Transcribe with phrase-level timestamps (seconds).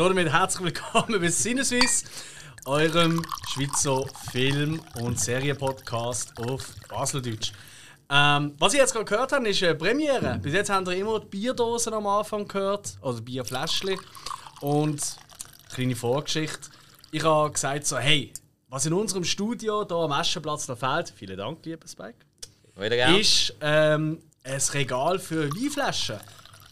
[0.00, 2.04] Und damit herzlich willkommen bei Sinneswiss,
[2.64, 7.52] eurem Schweizer Film- und Serienpodcast auf Baseldeutsch.
[8.08, 10.38] Ähm, was ihr jetzt gerade gehört habt, ist eine Premiere.
[10.38, 14.00] Bis jetzt habt ihr immer die Bierdosen am Anfang gehört, oder Bierfläschchen.
[14.62, 15.02] Und
[15.74, 16.70] kleine Vorgeschichte.
[17.10, 18.32] Ich habe gesagt so, hey,
[18.70, 22.16] was in unserem Studio hier am Aschenplatz noch fehlt, vielen Dank, lieber Spike,
[23.18, 26.20] ist ähm, ein Regal für Weinflaschen.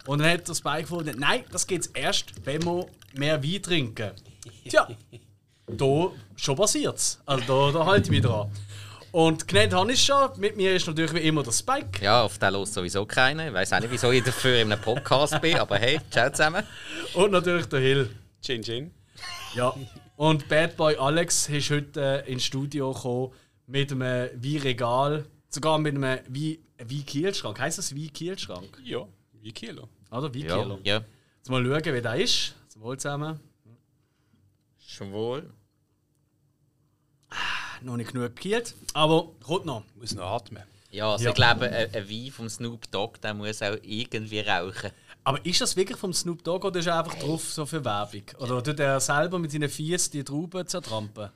[0.06, 4.12] Und dann hat der Spike gefunden, nein, das geht erst, wenn wir mehr Wein trinken.
[4.68, 4.88] Tja,
[5.66, 7.20] da schon passiert's.
[7.26, 8.50] Also da, da halte ich mich dran.
[9.10, 10.28] Und genannt habe ich schon.
[10.38, 12.02] Mit mir ist natürlich wie immer der Spike.
[12.04, 13.48] Ja, auf den los sowieso keiner.
[13.48, 16.62] Ich weiß auch nicht, wieso ich dafür in einem Podcast bin, aber hey, ciao zusammen.
[17.14, 18.10] Und natürlich der Hill.
[18.42, 18.90] Chin Chin.
[19.54, 19.74] Ja.
[20.16, 23.32] Und Bad Boy Alex ist heute äh, ins Studio gekommen
[23.66, 25.24] mit einem Weinregal.
[25.48, 27.58] Sogar mit einem Wein- Wein-Kielschrank.
[27.58, 28.78] Heißt das Wein-Kielschrank?
[28.84, 29.06] Ja,
[29.40, 29.88] wie Kilo.
[30.10, 30.28] Oder?
[30.28, 30.78] Ja, Wein-Kieler.
[30.84, 31.00] ja.
[31.38, 32.54] Jetzt mal schauen, wie der ist.
[32.78, 33.40] Zum Wohl zusammen.
[34.86, 35.50] Schwul.
[37.82, 39.82] Noch nicht genug gekielt, aber kommt noch.
[39.96, 40.62] Muss noch atmen.
[40.92, 41.30] Ja, also Ja.
[41.30, 44.90] ich glaube, ein, ein Wein vom Snoop Dogg, der muss auch irgendwie rauchen.
[45.24, 48.22] Aber ist das wirklich vom Snoop Dogg oder ist er einfach drauf so für Werbung?
[48.38, 51.30] Oder tut er selber mit seinen Fies die Trauben zertrampen?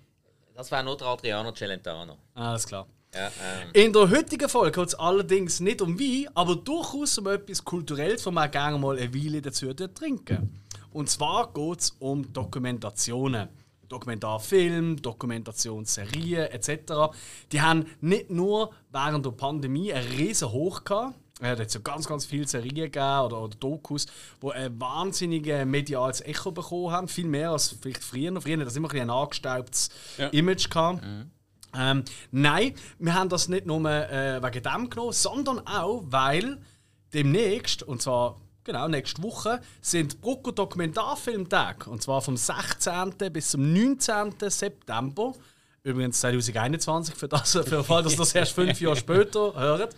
[0.54, 2.18] Das wäre nur der Adriano Celentano.
[2.34, 2.86] Alles klar.
[3.14, 7.26] Ja, ähm, In der heutigen Folge geht es allerdings nicht um Wein, aber durchaus um
[7.26, 10.61] etwas Kulturelles, wo man gerne mal eine Weile dazu trinken.
[10.92, 13.48] Und zwar geht es um Dokumentationen.
[13.92, 17.14] Dokumentarfilm, Dokumentationsserien etc.
[17.52, 21.14] Die haben nicht nur während der Pandemie einen riesen Hoch gehabt.
[21.40, 24.06] Es hat jetzt ja ganz, ganz viele Serien gegeben oder, oder Dokus,
[24.40, 27.08] die ein wahnsinniges mediales Echo bekommen haben.
[27.08, 28.40] Viel mehr als vielleicht früher.
[28.40, 30.28] Früher hat das immer ein, ein angestaubtes Ja.
[30.28, 31.02] Image gehabt.
[31.74, 36.60] Ähm, nein, wir haben das nicht nur äh, wegen dem genommen, sondern auch, weil
[37.12, 41.90] demnächst, und zwar genau nächste Woche, sind Brucker Dokumentarfilmtage.
[41.90, 43.14] Und zwar vom 16.
[43.32, 44.34] bis zum 19.
[44.48, 45.32] September.
[45.84, 49.96] Übrigens 2021, für, das, für den Fall, dass das erst fünf Jahre später hört.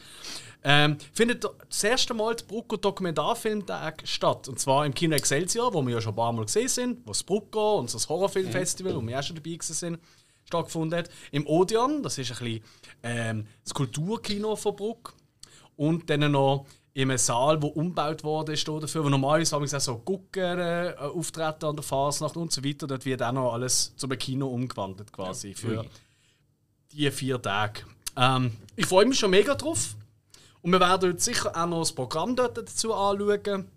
[0.67, 4.49] Ähm, findet das erste Mal der Brucker Dokumentarfilmtag statt.
[4.49, 7.11] Und zwar im Kino Excelsior, wo wir ja schon ein paar Mal gesehen sind, wo
[7.11, 9.99] das Brucker, unser Horrorfilmfestival, wo wir auch schon dabei sind,
[10.47, 11.11] stattgefunden hat.
[11.33, 12.65] Im Odeon, das ist ein bisschen
[13.03, 15.15] ähm, das Kulturkino von Bruck.
[15.77, 19.99] Und dann noch in einem Saal, der umgebaut ist dafür, wo normalerweise haben wir so
[19.99, 22.87] Gucker äh, auftreten an der Fasnacht und so weiter.
[22.87, 25.85] Dort wird auch noch alles zum Kino umgewandelt quasi für
[26.93, 27.81] die vier Tage.
[28.17, 29.97] Ähm, ich freue mich schon mega drauf.
[30.63, 33.69] Und wir werden heute sicher auch noch das Programm dort dazu anschauen.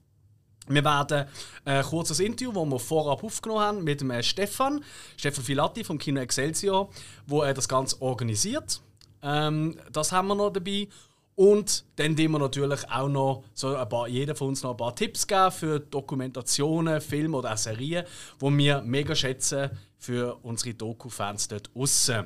[0.67, 1.25] Wir werden
[1.65, 4.83] ein kurzes Interview, das wir vorab aufgenommen haben, mit dem äh, Stefan,
[5.17, 6.89] Stefan Filatti vom Kino Excelsior,
[7.25, 8.79] wo er das Ganze organisiert.
[9.23, 10.87] Ähm, das haben wir noch dabei.
[11.37, 14.77] Und dann die wir natürlich auch noch, so ein paar, jeder von uns noch ein
[14.77, 18.05] paar Tipps geben für Dokumentationen, Filme oder auch Serien,
[18.41, 22.25] die wir mega schätzen für unsere Doku-Fans dort außen.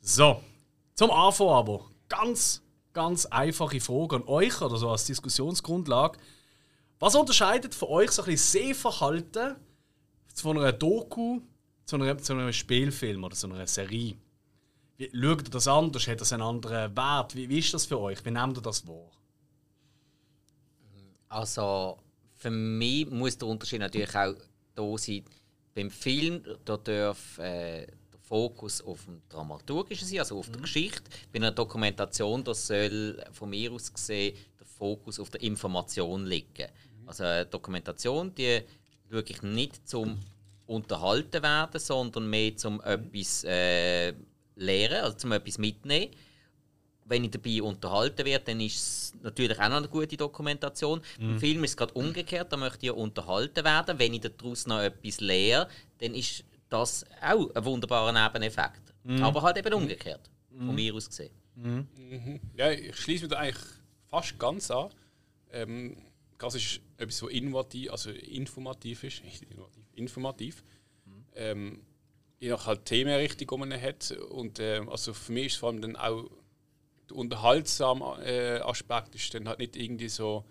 [0.00, 0.40] So,
[0.94, 2.62] zum Anfang aber ganz,
[2.92, 6.16] ganz einfache Frage an euch oder so als Diskussionsgrundlage.
[7.00, 9.56] Was unterscheidet für euch so ein bisschen Sehverhalten
[10.36, 11.40] von einer Doku
[11.86, 14.14] zu einem, zu einem Spielfilm oder zu einer Serie?
[15.02, 16.06] Wie, schaut ihr das anders?
[16.06, 17.34] Hat das einen anderen Wert?
[17.34, 18.24] Wie, wie ist das für euch?
[18.24, 19.10] Wie nehmt ihr das wahr?
[21.28, 21.98] Also
[22.34, 24.34] für mich muss der Unterschied natürlich auch
[24.74, 25.24] da sein.
[25.74, 31.10] Beim Film da darf äh, der Fokus auf dem Dramaturgischen sein, also auf der Geschichte.
[31.32, 36.68] Bei einer Dokumentation da soll von mir aus gesehen der Fokus auf der Information liegen.
[37.06, 38.60] Also eine Dokumentation, die
[39.10, 40.18] schaue ich nicht zum
[40.66, 44.14] unterhalten werden, sondern mehr zum etwas äh,
[44.62, 46.10] lernen, also zum etwas mitnehmen
[47.04, 51.00] wenn ich dabei unterhalten werde, dann ist es natürlich auch noch eine gute Dokumentation.
[51.18, 53.98] Im Film ist es gerade umgekehrt, da möchte ich ja unterhalten werden.
[53.98, 55.68] Wenn ich daraus noch etwas lehre,
[55.98, 58.94] dann ist das auch ein wunderbarer Nebeneffekt.
[59.20, 61.32] Aber halt eben umgekehrt, von mir aus gesehen.
[62.56, 63.64] Ja, ich schließe mich da eigentlich
[64.06, 64.90] fast ganz an.
[65.50, 65.96] Ähm,
[66.38, 70.64] das ist etwas, so innovativ, also informativ ist, innovativ, informativ.
[71.34, 71.82] Ähm,
[72.42, 74.10] je nach halt Themenrichtung, man hat.
[74.10, 76.28] Und ähm, also für mich ist vor allem dann auch
[77.08, 80.44] der unterhaltsame äh, Aspekt ist dann halt nicht irgendwie so,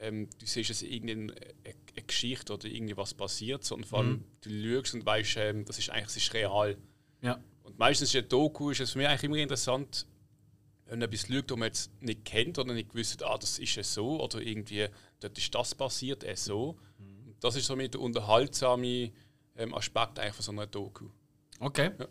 [0.00, 4.24] ähm, du siehst es irgendeine eine, eine Geschichte oder irgendwie was passiert, sondern vor allem
[4.40, 6.76] du schaust und weißt, ähm, das ist eigentlich das ist real.
[7.22, 7.38] Ja.
[7.62, 10.06] Und meistens in der Doku ist es für mich eigentlich immer interessant,
[10.86, 13.84] wenn etwas schaut, das man jetzt nicht kennt oder nicht gewusst ah, das ist ja
[13.84, 14.88] so oder irgendwie,
[15.20, 16.76] dort ist das passiert, äh so.
[16.98, 19.12] Und das ist so mit der unterhaltsame
[19.56, 21.08] ähm, Aspekt eigentlich von so einer Doku.
[21.60, 21.90] Okay.
[21.98, 22.06] Ja.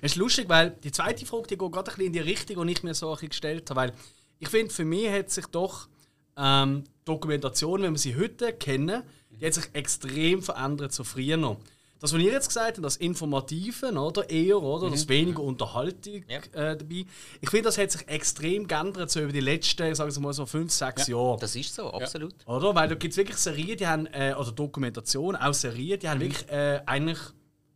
[0.00, 2.66] Es ist lustig, weil die zweite Frage die geht gerade ein bisschen in die Richtung,
[2.66, 3.80] die ich mir so ein gestellt habe.
[3.80, 3.92] Weil
[4.38, 5.88] ich finde, für mich hat sich doch
[6.36, 11.58] ähm, Dokumentation, wenn wir sie heute kennen, die hat sich extrem verändert zu früher noch.
[12.00, 14.28] Das, was ihr jetzt gesagt habt, das Informative, oder?
[14.28, 14.90] Eher, oder?
[14.90, 16.38] Das weniger Unterhaltung Ja.
[16.38, 17.06] äh, dabei.
[17.40, 20.44] Ich finde, das hat sich extrem geändert so über die letzten, sagen wir mal so
[20.44, 21.38] fünf, sechs Jahre.
[21.38, 22.34] Das ist so, absolut.
[22.44, 22.74] Oder?
[22.74, 26.20] Weil da gibt es wirklich Serien, die haben, äh, oder Dokumentationen, auch Serien, die haben
[26.20, 27.20] wirklich äh, eigentlich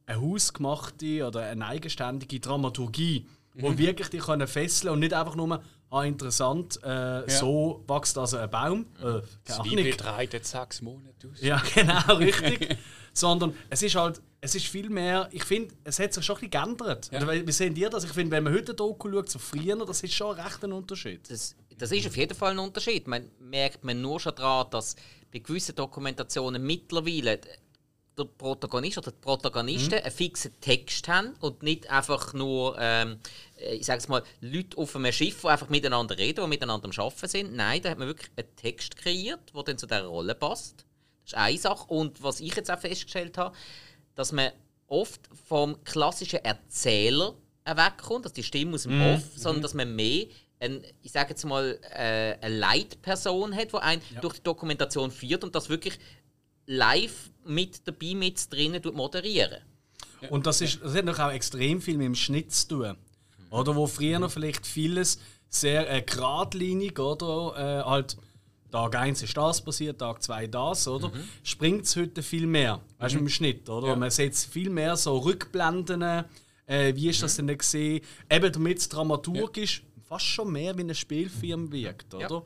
[0.06, 5.62] eine hausgemachte oder eine eigenständige Dramaturgie, wo wirklich die können fesseln und nicht einfach nur,
[5.90, 8.86] ah, interessant, äh, so wächst also ein Baum.
[8.98, 9.02] Äh,
[9.44, 9.66] keine Ahnung.
[9.66, 11.40] Zwiebel treibt sechs Monate aus.
[11.40, 12.76] Ja, genau, richtig.
[13.12, 16.50] Sondern es ist halt, es ist viel mehr, ich finde, es hat sich schon ein
[16.50, 17.10] bisschen geändert.
[17.10, 18.04] Oder wie sehen ihr das?
[18.04, 20.72] Ich finde, wenn man heute ein Doku schaut, zu früher, das ist schon recht ein
[20.72, 21.30] Unterschied.
[21.30, 23.06] Das, das ist auf jeden Fall ein Unterschied.
[23.06, 24.96] Man merkt man nur schon daran, dass
[25.32, 27.40] bei gewissen Dokumentationen mittlerweile
[28.16, 33.18] der Protagonist oder die Protagonisten einen fixen Text haben und nicht einfach nur, ähm,
[33.56, 37.28] ich sage mal, Leute auf einem Schiff, die einfach miteinander reden, die miteinander am Arbeiten
[37.28, 37.54] sind.
[37.54, 40.86] Nein, da hat man wirklich einen Text kreiert, der dann zu dieser Rolle passt.
[41.24, 41.86] Das ist eine Sache.
[41.88, 43.54] Und was ich jetzt auch festgestellt habe,
[44.14, 44.50] dass man
[44.86, 47.34] oft vom klassischen Erzähler
[47.64, 50.26] wegkommt, dass die Stimme aus dem Off, sondern dass man mehr
[50.58, 55.44] ein, ich sage jetzt mal, äh, eine Leitperson hat, die einen durch die Dokumentation führt
[55.44, 55.98] und das wirklich
[56.66, 59.62] live mit dabei, mit drinnen moderieren.
[60.30, 62.96] Und das, ist, das hat noch auch extrem viel mit dem Schnitt zu tun.
[63.50, 65.18] Oder wo früher noch vielleicht vieles
[65.48, 67.54] sehr äh, geradlinig, oder?
[67.56, 68.16] Äh, halt,
[68.72, 71.12] Tag 1 ist das passiert, Tag 2 das, oder?
[71.44, 73.94] Springt es heute viel mehr, weißt du, mit dem Schnitt, oder?
[73.96, 76.02] Man setzt viel mehr so Rückblenden,
[76.66, 78.02] äh, wie ist das denn gesehen?
[78.28, 82.42] Eben damit es dramaturgisch fast schon mehr wie ein Spielfilm wirkt, oder?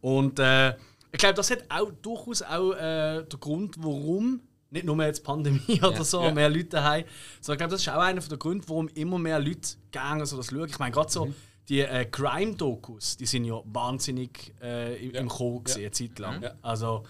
[0.00, 0.74] Und äh,
[1.14, 4.40] ich glaube, das hat auch durchaus auch äh, der Grund, warum
[4.70, 6.32] nicht nur jetzt Pandemie oder so, Ja.
[6.32, 7.04] mehr Leute haben,
[7.40, 10.36] sondern ich glaube, das ist auch einer der Gründe, warum immer mehr Leute gerne so
[10.36, 10.68] das schauen.
[10.68, 11.32] Ich meine, gerade so
[11.68, 16.42] die äh, Crime-Dokus, die sind ja wahnsinnig äh, im, im Kommen gewesen, eine Zeit lang.
[16.42, 16.54] Ja.
[16.62, 17.04] Also,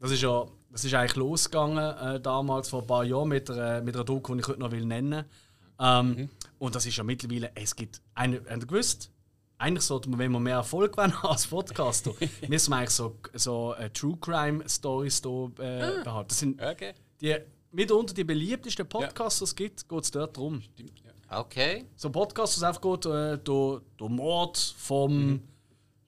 [0.00, 3.80] das ist ja das ist eigentlich losgegangen äh, damals vor ein paar Jahren mit einer,
[3.82, 5.24] mit einer Doku, die ich heute noch will nennen
[5.78, 9.12] ähm, Und das ist ja mittlerweile, es gibt, eine, habt ihr gewusst,
[9.64, 12.12] eigentlich sollte man, wenn wir mehr Erfolg wollen als Podcaster,
[12.48, 16.28] müssen wir eigentlich so, so äh, True Crime Stories da, äh, behalten.
[16.28, 16.92] Das sind Okay.
[17.20, 17.36] die,
[17.72, 20.60] mitunter die beliebtesten Podcasts, die es gibt, geht es dort drum.
[20.60, 21.40] Stimmt, ja.
[21.40, 21.86] Okay.
[21.96, 25.40] So ein Podcast, das einfach geht, äh, der, der Mord vom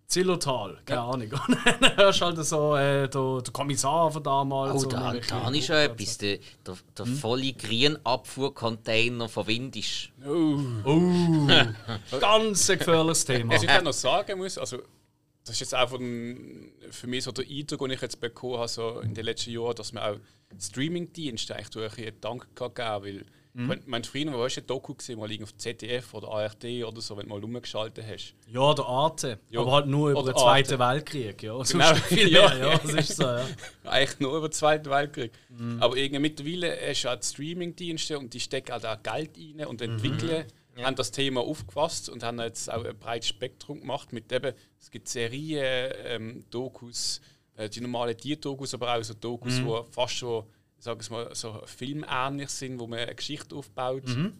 [0.08, 1.32] Zillertal, keine Ahnung.
[1.48, 4.82] Und dann hörst du halt so äh, der, der Kommissar von damals.
[4.82, 6.18] Oh, und da, da ist ja etwas.
[6.18, 10.12] Der, der, der volle Grünabfuhrcontainer von Windisch.
[10.24, 10.60] Oh.
[10.84, 11.48] Oh,
[12.20, 13.54] ganz ein gefährliches Thema.
[13.54, 14.78] Was ich auch noch sagen muss, also
[15.44, 18.68] das ist jetzt einfach ein, für mich so der Eindruck, den ich jetzt bekommen habe
[18.68, 20.16] so in den letzten Jahren, dass man auch
[20.60, 23.26] Streamingdienste eigentlich durch einen Dank kann geben weil
[23.56, 24.02] Mhm.
[24.04, 27.24] früher wo hast du ein Doku gesehen, mal auf ZDF oder ARD oder so, wenn
[27.24, 28.34] du mal rumgeschaltet hast.
[28.48, 29.38] Ja, der Arte.
[29.50, 29.60] Ja.
[29.60, 31.42] Aber halt nur über Oder den Zweiten Weltkrieg.
[31.42, 31.52] Ja.
[31.64, 31.94] Sonst Genau.
[31.94, 32.48] viel Ja.
[32.54, 32.58] mehr.
[32.68, 33.46] Ja, das ist so, ja.
[33.84, 35.32] Eigentlich nur über den Zweiten Weltkrieg.
[35.48, 35.78] Mhm.
[35.82, 39.66] Aber irgendwie mittlerweile hast du auch die Streamingdienste und die stecken auch da Geld rein
[39.66, 40.44] und entwickeln.
[40.76, 40.84] Mhm.
[40.84, 44.90] haben das Thema aufgefasst und haben jetzt auch ein breites Spektrum gemacht mit eben, es
[44.90, 47.22] gibt Serien, ähm, Dokus,
[47.56, 49.64] äh, die normalen Tierdokus, aber auch so Dokus, Mhm.
[49.66, 50.44] wo fast schon,
[50.86, 54.06] sagen wir mal, so filmähnlich sind, wo man eine Geschichte aufbaut.
[54.06, 54.32] Mhm.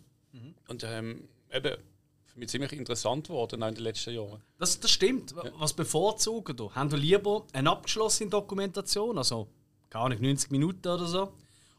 [0.69, 1.77] Und ähm, eben,
[2.25, 4.43] für mich ziemlich interessant geworden auch in den letzten Jahren.
[4.59, 5.35] Das, das stimmt.
[5.59, 6.73] Was bevorzugen du?
[6.75, 9.49] Haben du lieber eine abgeschlossene Dokumentation, also
[9.91, 11.33] gar nicht 90 Minuten oder so?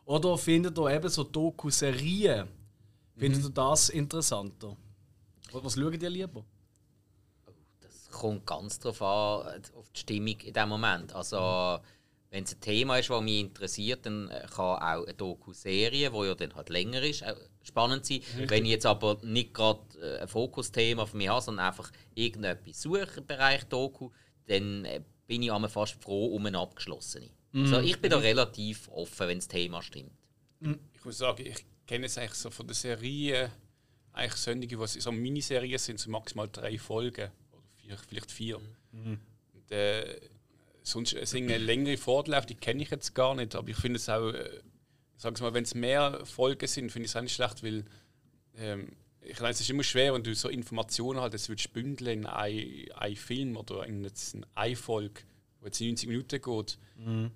[0.06, 2.48] Oder findet ihr eben so Doku-Serien?
[3.16, 4.76] Findet ihr das interessanter?
[5.52, 6.44] Was, was schaut ihr lieber?
[7.82, 11.14] Das kommt ganz darauf an, auf die Stimmung in dem Moment.
[11.14, 11.80] Also,
[12.30, 16.26] wenn es ein Thema ist, das mich interessiert, dann äh, kann auch eine Doku-Serie, die
[16.26, 17.24] ja dann halt länger ist,
[17.64, 18.22] spannend sein.
[18.48, 22.82] Wenn ich jetzt aber nicht gerade äh, ein Fokusthema für mich habe, sondern einfach irgendetwas
[22.82, 24.12] suche im Bereich Doku,
[24.46, 27.30] dann äh, bin ich einmal fast froh um eine abgeschlossene.
[27.54, 30.12] Also, ich bin da relativ offen, wenn das Thema stimmt.
[30.94, 33.52] Ich muss sagen, ich kenne es eigentlich so von der Serie,
[34.12, 37.32] eigentlich Sendungen, die so Miniserien sind, so maximal drei Folgen.
[37.52, 38.60] Oder vier, vielleicht vier.
[39.54, 40.20] Und, äh,
[40.88, 44.10] sonst sind eine längere Fortlauf, die kenne ich jetzt gar nicht, aber ich finde es
[44.10, 44.62] auch, äh,
[45.42, 47.84] mal, wenn es mehr Folgen sind, finde ich es auch nicht schlecht, weil
[48.56, 48.92] ähm,
[49.22, 52.26] ich meine, es ist immer schwer, wenn du so Informationen halt, das würdest bündeln in
[52.26, 55.22] einen ein Film oder in jetzt in eine Folge,
[55.60, 56.78] wo jetzt 90 Minuten geht.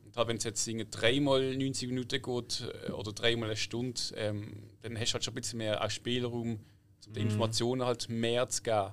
[0.05, 4.69] Und halt, wenn es jetzt dreimal 90 Minuten geht äh, oder dreimal eine Stunde, ähm,
[4.81, 6.59] dann hast du halt schon ein bisschen mehr auch Spielraum,
[7.07, 8.91] um den Informationen halt mehr zu geben.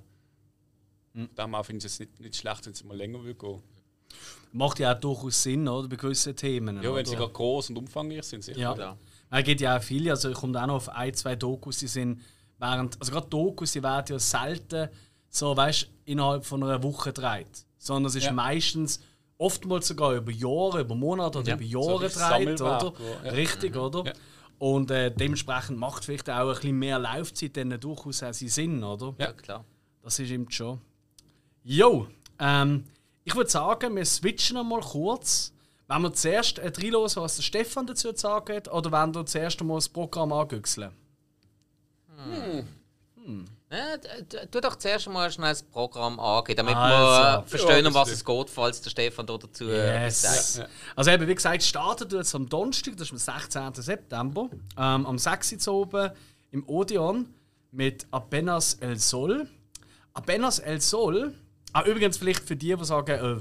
[1.12, 1.28] Mhm.
[1.36, 3.62] Daher finde ich es nicht, nicht schlecht, wenn es mal länger will gehen.
[4.52, 5.88] Macht ja auch durchaus Sinn, oder?
[5.88, 6.76] Bei gewissen Themen.
[6.76, 7.04] Ja, wenn oder?
[7.06, 8.58] sie gerade groß und umfangreich sind, sicher.
[8.58, 8.74] Ja.
[8.74, 8.98] Klar.
[9.30, 11.86] Es gibt ja auch viele, also ich komme auch noch auf ein, zwei Dokus, die
[11.86, 12.22] sind
[12.58, 14.88] während, also gerade Dokus, die werden ja selten
[15.28, 17.66] so, weißt innerhalb von einer Woche gedreht.
[17.76, 18.32] Sondern es ist Ja.
[18.32, 19.00] meistens,
[19.36, 21.54] oftmals sogar über Jahre, über Monate oder Ja.
[21.56, 22.92] über So Jahre richtig gedreht, oder?
[23.24, 23.30] ja.
[23.32, 24.04] Richtig, oder?
[24.06, 24.12] Ja.
[24.58, 28.82] Und äh, dementsprechend macht vielleicht auch ein bisschen mehr Laufzeit dann durchaus auch seinen Sinn,
[28.82, 29.14] oder?
[29.18, 29.64] Ja, klar.
[30.02, 30.80] Das ist eben schon.
[31.62, 32.08] Jo,
[32.40, 32.84] ähm,
[33.28, 35.52] ich würde sagen, wir switchen noch mal kurz.
[35.86, 39.24] Wenn wir zuerst äh, reinhören, was der Stefan dazu zu sagen hat, oder wenn wir
[39.26, 40.92] zuerst mal das Programm angüchseln?
[43.70, 47.42] Ja, d- d- tu doch zuerst mal schnell das Programm angehen, damit Also.
[47.42, 50.22] wir verstehen, Ja, um was es geht, falls der Stefan da dazu äh, Yes.
[50.22, 50.66] sagt.
[50.68, 50.74] Ja.
[50.96, 53.74] Also eben, wie gesagt, startet jetzt am Donnerstag, das ist am 16.
[53.82, 55.66] September, ähm, am 6.
[55.68, 56.10] Uhr oben
[56.50, 57.28] im Odeon
[57.70, 59.46] mit Apenas El Sol.
[60.14, 61.34] Apenas El Sol,
[61.72, 63.36] ah, übrigens vielleicht für die, die sagen, äh,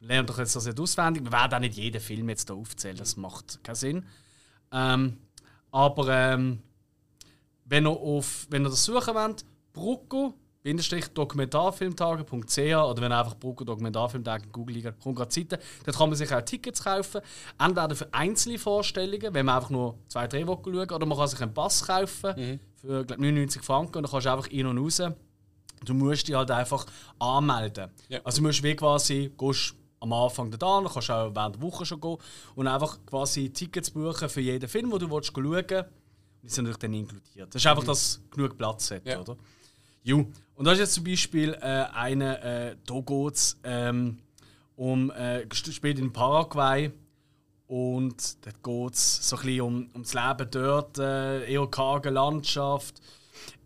[0.00, 2.96] lernen doch jetzt das nicht auswendig, wir werden auch nicht jeden Film jetzt hier aufzählen,
[2.96, 4.04] das macht keinen Sinn.
[4.72, 5.18] Ähm,
[5.70, 6.62] aber ähm,
[7.64, 14.44] wenn ihr, auf, wenn ihr das suchen wollt, brucco-dokumentarfilmtage.ch oder wenn ihr einfach Brucco Dokumentarfilmtage
[14.44, 15.58] in Google eingebt, kommt gerade Seite.
[15.84, 17.22] Dort kann man sich auch Tickets kaufen.
[17.58, 21.28] Entweder für einzelne Vorstellungen, wenn man einfach nur zwei, drei Wochen schaut, oder man kann
[21.28, 24.78] sich einen Pass kaufen für glaub, 99 Franken und dann kannst du einfach rein und
[24.78, 25.02] raus.
[25.84, 26.86] Du musst dich halt einfach
[27.18, 27.90] anmelden.
[28.08, 28.20] Ja.
[28.24, 31.62] Also du musst wie quasi, gehst am Anfang da, dann kannst du auch während der
[31.62, 32.16] Woche schon gehen
[32.54, 35.70] und einfach quasi Tickets buchen für jeden Film, den du willst schauen willst.
[36.42, 37.54] Die sind natürlich dann inkludiert.
[37.54, 39.20] Das ist einfach, dass genug Platz hat, Ja.
[39.20, 39.36] oder?
[40.02, 40.26] Jo.
[40.56, 44.18] Und das ist jetzt zum Beispiel äh, eine, äh, da geht es ähm,
[44.76, 46.92] um, äh, spielt in Paraguay
[47.66, 52.10] und dort geht es so ein bisschen um, um das Leben dort, äh, eher karge
[52.10, 53.00] Landschaft.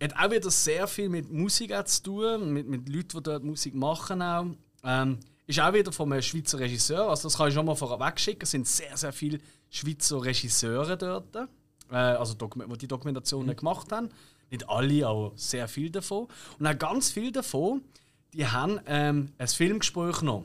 [0.02, 3.74] Hat auch wieder sehr viel mit Musik zu tun, mit, mit Leuten, die dort Musik
[3.74, 4.46] machen auch.
[4.84, 8.20] Ähm, ist auch wieder von einem Schweizer Regisseur, also das kann ich schon mal vorweg
[8.20, 9.38] schicken, es sind sehr, sehr viele
[9.70, 11.34] Schweizer Regisseure dort,
[11.90, 14.10] äh, also die die Dokumentationen gemacht haben.
[14.50, 16.28] Nicht alle, aber sehr viele davon.
[16.58, 17.82] Und auch ganz viele davon,
[18.32, 20.44] die haben ähm, ein Filmgespräch noch.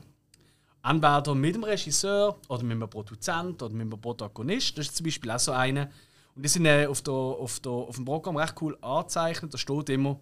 [0.82, 4.76] Entweder mit dem Regisseur oder mit einem Produzent oder mit einem Protagonist.
[4.76, 5.90] Das ist zum Beispiel auch so eine.
[6.34, 9.54] Und die sind auf, der, auf, der, auf dem Programm recht cool angezeichnet.
[9.54, 10.18] Da steht immer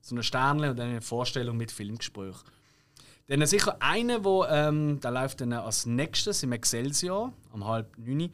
[0.00, 2.36] so ein Sternchen und dann eine Vorstellung mit Filmgespräch.
[3.26, 8.30] Dann sicher einer, wo, ähm, der läuft dann als nächstes im Excelsior am halb neun.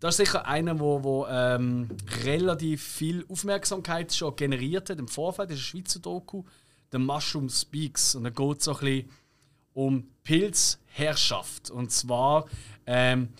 [0.00, 1.88] Das ist sicher einer, wo, wo ähm,
[2.24, 5.48] relativ viel Aufmerksamkeit schon generiert hat im Vorfeld.
[5.48, 6.44] Das ist ein Schweizer Doku,
[6.92, 8.14] der Mushroom Speaks.
[8.14, 9.10] Und da geht es so ein bisschen
[9.72, 11.70] um Pilzherrschaft.
[11.70, 12.44] Und zwar,
[12.86, 13.30] ähm,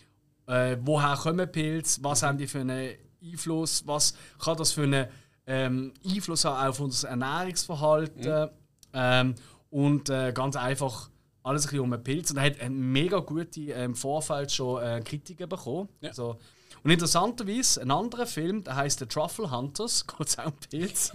[0.47, 5.07] äh, woher kommen Pilze, was haben die für einen Einfluss, was kann das für einen
[5.47, 8.51] ähm, Einfluss haben auf unser Ernährungsverhalten.
[8.93, 9.35] Ähm,
[9.71, 11.11] und äh, ganz einfach
[11.43, 12.31] alles ein bisschen um den Pilz.
[12.31, 15.89] Und er hat eine mega gute äh, im Vorfeld schon äh, Kritiken bekommen.
[16.01, 16.11] Ja.
[16.11, 16.39] Also,
[16.83, 21.13] und interessanterweise, ein anderer Film, der heißt The Truffle Hunters, geht es auch um Pilz.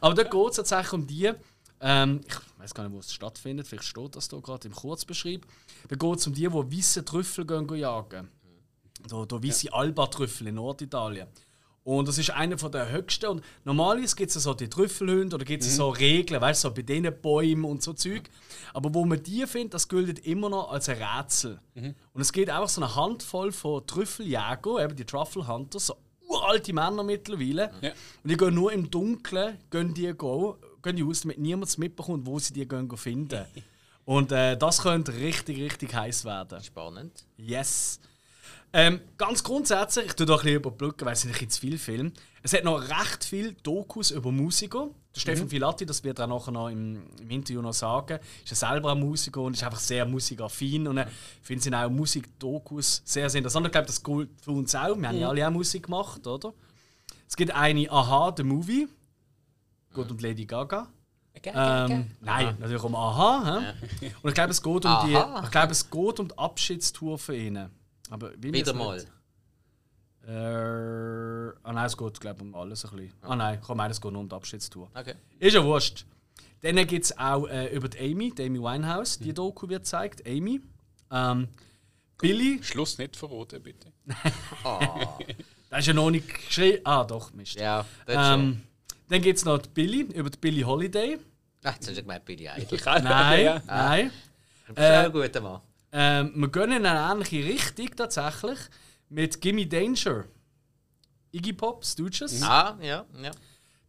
[0.00, 1.32] Aber da geht es tatsächlich um die,
[1.80, 5.46] ähm, ich weiß gar nicht, wo es stattfindet, vielleicht steht das da gerade im Kurzbeschrieb.
[5.88, 8.28] Da geht es um die, die weiße Trüffel gehen, gehen jagen.
[9.08, 11.28] Da, da weiße Alba-Trüffel in Norditalien.
[11.84, 13.26] Und das ist einer von der höchsten.
[13.26, 16.74] Und normalerweise gibt es so die Trüffelhunde oder gibt es so Regeln, weißt du, so
[16.74, 18.22] bei diesen Bäumen und so Zeug.
[18.72, 21.60] Aber wo man die findet, das gilt immer noch als ein Rätsel.
[21.74, 26.72] Und es geht einfach so eine Handvoll von Trüffeljäger, eben die Truffle Hunters, so uralte
[26.72, 27.70] Männer mittlerweile.
[27.82, 27.90] Ja.
[28.22, 32.26] Und die gehen nur im Dunkeln, gehen die, go, gehen die aus, damit niemand mitbekommt,
[32.26, 33.44] wo sie die gehen finden.
[34.06, 36.62] Und äh, das könnte richtig, richtig heiß werden.
[36.62, 37.24] Spannend.
[37.38, 38.00] Yes.
[38.76, 42.12] Ähm, ganz grundsätzlich, ich tue da ein bisschen überbrücken, weil es sind zu viele Filme.
[42.42, 44.88] Es hat noch recht viele Dokus über Musiker.
[45.14, 48.68] Der Stefan Filatti, das wird er nachher noch im, im Interview noch sagen, ist ja
[48.68, 50.88] selber ein Musiker und ist einfach sehr musikaffin.
[50.88, 51.06] Und ich
[51.40, 53.64] finde sind auch Musikdokus sehr, sehr interessant.
[53.66, 54.96] Ich glaube, das gilt für uns auch.
[54.96, 56.52] Wir haben ja alle auch Musik gemacht, oder?
[57.28, 58.88] Es gibt eine Aha, The Movie.
[59.94, 60.88] Geht um Lady Gaga.
[61.44, 63.74] Ähm, nein, natürlich um Aha.
[64.00, 64.08] hä?
[64.20, 65.42] Und ich glaube, es geht um die, Aha.
[65.44, 67.70] ich glaube, es geht um die Abschiedstour für ihn.
[68.14, 68.94] Aber Wieder mal.
[68.96, 69.08] nicht-
[70.26, 70.30] Äh,
[71.64, 73.12] ah nein, es geht glaube ich um alles ein bisschen.
[73.22, 74.88] Ah nein, meine, es geht nur um die Abschiedstour.
[74.94, 75.14] Okay.
[75.38, 76.06] Ist ja wurscht.
[76.62, 80.26] Dann gibt es auch äh, über die Amy, die Amy Winehouse, die Doku wird gezeigt.
[80.26, 80.60] Amy.
[81.10, 81.48] Ähm,
[82.18, 83.92] Billy, Schluss nicht verraten, bitte.
[85.70, 86.80] das ist ja noch nicht geschrieben.
[86.84, 87.56] Ah doch, Mist.
[87.56, 88.40] Ja, das schon.
[88.40, 88.62] ähm,
[89.08, 91.18] dann gibt es noch die Billy, über die Billy Holiday.
[91.64, 92.78] Ach, jetzt hast du gemeint, Billy Idol.
[92.78, 93.62] Kann Nein, ja.
[93.66, 94.10] nein.
[94.68, 95.60] Du bist auch ein guter Mann.
[95.96, 98.58] Ähm, wir gehen in eine ähnliche Richtung tatsächlich
[99.10, 100.24] mit Gimme Danger.
[101.30, 102.42] Iggy Pop, Stooges.
[102.42, 103.30] Ah, ja, ja.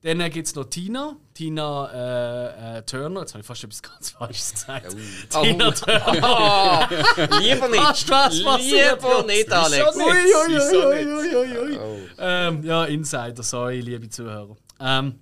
[0.03, 3.21] Dann gibt es noch Tina, Tina äh, äh, Turner.
[3.21, 4.95] Jetzt habe ich fast etwas ganz Falsches gesagt.
[5.33, 5.41] Oh.
[5.41, 6.21] Tina Turner.
[6.21, 7.81] Oh, lieber nicht.
[7.81, 9.95] Fast was passiert lieber nicht, Alex.
[9.95, 10.13] Ui, ui,
[10.47, 11.77] Wieso ui, ui, ui, ui.
[11.79, 11.97] Oh.
[12.19, 14.55] Ähm, ja, Insider, sorry, liebe Zuhörer.
[14.79, 15.21] Ähm,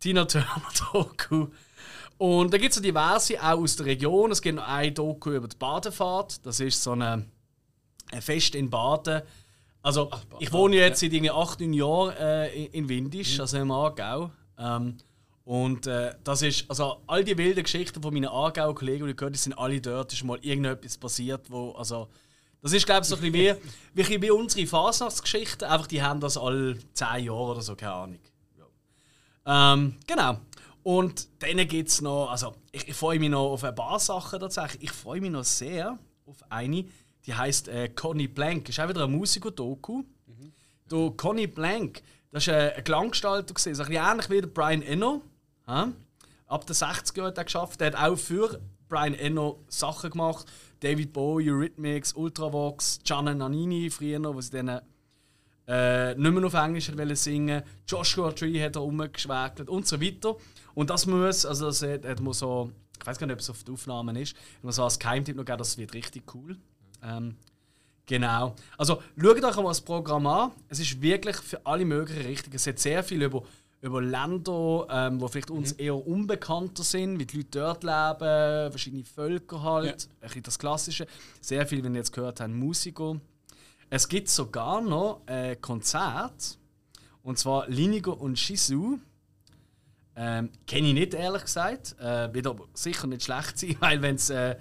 [0.00, 0.62] Tina Turner
[0.92, 1.46] Doku.
[2.18, 4.30] Und da gibt es so diverse auch aus der Region.
[4.30, 6.44] Es gibt noch ein Doku über die Badefahrt.
[6.46, 7.26] Das ist so eine,
[8.12, 9.22] ein Fest in Baden.
[9.82, 13.70] Also, ich wohne jetzt seit irgendwie 8, 9 Jahren äh, in- in Windisch, also im
[13.70, 14.30] Aargau.
[14.58, 14.96] Ähm,
[15.44, 19.36] und äh, das ist, also all die wilden Geschichten von meinen Aargau-Kollegen, die ich gehört,
[19.36, 22.08] sind alle dort, ist mal irgendetwas passiert, wo, also
[22.62, 23.58] das ist, glaube ich, so ein bisschen
[24.22, 28.18] wie, unsere Fasnachtsgeschichten, einfach die haben das alle 10 Jahre oder so, keine Ahnung.
[29.46, 29.74] Ja.
[29.74, 30.38] Ähm, genau.
[30.84, 34.38] Und dann gibt es noch, also ich, ich freue mich noch auf ein paar Sachen
[34.38, 34.84] tatsächlich.
[34.84, 36.84] Ich freue mich noch sehr auf eine,
[37.24, 38.68] die heißt äh, Conny Blank.
[38.68, 40.04] Ist auch wieder ein Musiker-Doku.
[40.90, 45.22] Der Conny Blank, das war ein Klanggestalter, so ein bisschen ähnlich wie der Brian Eno.
[45.66, 45.90] Ja?
[46.46, 47.80] Ab den 60er Jahren hat er geschafft.
[47.80, 48.60] Der hat auch für
[48.90, 50.46] Brian Eno Sachen gemacht.
[50.80, 54.82] David Bowie, Eurythmics, Ultravox, Gianna Nannini früher noch, wo sie dann
[55.66, 60.36] äh, nicht mehr auf Englisch singen Joshua Tree hat er rumgeschwägelt und so weiter.
[60.74, 63.50] Und das muss, also das hat, hat man so, ich weiß gar nicht, ob es
[63.50, 66.56] auf den Aufnahmen ist, wenn man so als Geheimtipp noch gegeben, das wird richtig cool.
[67.02, 67.36] Ähm,
[68.06, 68.54] genau.
[68.78, 70.50] Also schaut euch einmal das Programm an.
[70.68, 72.56] Es ist wirklich für alle möglichen Richtungen.
[72.56, 73.42] Es hat sehr viel über,
[73.82, 79.04] über Länder, ähm, wo vielleicht uns eher unbekannter sind, wie die Leute dort leben, verschiedene
[79.04, 80.08] Völker halt, Ja.
[80.20, 81.06] ein bisschen das Klassische.
[81.40, 83.20] Sehr viel, wenn ihr jetzt gehört habt, Musiker.
[83.90, 86.58] Es gibt sogar noch ein Konzert,
[87.22, 88.98] und zwar Linigo und Shizu.
[90.16, 91.96] Ähm, Kenne ich nicht, ehrlich gesagt.
[91.98, 94.56] Äh, wird aber sicher nicht schlecht sein, weil wenn es äh,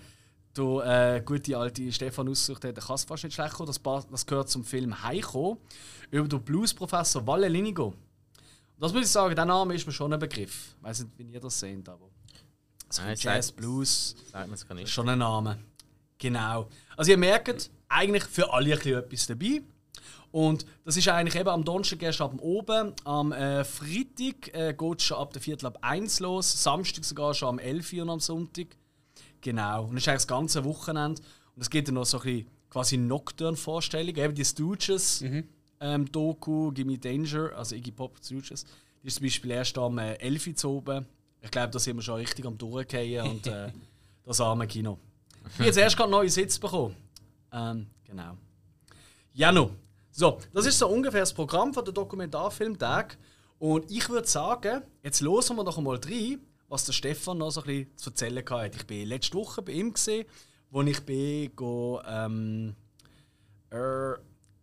[0.55, 3.67] der äh, gute alte Stefan ausgesucht hat, dann kann es fast nicht schlecht kommen.
[3.67, 5.59] Das, das gehört zum Film Heiko
[6.11, 7.87] über den Blues-Professor Walle Linigo.
[7.87, 7.95] Und
[8.79, 10.75] das muss ich sagen, der Name ist mir schon ein Begriff.
[10.77, 12.09] Ich weiß nicht, wie ihr das seht, aber
[12.89, 14.15] so Nein, Jazz, sagt- Blues.
[14.31, 15.59] Sagt schon ein Name.
[16.17, 16.67] Genau.
[16.95, 19.61] Also ihr merkt, eigentlich für alle ein bisschen etwas dabei.
[20.33, 22.93] Und das ist eigentlich eben am Donnerstag erst ab dem Oben.
[23.03, 26.63] Am äh, Freitag äh, geht es schon ab der Viertel ab 1 los.
[26.63, 28.65] Samstag sogar schon am 11 Uhr und am Sonntag.
[29.41, 29.83] Genau.
[29.83, 31.21] Und das ist eigentlich das ganze Wochenende.
[31.55, 34.17] Und es gibt dann noch so ein bisschen quasi Nocturne-Vorstellungen.
[34.17, 35.23] Eben die Stooges
[35.79, 38.65] ähm, Doku, Gimme Danger, also Iggy Pop Stooges.
[39.03, 41.05] Die ist zum Beispiel erst am äh, 11 Uhr zu oben.
[41.41, 43.71] Ich glaube, da sind wir schon richtig am Durchgehen und äh,
[44.25, 44.97] das arme Kino.
[45.45, 46.95] Ich habe jetzt erst gerade neue Sitz bekommen.
[47.51, 48.35] Ähm, genau.
[49.33, 49.69] Ja, no.
[50.15, 53.17] So, das ist so ungefähr das Programm von der Dokumentarfilmtag.
[53.57, 57.61] Und ich würde sagen, jetzt hören wir doch einmal rein, was der Stefan noch so
[57.61, 58.77] ein bisschen zu erzählen hatte.
[58.77, 60.27] Ich war letzte Woche bei ihm, gesehen,
[60.69, 62.75] wo ich bin, go, ähm,
[63.71, 64.13] äh,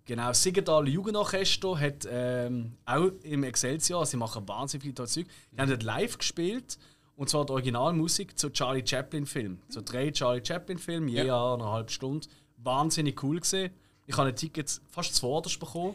[0.05, 5.59] genau, Siegenthaler Jugendorchester hat ähm, auch im Excelsior, sie machen wahnsinnig viel tolles Zeug, die
[5.61, 6.79] haben dort live gespielt.
[7.17, 9.59] Und zwar die Originalmusik zu Charlie Chaplin-Film.
[9.69, 11.59] Zu drei Charlie Chaplin-Filmen, je Ja.
[11.61, 12.29] Halbe Stunde.
[12.57, 13.73] Wahnsinnig cool gesehen.
[14.11, 15.95] Ich habe ein Ticket fast zuvorderst bekommen.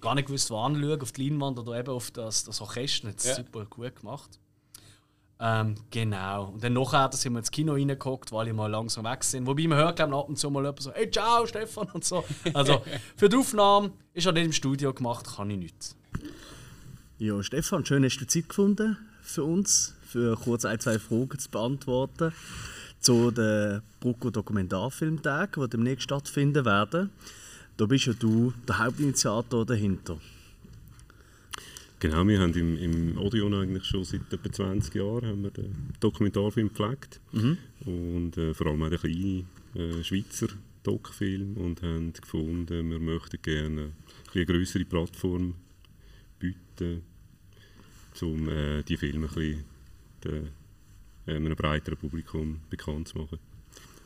[0.00, 3.08] Gar nicht gewusst, wo anschauen, auf die Leinwand oder eben auf das, das Orchester.
[3.08, 3.34] Hat es Ja.
[3.36, 4.30] super gut gemacht.
[5.38, 6.46] Ähm, genau.
[6.46, 9.46] Und dann nachher da sind wir ins Kino reingeguckt, weil ich mal langsam weg sind.
[9.46, 12.04] Wobei man hört, glaube ich, ab und zu mal jemand so, hey, ciao, Stefan und
[12.04, 12.24] so.
[12.52, 12.82] Also
[13.16, 15.96] für die Aufnahme ist er nicht im Studio gemacht, kann ich nichts.
[17.18, 21.48] Ja, Stefan, schön hast du Zeit gefunden für uns, für kurz ein, zwei Fragen zu
[21.48, 22.32] beantworten
[23.00, 27.10] zu den Brucko Dokumentarfilmtagen, die demnächst stattfinden werden.
[27.76, 30.18] Da bist ja du der Hauptinitiator dahinter.
[31.98, 35.90] Genau, wir haben im, im Odeon eigentlich schon seit etwa 20 Jahren haben wir den
[36.00, 37.20] Dokumentarfilm gepflegt.
[37.86, 40.48] Und äh, vor allem auch den kleinen äh, Schweizer
[40.82, 43.92] Doc-Film und haben gefunden, wir möchten gerne
[44.34, 45.54] eine grössere Plattform
[46.38, 47.02] bieten,
[48.20, 49.64] um äh, die Filme ein bisschen
[50.24, 50.48] den,
[51.26, 53.38] äh, einem breiteren Publikum bekannt zu machen.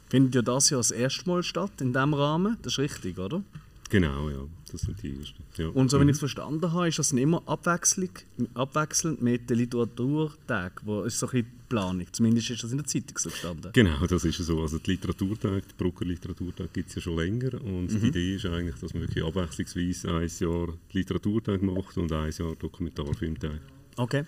[0.09, 3.42] Findet ja das Jahr das erste Mal statt in diesem Rahmen, das ist richtig, oder?
[3.88, 4.38] Genau, ja,
[4.73, 5.45] das sind die ersten.
[5.57, 5.69] Ja.
[5.69, 11.03] Und so, wenn ich es verstanden habe, ist das immer abwechselnd mit den Literaturtagen, wo
[11.03, 12.07] ist so ein bisschen die Planung.
[12.11, 13.71] Zumindest ist das in der Zeitung so gestanden.
[13.73, 14.61] Genau, das ist so.
[14.61, 18.47] Also die Literaturtag, die Brucker Literaturtag gibt es ja schon länger und die Idee ist
[18.47, 23.61] eigentlich, dass man wirklich abwechslungsweise ein Jahr Literaturtag macht und ein Jahr Dokumentarfilmtag.
[23.97, 24.25] Okay.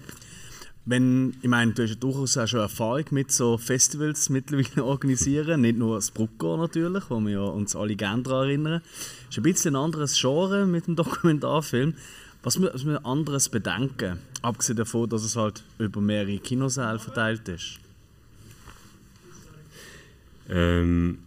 [0.90, 5.60] Wenn, ich meine, du hast ja durchaus auch schon Erfahrung mit so Festivals mittlerweile organisieren,
[5.60, 8.82] nicht nur das Brucko natürlich, wo wir ja uns alle gerne daran erinnern.
[9.28, 11.92] ist ein bisschen ein anderes Genre mit dem Dokumentarfilm.
[12.42, 17.80] Was was wir anderes bedenken, abgesehen davon, dass es halt über mehrere Kinosäle verteilt ist.
[20.48, 21.18] Ähm,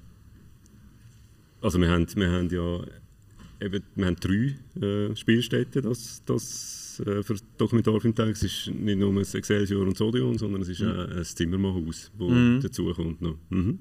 [1.61, 2.79] also wir haben, wir haben ja
[3.63, 8.29] eben, wir haben drei äh, Spielstätten das, das, äh, für Dokumentarfilmtag.
[8.29, 12.11] Es ist nicht nur das Excelsior und das Odeon, sondern es ist auch ein Zimmermannhaus,
[12.17, 12.59] das Mhm.
[12.61, 13.37] dazu kommt noch.
[13.49, 13.79] Mhm.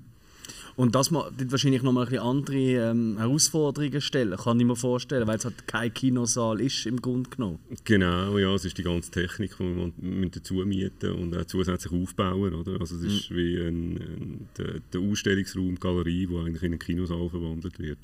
[0.76, 5.26] Und das wird wahrscheinlich nochmal ein bisschen andere ähm, Herausforderungen stellen, kann ich mir vorstellen,
[5.26, 7.58] weil es halt kein Kinosaal ist im Grunde genommen.
[7.84, 11.92] Genau, ja, es ist die ganze Technik, die wir müssen dazu mieten und auch zusätzlich
[11.92, 12.54] aufbauen.
[12.54, 12.80] Oder?
[12.80, 16.78] Also es ist wie ein, ein, der, der Ausstellungsraum, die Galerie, die eigentlich in einen
[16.78, 17.98] Kinosaal verwandelt wird.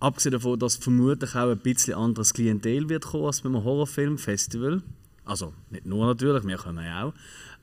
[0.00, 4.82] Abgesehen davon, dass vermutlich auch ein bisschen anderes Klientel wird kommen als beim Horrorfilmfestival.
[5.24, 7.12] Also nicht nur natürlich, wir kommen ja auch.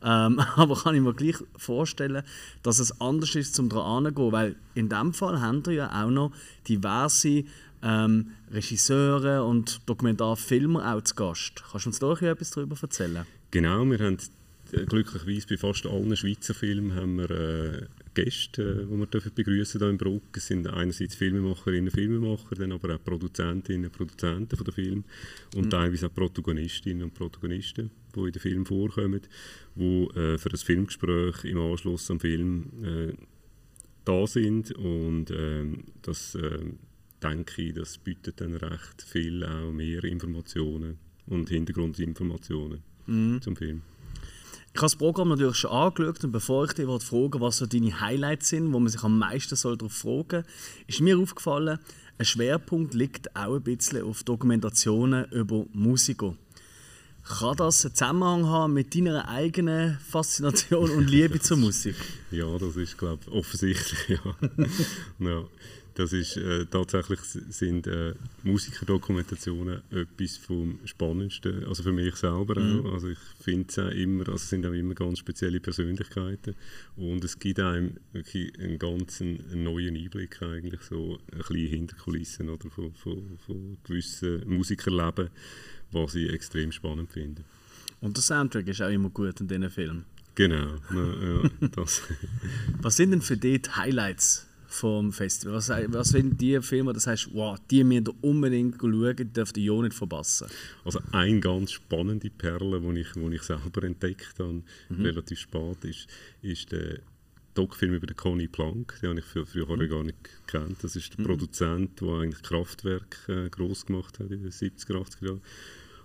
[0.04, 2.24] Ähm, aber kann ich mir gleich vorstellen,
[2.62, 6.12] dass es anders ist, zum daran gehen, weil in dem Fall haben wir ja auch
[6.12, 6.32] noch
[6.68, 7.46] diverse
[7.82, 11.64] ähm, Regisseure und Dokumentarfilmer auch zu Gast.
[11.72, 13.26] Kannst du uns da etwas darüber erzählen?
[13.52, 14.18] Genau, wir haben
[14.72, 17.86] äh, glücklicherweise bei fast allen Schweizer Filmen haben wir äh,
[18.16, 20.24] Gäste, äh, die wir dürfen begrüßen hier in Bruck.
[20.36, 25.04] Es sind einerseits Filmemacherinnen, Filmemacher, dann aber auch Produzentinnen, Produzenten von der Film
[25.56, 29.22] und teilweise auch Protagonistinnen und Protagonisten, die in den Film vorkommen,
[29.76, 33.14] die äh, für das Filmgespräch im Anschluss am Film äh,
[34.04, 36.80] da sind und ähm, das ähm,
[37.22, 40.98] denke ich, das bietet dann recht viel auch mehr Informationen
[41.28, 42.80] und Hintergrundinformationen
[43.42, 43.82] zum Film.
[44.76, 47.98] Ich habe das Programm natürlich schon angeschaut und bevor ich dich wollte, was so deine
[48.02, 50.44] Highlights sind, wo man sich am meisten soll darauf fragen soll,
[50.88, 51.80] ist mir aufgefallen,
[52.18, 56.36] ein Schwerpunkt liegt auch ein bisschen auf Dokumentationen über Musiker.
[57.24, 61.96] Kann das einen Zusammenhang haben mit deiner eigenen Faszination und Liebe zur Musik?
[62.32, 64.10] Ja, das ist glaube ich offensichtlich.
[64.10, 64.36] Ja.
[65.26, 65.44] ja.
[65.96, 72.94] Das ist äh, tatsächlich sind äh, Musikerdokumentationen etwas vom Spannendsten, also für mich selber auch.
[72.94, 76.54] Also ich finde es auch immer, also es sind auch immer ganz spezielle Persönlichkeiten
[76.98, 82.50] und es gibt einem wirklich einen ganz neuen Einblick eigentlich so ein bisschen hinter Kulissen
[82.50, 85.30] oder von, von, von gewissen Musikerleben,
[85.94, 87.42] was ich extrem spannend finde.
[88.02, 90.04] Und der Soundtrack ist auch immer gut in diesen Filmen.
[90.36, 91.86] Genau, ja, ja.
[92.82, 95.56] Was sind denn für dich die Highlights vom Festival?
[95.56, 99.58] Was, was sind die Filme, das heißt, wow, die müsst ihr unbedingt schauen, die dürft
[99.58, 100.48] ihr ja nicht verpassen?
[100.84, 106.08] Also eine ganz spannende Perle, die ich, wo ich selber entdeckt habe, relativ spät, ist,
[106.42, 107.00] ist der
[107.56, 109.00] Doc-Film über den Conny Plank.
[109.02, 110.78] Den habe ich früher, früher gar nicht gekannt.
[110.82, 115.26] Das ist der Produzent, der eigentlich Kraftwerk äh, groß gemacht hat in den 70er, 80er
[115.26, 115.42] Jahren.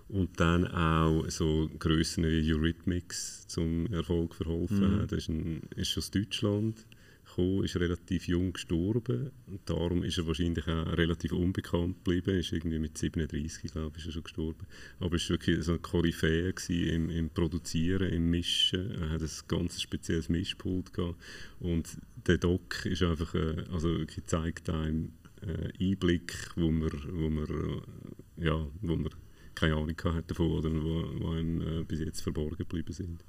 [0.07, 5.11] Und dann auch so Grössen wie Eurythmics zum Erfolg verholfen hat.
[5.11, 6.85] Er ist, ein, ist aus Deutschland
[7.41, 9.31] gekommen, ist relativ jung gestorben.
[9.47, 12.37] Und darum ist er wahrscheinlich auch relativ unbekannt geblieben.
[12.37, 14.65] Ist irgendwie mit 37, glaube ich, ist er schon gestorben.
[14.99, 18.91] Aber er war wirklich so ein Koryphäe im, im Produzieren, im Mischen.
[18.91, 21.15] Er hat ein ganz spezielles Mischpult gehabt.
[21.59, 27.29] Und der Doc ist einfach, äh, also wirklich zeigt einem äh, Einblick, wo man, wo
[27.29, 29.09] man, äh, ja, wo man
[29.55, 33.23] keine Ahnung hatte davon oder wo, wo einem bis jetzt verborgen geblieben sind.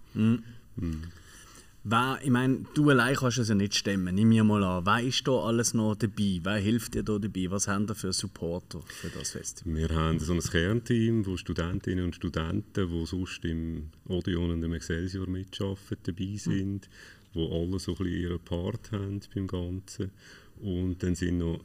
[1.84, 4.14] Wer, ich meine, du allein kannst es ja nicht stemmen.
[4.14, 4.86] Nimm mir mal an.
[4.86, 6.38] Wer ist da alles noch dabei?
[6.40, 7.50] Wer hilft dir da dabei?
[7.50, 9.74] Was haben wir für Supporter für das Festival?
[9.74, 14.74] Wir haben so ein Kernteam von Studentinnen und Studenten, die sonst im Odeon und im
[14.74, 16.88] Excelsior mitarbeiten, dabei sind,
[17.34, 20.12] die alle so ein bisschen ihren Part haben beim Ganzen.
[20.60, 21.64] Und dann sind noch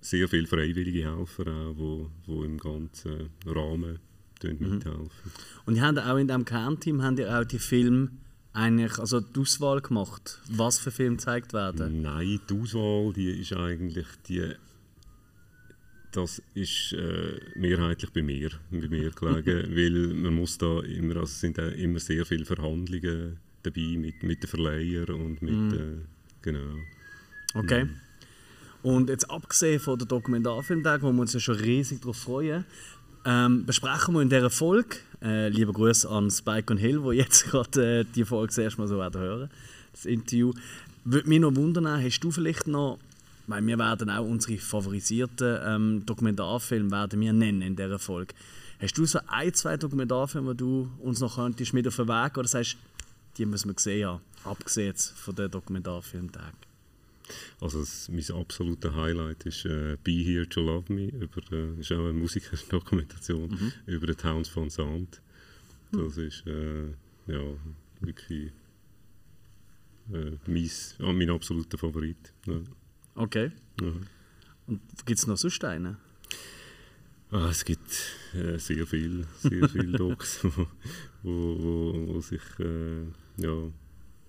[0.00, 3.98] sehr viele freiwillige Helfer auch, die, die im ganzen Rahmen
[4.44, 5.10] mithelfen.
[5.64, 8.10] Und ihr habt auch in diesem Kernteam habt ihr auch die Filme
[8.56, 12.02] eigentlich, also die Auswahl gemacht, was für Filme gezeigt werden.
[12.02, 14.52] Nein, die Auswahl, die ist eigentlich die.
[16.12, 21.24] Das ist äh, mehrheitlich bei mir, bei mir gelegen, weil man muss da immer, also
[21.24, 25.98] es sind auch immer sehr viele Verhandlungen dabei mit, mit den Verleihern und mit, äh,
[26.40, 26.78] genau.
[27.54, 27.86] Okay.
[28.82, 32.64] Und jetzt abgesehen von der Dokumentarfilmtag, wo wir uns ja schon riesig darauf freuen,
[33.26, 37.44] ähm, besprechen wir in dieser Folge, äh, lieber Grüße an Spike und Hill, die jetzt
[37.50, 39.50] gerade äh, die Folge das erste Mal so werden hören,
[39.92, 40.52] das Interview.
[41.04, 42.98] Würde mich noch wundern, hast du vielleicht noch,
[43.48, 48.34] weil wir werden auch unsere favorisierten ähm, Dokumentarfilme werden wir nennen in dieser Folge.
[48.80, 52.38] Hast du so ein, zwei Dokumentarfilme, die du uns noch könntest mit auf den Weg
[52.38, 52.76] oder sagst,
[53.38, 56.65] die müssen wir gesehen haben, abgesehen von den Dokumentarfilmtagen?
[57.60, 61.92] Also das, mein absoluter Highlight ist äh, Be Here to Love Me, über, äh, ist
[61.92, 65.20] auch eine Musikerdokumentation über den Towns von Sound.
[65.92, 66.88] Das ist äh,
[67.26, 67.42] ja,
[68.00, 68.52] wirklich
[70.12, 72.32] äh, mein, ja, mein absoluter Favorit.
[72.46, 72.60] Ja.
[73.14, 73.52] Okay.
[73.80, 73.92] Ja.
[74.66, 75.96] Und gibt es noch sonst einen?
[77.30, 80.66] Ah, es gibt äh, sehr viel, sehr viel Docs, wo,
[81.22, 83.02] wo, wo, wo sich, äh,
[83.38, 83.70] ja,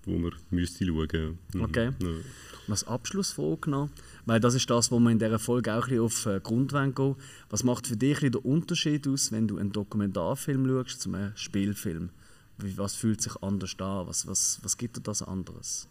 [0.08, 1.38] wo man müsste schauen.
[1.54, 1.62] Mhm.
[1.62, 1.90] Okay.
[2.00, 2.08] Ja.
[2.08, 3.88] Und als Abschlussfrage noch,
[4.26, 6.96] weil das ist das, wo wir in dieser Folge auch ein bisschen auf den Grund
[6.96, 7.16] gehen.
[7.48, 12.10] Was macht für dich den Unterschied aus, wenn du einen Dokumentarfilm schaust zu einem Spielfilm?
[12.58, 14.06] Was fühlt sich anders an?
[14.06, 15.88] Was, was, was gibt dir das anderes?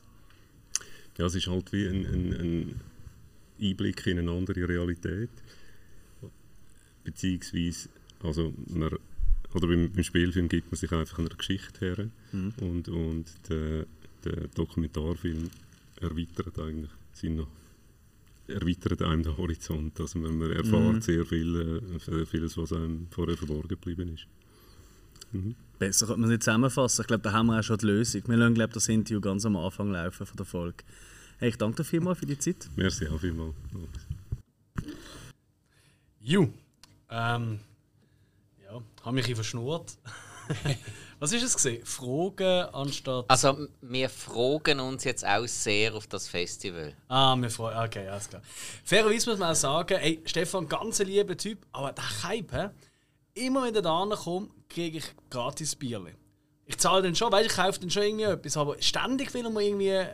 [1.17, 2.81] Ja, es ist halt wie ein, ein, ein
[3.59, 5.31] Einblick in eine andere Realität.
[7.03, 7.89] Beziehungsweise,
[8.21, 8.91] also man,
[9.53, 12.09] oder beim, beim Spielfilm gibt man sich einfach einer Geschichte her
[12.61, 13.85] und, und der,
[14.23, 15.49] der Dokumentarfilm
[16.01, 17.47] erweitert eigentlich seinen,
[18.47, 19.99] erweitert einem den Horizont.
[19.99, 24.27] Also man, man erfährt sehr viel, äh, vieles, was einem vorher verborgen geblieben ist.
[25.79, 27.01] Besser könnte man es nicht zusammenfassen.
[27.01, 28.23] Ich glaube, da haben wir auch schon die Lösung.
[28.27, 30.83] Wir lassen glaube ich, das Interview ganz am Anfang laufen von der Folge.
[31.39, 32.69] Hey, ich danke dir vielmals für die Zeit.
[32.75, 33.53] Merci auch vielmals.
[36.21, 36.47] Ju.
[37.09, 37.59] Ähm,
[38.63, 39.97] ja, habe mich ein verschnurrt.
[41.19, 41.83] Was ist es gesehen?
[41.85, 43.25] Fragen anstatt.
[43.27, 46.93] Also, wir fragen uns jetzt auch sehr auf das Festival.
[47.07, 48.41] Ah, wir freuen Okay, alles klar.
[48.83, 52.71] Fairerweise muss man auch sagen, ey, Stefan, ganz ein lieber Typ, aber der Hype,
[53.33, 56.13] immer wenn ich da komme, kriege ich gratis Bierli.
[56.65, 59.63] Ich zahle den schon, weißt ich kaufe dann schon irgendwie etwas, aber ständig will man
[59.63, 59.89] irgendwie.
[59.89, 60.07] Äh,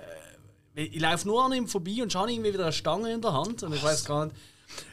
[0.76, 3.62] ich laufe nur an ihm vorbei und schaue irgendwie wieder eine Stange in der Hand
[3.64, 4.36] und ich weiß gar nicht.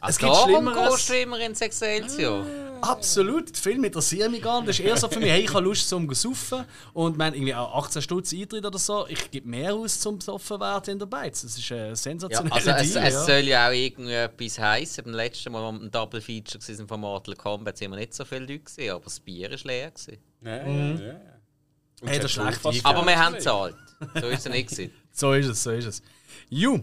[0.06, 1.10] Es gibt Schlimmeres.
[1.10, 2.44] immer ins Excelsior.
[2.82, 4.70] Absolut, die Filme interessieren mich gar nicht.
[4.70, 6.64] Das ist eher so für mich, hey, ich habe Lust zum saufen
[6.94, 9.06] und man irgendwie auch 18 Stutz Eintritt oder so.
[9.08, 11.42] Ich gebe mehr aus zum Besoffen werden in der Beiz.
[11.42, 13.24] Das ist ein Ja, sensationeller also es, Deal, es ja.
[13.24, 15.04] soll ja auch irgendwie etwas heißen.
[15.04, 18.14] Beim letzten Mal, als wir ein Double Feature waren von Mortal Kombat, sind wir nicht
[18.14, 19.92] so viele Leute gesehen, aber das Bier war leer.
[20.42, 21.20] Ja, ja, ja.
[22.00, 23.76] Und Hey, es das hat ist schlecht Aber wir haben gezahlt.
[24.18, 24.90] So ist es nicht.
[25.12, 26.02] So ist es, so ist es.
[26.48, 26.80] Ju,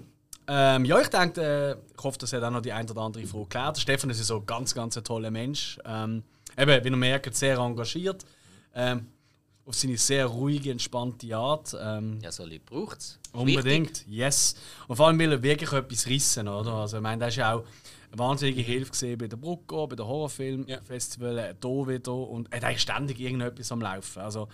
[0.48, 3.26] ähm, ja, ich denke, äh, ich hoffe, das hat auch noch die ein oder andere
[3.26, 3.78] Frage geklärt.
[3.78, 5.78] Der Stefan ist ja so ein ganz, ganz ein toller Mensch.
[5.86, 6.24] Ähm,
[6.58, 8.26] eben, wie ihr merkt, sehr engagiert.
[8.74, 9.08] Ähm,
[9.66, 11.76] auf seine sehr ruhige, entspannte Art.
[11.80, 13.20] Ähm, Ja, so Leute braucht es.
[13.34, 14.56] Unbedingt, yes.
[14.88, 16.72] Und vor allem will er wirklich etwas rissen, oder?
[16.74, 17.64] Also, ich meine, das ist ja auch
[18.10, 22.14] eine wahnsinnige Hilfe gesehen bei der Brucko, bei der Horrorfilmfestival, äh, hier wieder.
[22.14, 24.22] Und er hat eigentlich ständig irgendetwas am Laufen.
[24.22, 24.48] Also,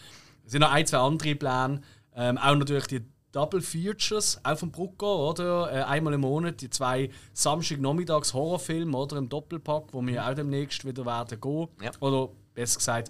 [0.45, 1.82] es sind noch ein, zwei andere Pläne.
[2.15, 3.01] Ähm, auch natürlich die
[3.34, 5.72] Double Features, auch vom Brucko, oder?
[5.74, 9.17] Äh, einmal im Monat die zwei Samstag-Nachmittags Horrorfilme, oder?
[9.17, 11.67] Im Doppelpack, wo wir auch demnächst wieder werden gehen.
[11.82, 11.91] Ja.
[12.00, 13.10] Oder besser gesagt,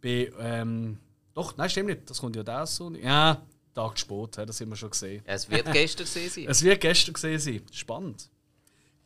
[0.00, 0.32] bei.
[0.40, 0.98] Ähm,
[1.34, 2.10] doch, nein, stimmt nicht.
[2.10, 2.90] Das kommt ja das so.
[2.90, 3.42] Ja,
[3.74, 5.22] Tag hä, das haben wir schon gesehen.
[5.24, 6.46] Ja, es wird gestern gewesen sein.
[6.48, 7.62] Es wird gestern gesehen sein.
[7.70, 8.28] Spannend.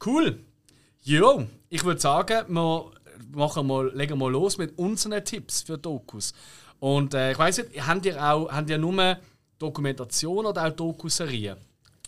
[0.05, 0.39] Cool.
[1.03, 2.91] Jo, ich würde sagen, wir
[3.35, 6.33] machen mal, legen mal los mit unseren Tipps für Dokus.
[6.79, 9.19] Und äh, ich weiß nicht, habt ihr auch habt ihr nur
[9.63, 11.57] Dokumentation oder auch Dokuserien?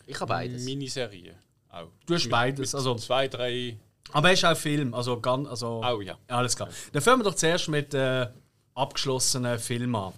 [0.06, 0.64] Ich habe beides.
[0.64, 1.34] Miniserie.
[1.70, 1.88] Auch.
[2.06, 3.76] Du hast Mit- beides, mit also- Zwei, drei.
[4.12, 6.16] Aber es ist auch Film, also ganz, also Auch, ja.
[6.28, 6.68] alles klar.
[6.92, 8.26] Dann fangen wir doch zuerst mit äh,
[8.74, 10.12] abgeschlossenen Filmen an.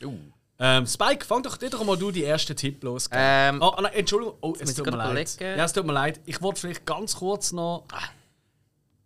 [0.00, 0.06] hä?
[0.06, 0.18] Uh.
[0.58, 3.10] Ähm, Spike, fang doch dir doch mal du die ersten Tipp los.
[3.12, 5.10] Ähm, oh, nein, Entschuldigung, oh, es tut mir leid.
[5.10, 5.58] überlegen.
[5.58, 6.20] Ja, es tut mir leid.
[6.24, 7.84] Ich wollte vielleicht ganz kurz noch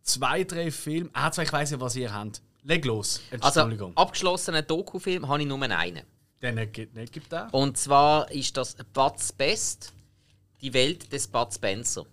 [0.02, 1.10] zwei, drei Filme.
[1.12, 2.40] Ah, zwei, ich weiß ja, was ihr habt.
[2.62, 3.20] Leg los.
[3.40, 3.96] Also, Entschuldigung.
[3.96, 6.02] abgeschlossenen Dokufilm habe ich nur einen.
[6.40, 7.52] Äh, gibt nicht gibt der.
[7.52, 9.92] Und zwar ist das Bud Best,
[10.60, 12.06] die Welt des Bud Spencer.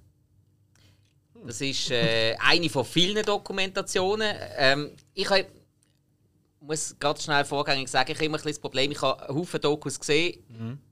[1.45, 4.35] Das ist äh, eine von vielen Dokumentationen.
[4.57, 5.45] Ähm, ich hab,
[6.59, 9.99] muss ganz schnell vorgängig sagen, ich habe immer ein das Problem, ich habe Haufen Dokus
[9.99, 10.43] gesehen.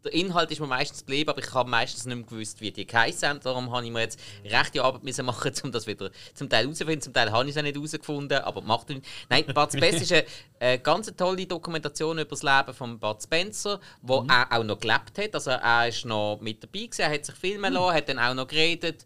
[0.03, 2.85] Der Inhalt ist mir meistens geblieben, aber ich habe meistens nicht mehr gewusst, wie die
[2.85, 3.39] geheißen haben.
[3.41, 7.01] Darum habe ich mir jetzt rechte Arbeit müssen machen, um das wieder zum Teil herauszufinden.
[7.01, 9.07] Zum Teil habe ich es auch nicht herausgefunden, aber macht nichts.
[9.29, 10.25] Nein, Bud Spencer ist eine,
[10.59, 15.17] eine ganz tolle Dokumentation über das Leben von Bud Spencer, wo er auch noch gelebt
[15.17, 15.33] hat.
[15.33, 18.33] Also er ist noch mit dabei gewesen, er hat sich filmen lassen, hat dann auch
[18.33, 19.05] noch geredet.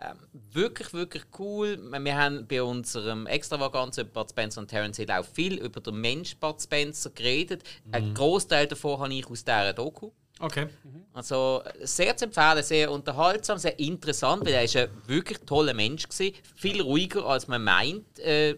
[0.00, 0.16] Ähm,
[0.52, 1.78] wirklich, wirklich cool.
[1.78, 6.00] Wir haben bei unserem Extravaganz über Bud Spencer und Terence Hill auch viel über den
[6.00, 7.62] Mensch Bud Spencer geredet.
[7.92, 10.10] Ein Großteil davon habe ich aus dieser Doku.
[10.40, 10.66] Okay.
[11.12, 16.08] Also sehr zu empfehlen, sehr unterhaltsam, sehr interessant, weil er ist ein wirklich toller Mensch
[16.08, 16.34] gewesen.
[16.56, 18.56] Viel ruhiger als man meint, äh,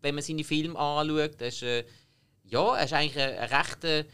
[0.00, 1.40] wenn man seine Filme anschaut.
[1.40, 1.84] Er ist, äh,
[2.44, 4.04] ja, er ist eigentlich ein, ein rechter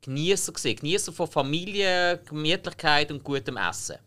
[0.00, 0.52] Genießer.
[0.52, 3.98] Genießer von Familie, Gemütlichkeit und gutem Essen.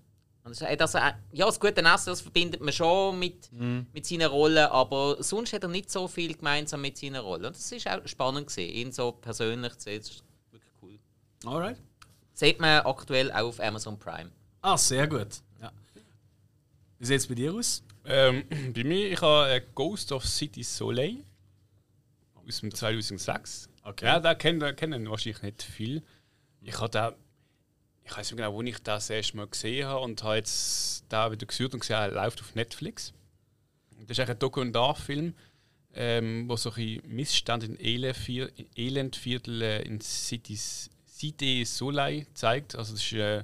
[0.47, 4.71] Und das, das, ja, das gute Essen das verbindet man schon mit, mit seiner Rolle,
[4.71, 7.47] aber sonst hat er nicht so viel gemeinsam mit seiner Rolle.
[7.47, 9.99] Und das ist auch spannend gewesen, ihn so persönlich zu sehen.
[9.99, 10.99] Das ist wirklich cool.
[11.45, 11.77] Alright.
[12.33, 14.31] Sieht man aktuell auch auf Amazon Prime.
[14.61, 15.41] Ah, sehr gut.
[15.61, 15.71] Ja.
[16.99, 17.83] Wie sieht es bei dir aus?
[18.05, 21.23] Ähm, bei mir, ich habe äh, Ghost of City Soleil
[22.35, 23.69] aus dem 2006.
[23.83, 24.05] Okay.
[24.05, 26.03] Ja, da kennen, da kennen wahrscheinlich nicht viel.
[26.61, 27.15] Ich habe da,
[28.07, 31.31] ich weiß nicht genau, wo ich das erste Mal gesehen habe und habe jetzt da
[31.31, 33.13] wieder gesucht und gesehen, er läuft auf Netflix.
[34.07, 35.33] Das ist ein Dokumentarfilm,
[35.93, 42.75] ähm, wo so ein Missstand in Elendvier- Elendviertel äh, in City, Cité Soleil gezeigt.
[42.75, 43.43] Also das ist äh,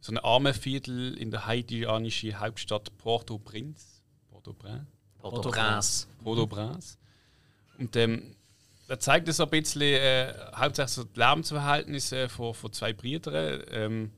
[0.00, 4.02] so ein Armenviertel in der haitianischen Hauptstadt Port-au-Prince.
[4.30, 4.86] Port-au-Prince?
[5.18, 6.06] Port-au-Prince.
[6.24, 6.98] Port-au-Prince.
[7.78, 8.34] Und ähm,
[8.90, 14.10] da zeigt es ein bisschen äh, hauptsächlich so die Lebensverhältnisse von, von zwei Brüdern, ähm,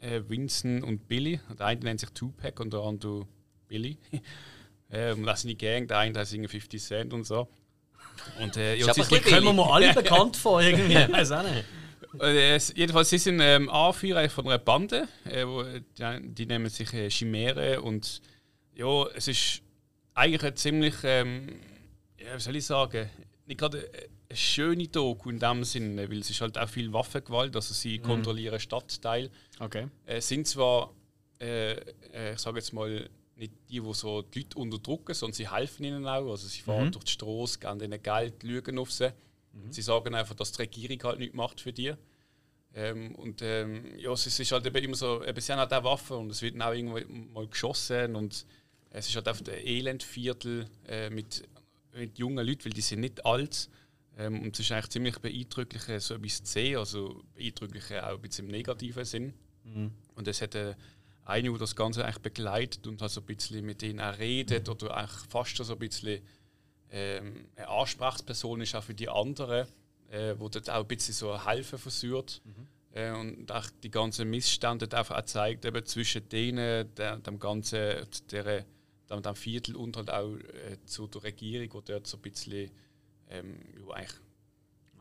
[0.00, 1.38] äh, Vincent und Billy.
[1.58, 3.26] Der eine nennt sich Tupac und der andere
[3.68, 3.98] Billy.
[4.90, 7.46] ähm, das sind die Gang, der eine singt 50 Cent und so.
[8.40, 10.94] Und äh, ja, ein Kommen wir mal alle bekannt vor, irgendwie.
[10.94, 11.64] Weiß auch nicht.
[12.22, 16.70] äh, es- jedenfalls, sie sind ähm, Anführer von einer Bande, äh, wo, die, die nennen
[16.70, 18.22] sich äh, Chimäre und
[18.74, 19.60] ja, es ist
[20.14, 21.60] eigentlich ein ziemlich, ähm,
[22.18, 23.10] ja, wie soll ich sagen,
[23.48, 27.56] nicht gerade eine- schöne Doku in dem Sinne, weil es ist halt auch viel Waffengewalt,
[27.56, 29.88] also sie kontrollieren Stadtteil, Okay.
[30.06, 30.92] äh, sind zwar,
[31.40, 31.72] äh,
[32.12, 35.84] äh, ich sage jetzt mal, nicht die, die so die Leute unterdrücken, sondern sie helfen
[35.84, 36.28] ihnen auch.
[36.30, 39.12] Also sie fahren durch die Straße, geben ihnen Geld, lügen auf sie.
[39.70, 41.94] Sie sagen einfach, dass die Regierung halt nichts macht für die.
[42.74, 45.84] Ähm, und ähm, ja, es ist halt eben immer so, eben, sie haben halt auch
[45.84, 48.44] Waffen und es wird dann auch irgendwann mal geschossen und
[48.90, 51.44] es ist halt einfach ein Elendviertel äh, mit,
[51.92, 53.68] mit jungen Leuten, weil die sind nicht alt.
[54.16, 58.00] Ähm, und es ist eigentlich ziemlich beeindrucklich, äh, so etwas zu sehen, also beeindrucklich äh,
[58.00, 59.34] auch ein bisschen im negativen Sinn.
[60.14, 60.74] Und es hat äh,
[61.24, 64.68] eine, die das Ganze eigentlich begleitet und halt so ein bisschen mit denen auch redet
[64.68, 66.22] oder eigentlich fast so ein bisschen
[66.90, 69.66] ähm, eine Ansprechperson ist auch für die anderen,
[70.10, 72.40] äh, wo dort auch ein bisschen so helfen versucht.
[72.92, 78.64] Äh, und auch die ganzen Missstände auch zeigt, eben zwischen denen, der, dem ganzen, der,
[79.10, 82.70] dem, dem Viertel und halt auch äh, zu der Regierung, wo dort so ein bisschen
[83.28, 84.20] ähm, ja, eigentlich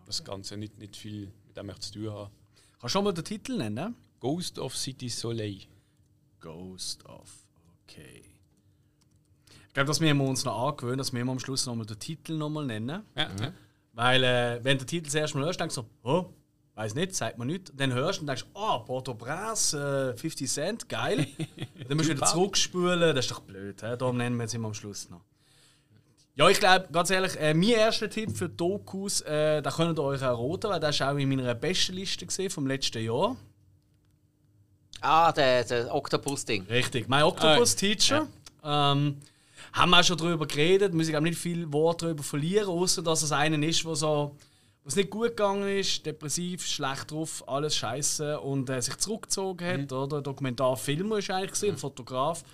[0.06, 2.32] das Ganze nicht, nicht viel mit dem zu tun hat.
[2.80, 3.96] Kannst du schon mal den Titel nennen?
[4.20, 5.60] Ghost of City Soleil.
[6.40, 7.30] Ghost of.
[7.84, 8.24] Okay.
[9.68, 12.38] Ich glaube, das müssen wir uns noch angewöhnen, dass wir am Schluss nochmal den Titel
[12.38, 13.04] nochmal nennen.
[13.16, 13.54] Ja, ja.
[13.94, 16.34] Weil, äh, wenn du den Titel das erste Mal hörst, denkst du so, oh,
[16.78, 17.72] weiß nicht, sagt man nicht.
[17.76, 21.28] Dann hörst du und denkst, oh, Port-au-Prince, äh, 50 Cent, geil.
[21.88, 23.82] dann musst du wieder zurückspulen, das ist doch blöd.
[23.82, 23.98] He?
[23.98, 25.22] Darum nennen wir es immer am Schluss noch.
[26.36, 30.04] Ja, ich glaube, ganz ehrlich, äh, mein erster Tipp für Dokus, äh, da könnt ihr
[30.04, 33.36] euch auch roten, weil das war auch in meiner besten Liste gesehen vom letzten Jahr.
[35.02, 36.68] Ah, der, der Octopus-Ding.
[36.70, 38.28] Richtig, mein Octopus Teacher.
[38.64, 39.18] Ähm,
[39.74, 43.02] haben wir auch schon darüber geredet, muss ich auch nicht viel Wort darüber verlieren, außer
[43.02, 44.36] dass es einen ist, wo so
[44.88, 49.92] was nicht gut gegangen ist, depressiv, schlecht drauf, alles scheiße und äh, sich zurückgezogen hat,
[49.92, 50.22] oder?
[50.22, 52.46] Dokumentarfilmer ist eigentlich gewesen, ein Fotograf.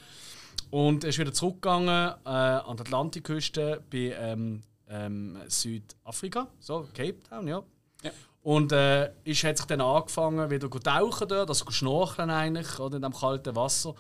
[0.72, 7.22] Und er ist wieder zurückgegangen äh, an die Atlantikküste bei ähm, ähm, Südafrika, so Cape
[7.30, 7.62] Town, ja.
[8.02, 8.12] Ja.
[8.42, 12.80] Und äh, ist, hat sich dann angefangen, wieder zu tauchen dort, also zu schnorcheln eigentlich,
[12.80, 13.94] oder, in dem kalten Wasser.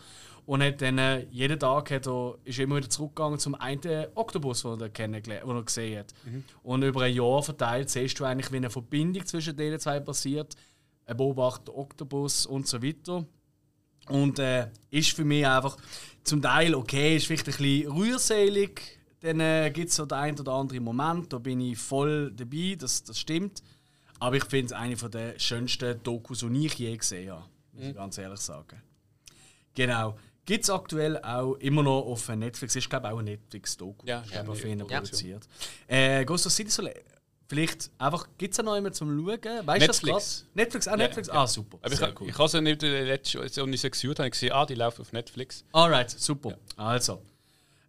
[0.45, 4.63] Und hat dann äh, jeden Tag hat er, ist immer wieder zurückgegangen zum einen Oktopus,
[4.63, 6.13] den er, kennengelernt, den er gesehen hat.
[6.63, 10.55] Und über ein Jahr verteilt siehst du eigentlich, wie eine Verbindung zwischen den zwei passiert.
[11.05, 13.25] Er beobachtet den Oktopus und so weiter.
[14.09, 15.77] Und äh, ist für mich einfach
[16.23, 18.99] zum Teil okay, ist vielleicht ein bisschen rührselig.
[19.21, 22.75] Dann äh, gibt es so den einen oder anderen Moment, da bin ich voll dabei,
[22.77, 23.63] das, das stimmt.
[24.19, 27.95] Aber ich finde es eine der schönsten Dokus, die ich je gesehen habe, muss ich
[27.95, 28.81] ganz ehrlich sagen.
[29.73, 30.17] Genau.
[30.45, 34.05] Gibt es aktuell auch immer noch auf Netflix, ist glaube ich auch ein Netflix-Doku.
[34.05, 34.85] Ja, ja, ja, für ihn ja.
[34.85, 35.47] produziert.
[35.87, 37.01] Äh, Ghost of City Soleil,
[37.47, 39.67] vielleicht einfach, gibt es noch jemanden zum Schauen?
[39.67, 40.45] Weißt du das Netflix.
[40.53, 41.77] Netflix, ah, Netflix, ah super.
[41.81, 44.51] Aber ich, Sehr ich habe sie nicht äh, letztes ich sie gesucht habe, ich gesehen,
[44.51, 45.63] ah, die laufen auf Netflix.
[45.71, 46.57] Alright, super.
[46.75, 47.21] Also.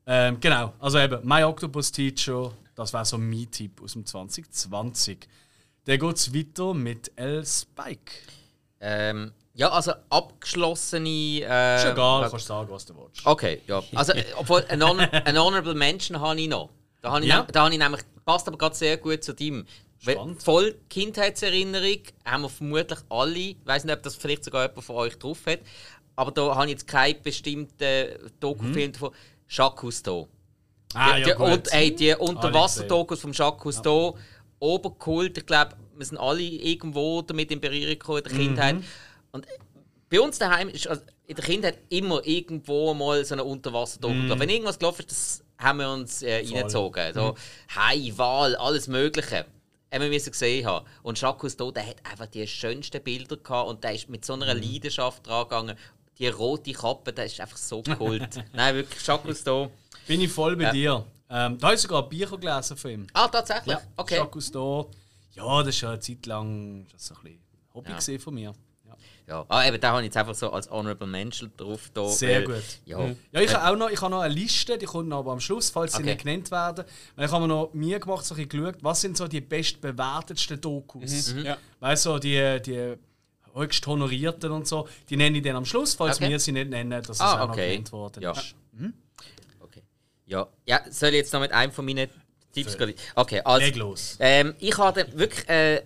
[0.06, 5.26] Ähm, genau, also eben, My Octopus Teacher, das war so mein Tipp aus dem 2020.
[5.86, 7.44] Dann geht es weiter mit L.
[7.44, 8.12] Spike.
[8.80, 11.08] Ähm, ja, also abgeschlossene.
[11.08, 13.24] Äh, Ist egal, kannst sagen, was du willst.
[13.24, 13.82] Okay, ja.
[13.94, 16.70] Also, äh, obwohl, ein, Honor ein Honorable Mention habe ich noch.
[17.00, 17.46] Da habe ich, Ja.
[17.52, 19.66] da habe ich nämlich, passt aber gerade sehr gut zu dem.
[20.02, 20.42] Weil Spannend.
[20.42, 23.38] Voll Kindheitserinnerung haben wir vermutlich alle.
[23.38, 25.60] Ich weiß nicht, ob das vielleicht sogar jemand von euch drauf hat.
[26.16, 29.10] Aber da habe ich jetzt keinen bestimmten Dokufilm davon.
[29.48, 30.28] Jacques Cousteau.
[30.94, 31.46] Ah, die, ja, gut.
[31.46, 34.16] und, ey, die Unterwasserdokus von Jacques Cousteau,
[34.58, 35.38] oberkult.
[35.38, 38.76] Ich glaube, wir sind alle irgendwo damit in Berührung gekommen in der Kindheit.
[39.34, 39.46] Und
[40.10, 44.14] bei uns daheim ist also in der Kindheit immer irgendwo mal so eine Unterwasserdoku.
[44.14, 44.40] gelaufen.
[44.40, 47.12] Wenn irgendwas gelaufen ist, das haben wir uns äh, reingezogen.
[47.12, 47.34] So,
[47.74, 49.44] Hai, Wal, alles Mögliche.
[49.92, 50.86] Haben wir gesehen haben.
[51.02, 54.34] Und Jacques Cousteau, der hat einfach die schönsten Bilder gehabt und der ist mit so
[54.34, 55.76] einer Leidenschaft dran gegangen.
[56.18, 58.44] Die rote Kappe, der ist einfach so kult.
[58.52, 59.70] Nein, wirklich, Jacques Cousteau.
[60.06, 60.72] Bin ich voll bei Ja.
[60.72, 61.04] dir.
[61.30, 63.06] Ähm, da habe ich sogar Bücher gelesen von ihm.
[63.14, 63.74] Ah, tatsächlich?
[63.74, 64.16] Ja, okay.
[64.16, 64.90] Jacques Cousteau.
[65.32, 67.40] Ja, das ist schon eine Zeit lang das ein bisschen
[67.74, 67.96] Hobby Ja.
[67.96, 68.52] gesehen von mir.
[69.26, 69.46] Ja.
[69.48, 71.90] Ah, eben, da habe ich jetzt einfach so als Honorable Mention drauf.
[71.94, 72.64] Da, Sehr weil- gut.
[72.84, 75.32] Ja, Ja, ich habe auch noch, ich habe noch eine Liste, die kommt noch aber
[75.32, 76.10] am Schluss, falls sie Okay.
[76.12, 76.84] nicht genannt werden.
[77.16, 79.40] Weil ich habe mir noch mir gemacht, so ein bisschen geschaut, was sind so die
[79.40, 81.32] bestbewertetsten Dokus.
[81.32, 81.46] Mhm.
[81.46, 81.56] Ja.
[81.80, 82.96] Weißt du, die, die
[83.54, 86.28] höchst honorierten und so, die nenne ich dann am Schluss, falls Okay.
[86.28, 87.70] wir sie nicht nennen, dass es Ah, auch noch okay.
[87.70, 88.32] genannt worden Ja.
[88.32, 88.54] ist.
[89.60, 89.82] okay.
[90.26, 92.10] Ja, ja, soll ich jetzt noch mit einem von meinen
[92.52, 92.94] Tipps gehen?
[93.14, 93.64] Okay, also.
[93.64, 94.16] Leg los.
[94.20, 95.82] Ähm, ich habe wirklich äh,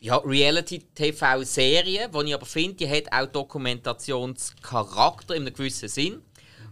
[0.00, 6.22] ja, Reality-TV-Serie, die ich aber finde, die hat auch Dokumentationscharakter in einem gewissen Sinn.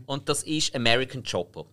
[0.07, 1.65] Und das ist American Chopper.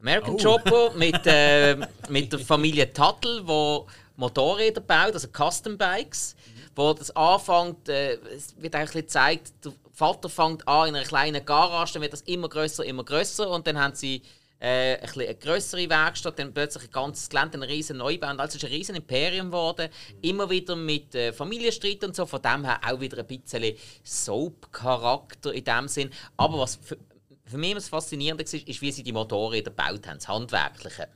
[0.00, 0.38] American Oh.
[0.38, 1.76] Chopper mit, äh,
[2.08, 6.34] mit der Familie Tuttle, wo Motorräder baut, also Custom Bikes,
[6.74, 11.44] wo das anfängt, äh, es wird eigentlich gezeigt, der Vater fängt an in einer kleinen
[11.44, 14.22] Garage, dann wird das immer größer, immer größer und dann haben sie
[14.62, 18.54] äh, ein eine größere Werkstatt, dann plötzlich ein ganzes Gelände, ein riesen Neubau also es
[18.54, 19.88] ist ein riesen Imperium geworden,
[20.20, 25.52] immer wieder mit äh, Familienstreit und so, von dem her auch wieder ein bisschen Soap-Charakter
[25.52, 26.96] in dem Sinn, aber was für,
[27.44, 31.08] für mich das Faszinierende war, ist, wie sie die Motorräder gebaut haben, das Handwerkliche.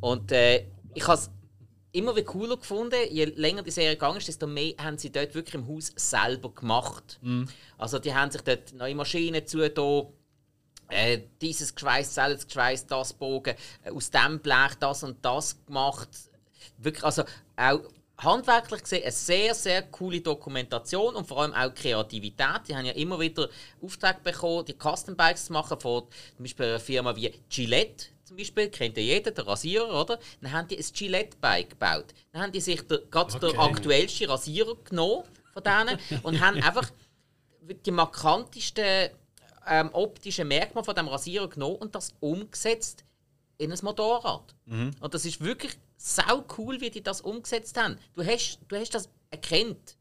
[0.00, 1.30] Und äh, ich habe es
[1.90, 5.34] immer wieder cooler gefunden, je länger die Serie gegangen ist, desto mehr haben sie dort
[5.34, 7.18] wirklich im Haus selber gemacht.
[7.78, 10.06] Also die haben sich dort neue Maschinen zugetan,
[10.88, 16.08] äh, dieses geschweißt, das geschweißt, das Bogen, äh, aus dem Blech das und das gemacht.
[16.78, 17.24] Wirklich, also
[17.56, 17.80] auch
[18.18, 22.62] handwerklich gesehen eine sehr, sehr coole Dokumentation und vor allem auch Kreativität.
[22.68, 23.48] Die haben ja immer wieder
[23.82, 26.04] Aufträge bekommen, die Custom Bikes zu machen, von
[26.36, 28.06] zum Beispiel einer Firma wie Gillette.
[28.24, 30.18] Zum Beispiel, kennt ja jeder, der Rasierer, oder?
[30.40, 32.06] Dann haben die ein Gillette-Bike gebaut.
[32.32, 33.58] Dann haben die sich der, gerade der Okay.
[33.58, 36.90] aktuellste Rasierer genommen von denen und haben einfach
[37.84, 39.10] die markantesten
[39.66, 43.04] ähm, optischen Merkmale von dem Rasierer genommen und das umgesetzt
[43.58, 44.54] in ein Motorrad.
[45.00, 47.96] Und das ist wirklich sau cool, wie die das umgesetzt haben.
[48.14, 49.96] Du hast, du hast das erkannt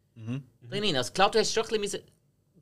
[0.69, 0.95] drinnen.
[0.95, 2.01] Also klar, du hast schon ein bisschen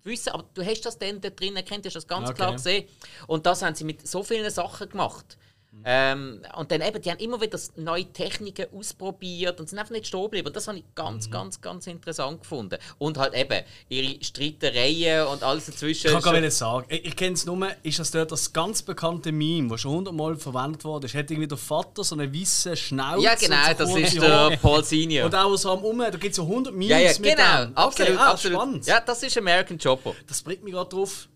[0.04, 2.36] wissen, aber du hast das dann da drin erkannt, du hast das ganz Okay.
[2.36, 2.88] klar gesehen.
[3.28, 5.38] Und das haben sie mit so vielen Sachen gemacht.
[5.86, 10.08] Ähm, und dann eben, die haben immer wieder neue Techniken ausprobiert und sind einfach nicht
[10.08, 10.48] stehen geblieben.
[10.48, 12.78] Und das habe ich ganz, ganz, ganz interessant gefunden.
[13.00, 16.08] Und halt eben ihre Streitereien und alles dazwischen.
[16.08, 16.86] Ich kann gar nicht sagen.
[16.90, 20.36] Ich, ich kenne es nur, ist das dort das ganz bekannte Meme, das schon hundertmal
[20.38, 21.08] verwendet wurde.
[21.08, 23.24] Es hat irgendwie der Vater so eine weiße Schnauze.
[23.24, 24.52] ja, genau, das ist Haare.
[24.52, 25.26] der Paul Senior.
[25.26, 27.66] Und auch so am Um, da gibt es so 100 Memes ja, ja, mit genau,
[27.66, 27.78] dem.
[27.78, 28.58] absolut, okay, ah, absolut.
[28.58, 28.86] spannend.
[28.86, 30.14] Ja, das ist American Chopper.
[30.28, 31.28] Das bringt mich gerade drauf.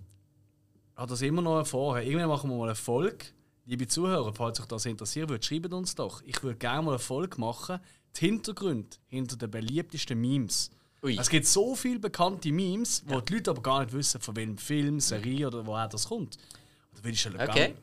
[0.96, 2.06] Habe das immer noch vorher.
[2.06, 3.26] Irgendwann machen wir mal eine Folge.
[3.70, 6.22] Liebe Zuhörer, falls euch das interessieren würde, schreibt uns doch.
[6.26, 7.80] Ich würde gerne mal eine Folge machen.
[8.16, 10.72] Die Hintergründe hinter den beliebtesten Memes.
[11.04, 11.18] Ui.
[11.20, 14.58] Es gibt so viele bekannte Memes, wo die Leute aber gar nicht wissen, von welchem
[14.58, 16.38] Film, Serie oder woher das kommt.
[16.96, 17.46] Da will ich schon Okay.
[17.54, 17.74] gerne.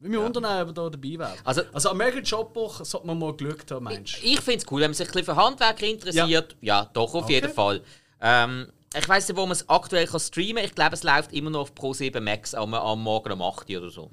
[0.00, 1.34] Will mich wundern, ob da dabei wäre.
[1.44, 4.26] Also- Also, American Chopper sollte man mal geschaut haben, meinst du?
[4.26, 6.56] Ich finde es cool, wenn man sich ein bisschen für Handwerker interessiert.
[6.62, 7.34] Ja, doch, auf Okay.
[7.34, 7.82] jeden Fall.
[8.20, 10.64] Ähm, ich weiß nicht, wo man es aktuell kann streamen kann.
[10.64, 13.82] Ich glaube, es läuft immer noch auf Pro7 Max am, am Morgen um 8 Uhr
[13.82, 14.10] oder so.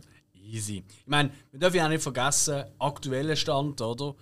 [0.51, 0.83] Easy.
[0.87, 4.15] Ich meine, wir dürfen ja auch nicht vergessen, aktueller Stand, oder?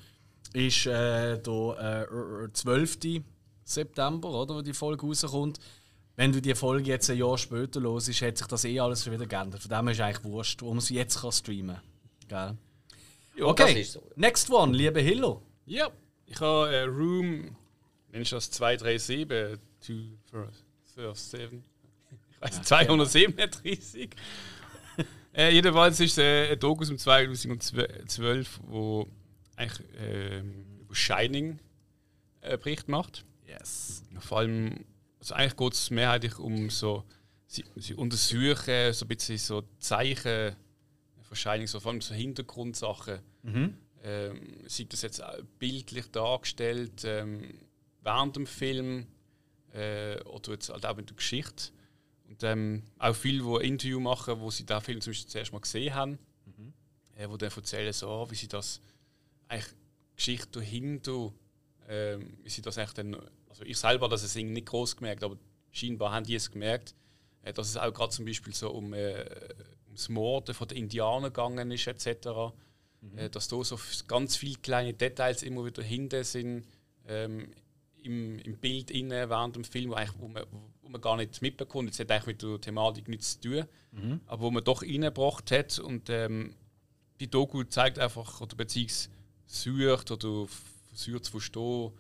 [0.54, 2.08] Ist äh, der
[2.48, 3.24] äh, 12.
[3.64, 4.56] September, oder?
[4.56, 5.60] Wo die Folge rauskommt.
[6.16, 9.04] Wenn du die Folge jetzt ein Jahr später los ist, hat sich das eh alles
[9.04, 9.62] schon wieder geändert.
[9.62, 11.78] Von dem her ist eigentlich wurscht, wo man sie jetzt kann streamen
[12.28, 12.58] kann.
[13.40, 14.04] Okay, so.
[14.16, 15.42] next one, liebe Hillo.
[15.66, 15.90] Ja,
[16.26, 17.56] ich habe äh, Room,
[18.12, 19.28] nennst du das 237?
[20.94, 21.62] 237?
[22.32, 24.10] Ich weiß nicht, 237.
[25.34, 29.08] äh, jedenfalls ist es äh, ein Doku aus dem 2012, wo
[29.56, 31.60] eigentlich ähm, über Shining
[32.42, 33.26] äh, Bericht macht.
[33.46, 34.04] Yes.
[34.20, 34.86] Vor allem,
[35.20, 37.04] also eigentlich geht es mehrheitlich um so,
[37.46, 40.56] sie, sie untersuchen so ein bisschen so Zeichen
[41.22, 43.20] von Shining, so vor allem so Hintergrundsachen.
[44.02, 45.22] Ähm, sieht das jetzt
[45.60, 47.54] bildlich dargestellt ähm,
[48.02, 49.08] während dem Film
[49.74, 51.72] äh, oder jetzt halt auch mit der Geschichte.
[52.30, 55.52] Und ähm, auch viele, die ein Interview machen, wo sie den Film zum Beispiel zuerst
[55.52, 56.20] mal gesehen haben,
[57.16, 58.80] äh, wo dann erzählen, so, wie sie das
[59.48, 59.74] eigentlich
[60.16, 61.34] Geschichte dahinter,
[61.88, 63.16] ähm, wie sie das eigentlich dann,
[63.50, 65.38] also ich selber habe das nicht groß gemerkt, aber
[65.72, 66.94] scheinbar haben die es gemerkt,
[67.42, 69.26] äh, dass es auch gerade zum Beispiel so um, äh,
[69.88, 72.54] ums Morden von den Indianern gegangen ist etc.
[73.16, 76.66] Äh, dass da so ganz viele kleine Details immer wieder hinten sind
[77.08, 77.52] ähm,
[78.04, 80.44] im, im Bild inne während dem Film, wo, eigentlich, wo, man,
[80.90, 81.92] wo man gar nicht mitbekommt.
[81.92, 83.66] Es hat eigentlich mit der Thematik nichts zu tun,
[84.26, 86.56] aber wo man doch reingebracht hat und ähm,
[87.20, 89.10] die Doku zeigt einfach oder beziehungsweise
[89.46, 90.48] sucht oder
[90.88, 91.92] versucht zu verstehen,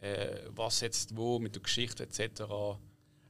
[0.00, 2.42] äh, was jetzt wo mit der Geschichte etc.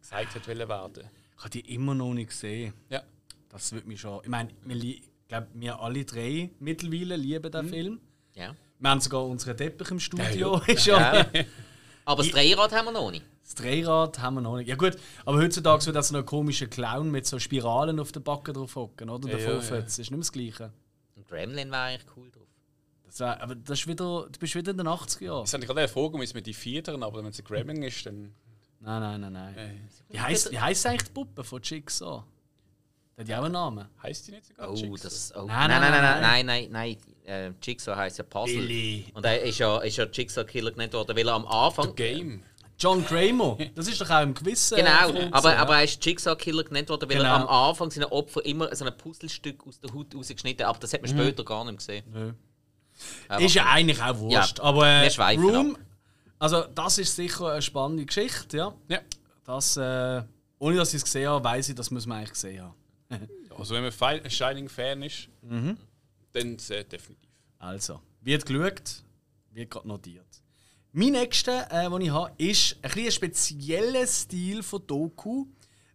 [0.00, 1.10] gesagt hat wollen werden.
[1.36, 2.74] Ich habe die immer noch nicht gesehen.
[2.88, 3.02] Ja.
[3.50, 4.20] Das wird mich schon.
[4.22, 8.00] Ich meine, ich glaube, wir alle drei mittlerweile lieben den Film.
[8.34, 8.56] Ja.
[8.80, 10.58] Wir haben sogar unseren Teppich im Studio.
[10.66, 11.18] Ist ja.
[11.32, 11.44] Ja.
[12.04, 13.24] Aber das Dreirad haben wir noch nicht.
[13.44, 14.68] Das Drehrad haben wir noch nicht.
[14.68, 18.20] Ja gut, aber heutzutage wird das so ein komischer Clown mit so Spiralen auf der
[18.20, 19.28] Backe drauf hocken, oder?
[19.28, 19.84] Der Ja, ja, Vorfetz.
[19.84, 20.72] Das ist nicht mehr das Gleiche.
[21.16, 22.42] Ein Gremlin wäre eigentlich cool drauf.
[23.04, 25.42] Das wär, aber das ist wieder, du bist wieder in den 80er Jahren.
[25.44, 27.82] Das habe ich gerade erfragt, wie es mit den Viertern, aber wenn es ein Gremlin
[27.82, 28.34] ist, dann.
[28.80, 29.88] Nein, nein, nein, nein.
[30.08, 32.24] Wie heisst, wie heisst eigentlich die Puppe von Jigsaw?
[33.16, 33.86] Die hat ja auch einen Namen.
[34.02, 34.70] heisst die nicht sogar?
[34.70, 35.04] Oh, Jigsaw?
[35.04, 35.32] das.
[35.36, 35.44] Oh.
[35.44, 37.52] Nein, Nein, nein, nein, nein, nein, nein, nein, nein.
[37.52, 38.56] Äh, Jigsaw heisst ja Puzzle.
[38.56, 39.06] Billy.
[39.14, 41.94] Und er ist ja, ist ja Jigsaw Killer genannt worden, weil er am Anfang.
[41.94, 42.42] Game.
[42.78, 43.56] John Kramer.
[43.74, 44.72] Das ist doch auch im Quiz.
[44.72, 45.58] äh, Genau, vorgesehen, aber, ja.
[45.62, 47.28] aber er ist Jigsaw Killer genannt worden, weil Genau.
[47.28, 50.70] er am Anfang seinen Opfer immer so ein Puzzlestück aus der Haut rausgeschnitten hat.
[50.70, 52.04] Aber das hat man später gar nicht gesehen.
[52.12, 52.32] Nö.
[53.28, 54.58] Aber- Ist ja eigentlich auch wurscht.
[54.58, 55.76] Ja, aber äh, Room,
[56.38, 58.74] also das ist sicher eine spannende Geschichte, ja.
[58.88, 59.00] Ja.
[59.44, 60.22] Das, äh,
[60.58, 62.74] ohne dass ich es gesehen habe, weiß ich, das muss man eigentlich gesehen haben.
[63.56, 65.76] Also, wenn man Fi- ein Shining-Fan ist, Mhm.
[66.32, 67.30] dann sehr definitiv.
[67.60, 69.04] Also, wird geschaut,
[69.52, 70.26] wird gerade notiert.
[70.96, 75.46] Mein nächster, äh, den ich habe, ist ein, ein spezieller Stil von Doku,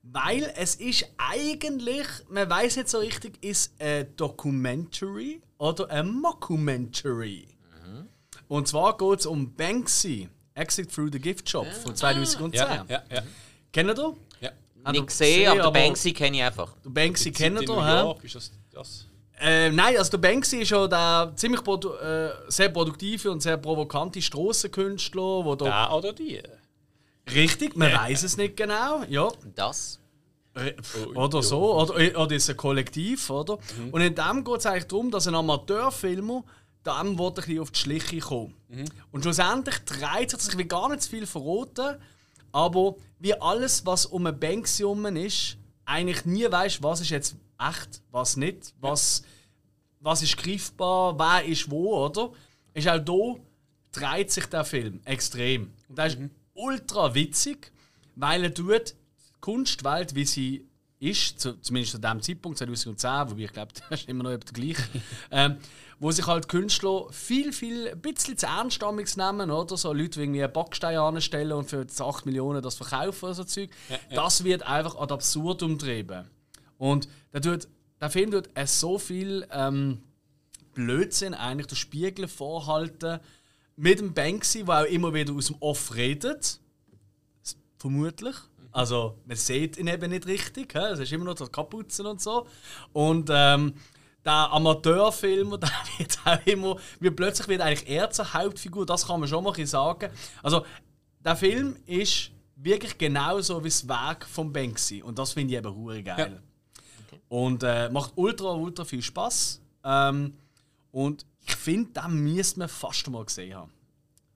[0.04, 7.48] weil es ist eigentlich, man weiß nicht so richtig, ist ein Documentary oder ein Mockumentary.
[8.50, 12.60] Und zwar geht es um Banksy, Exit Through the Gift Shop von 2010.
[12.60, 13.24] Ja, ja, ja.
[13.72, 14.16] Kennt ihr?
[14.42, 14.52] ja.
[14.92, 16.76] Nicht gesehen, aber, aber den Banksy kenne ich einfach.
[16.84, 18.26] Den Banksy kennt in ihr, hä?
[18.26, 18.52] Ist das.
[18.74, 19.06] das?
[19.40, 23.58] Äh, nein, also der Banksy ist ja der ziemlich produ äh, sehr produktive und sehr
[23.58, 26.42] provokante Strassenkünstler, wo da Da oder die?
[27.34, 30.00] richtig, man weiß es nicht genau, ja, Das.
[30.56, 30.74] äh,
[31.16, 33.60] oder so, oder, oder ist ein Kollektiv, oder?
[33.92, 36.44] Und in dem geht es eigentlich darum, dass ein Amateurfilmer
[36.86, 38.54] dem will ein bisschen auf die Schliche kommen.
[39.12, 41.98] Und schlussendlich dreht sich, ich will gar nicht zu viel verraten,
[42.52, 47.36] aber wie alles, was um einen Banksy herum ist, eigentlich nie weißt, was ist jetzt
[47.60, 49.24] echt, was nicht, was,
[50.00, 52.32] was ist greifbar, wer ist wo, oder?
[52.74, 53.40] Ist auch hier
[53.92, 55.72] dreht sich der Film extrem.
[55.88, 56.18] Und der ist
[56.54, 57.72] ultra witzig,
[58.16, 60.66] weil er tut die Kunstwelt, wie sie
[61.00, 64.54] ist, zu, zumindest zu dem Zeitpunkt 2010, wobei ich glaube, das ist immer noch der
[64.54, 64.84] gleiche,
[65.32, 65.58] ähm,
[66.00, 69.78] wo sich halt Künstler viel, viel, ein bisschen zu ernst damals nehmen, oder?
[69.78, 73.44] So Leute, die irgendwie einen Backstein anstellen und für 8 Millionen das verkaufen oder so
[73.44, 73.70] Zeug.
[74.14, 76.26] Das wird einfach ad absurdum umtrieben.
[76.80, 77.68] Und der, tut,
[78.02, 80.02] der Film tut äh, so viel ähm,
[80.74, 83.20] Blödsinn eigentlich den Spiegel vorhalten
[83.76, 86.60] mit dem Banksy, der auch immer wieder aus dem Off redet.
[87.78, 88.36] Vermutlich.
[88.72, 90.74] Also, man sieht ihn eben nicht richtig.
[90.74, 90.92] hä?
[90.94, 92.48] Es ist immer noch die Kapuzen und so.
[92.94, 93.74] Und ähm,
[94.24, 99.20] der Amateurfilmer, der wird auch immer, wird plötzlich wird eigentlich er zur Hauptfigur, das kann
[99.20, 100.12] man schon mal sagen.
[100.44, 100.66] Also,
[101.20, 105.02] der Film ist wirklich genauso wie das Werk von Banksy.
[105.02, 106.42] Und das finde ich eben hure geil.
[107.30, 109.62] Und äh, macht ultra, ultra viel Spaß.
[109.84, 110.34] Ähm,
[110.92, 113.72] und ich finde, den müsste man fast mal gesehen haben.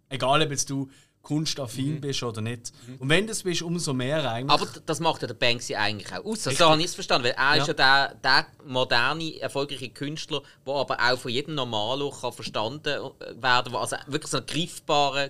[0.09, 0.89] Egal, ob jetzt du
[1.23, 2.73] kunstaffin bist oder nicht.
[2.99, 4.51] Und wenn du es bist, umso mehr eigentlich.
[4.51, 6.43] Aber das macht ja der Banksy eigentlich auch aus.
[6.43, 7.25] So habe ich es verstanden.
[7.25, 12.11] Weil er ist ja der, der moderne, erfolgreiche Künstler, der aber auch von jedem Normalo
[12.11, 13.75] kann verstanden werden kann.
[13.75, 15.29] Also wirklich so ein greifbarer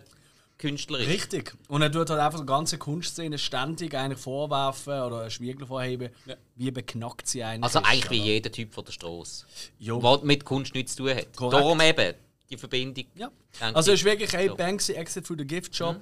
[0.57, 1.09] Künstler ist.
[1.09, 1.55] Richtig.
[1.67, 6.09] Und er tut halt einfach die ganze Kunstszene ständig eigentlich vorwerfen oder einen Spiegel vorheben,
[6.55, 8.25] wie beknackt sie eigentlich Also ist, eigentlich wie oder?
[8.25, 9.45] jeder Typ von der Straße.
[9.79, 9.99] Jo.
[9.99, 11.35] Der mit Kunst nichts zu tun hat.
[11.35, 11.53] Korrekt.
[11.53, 12.13] Darum eben
[12.49, 13.05] die Verbindung.
[13.15, 13.31] Ja.
[13.73, 13.95] Also ich.
[13.95, 14.55] es ist wirklich hey, So.
[14.55, 15.97] Banksy Exit through the Gift Shop.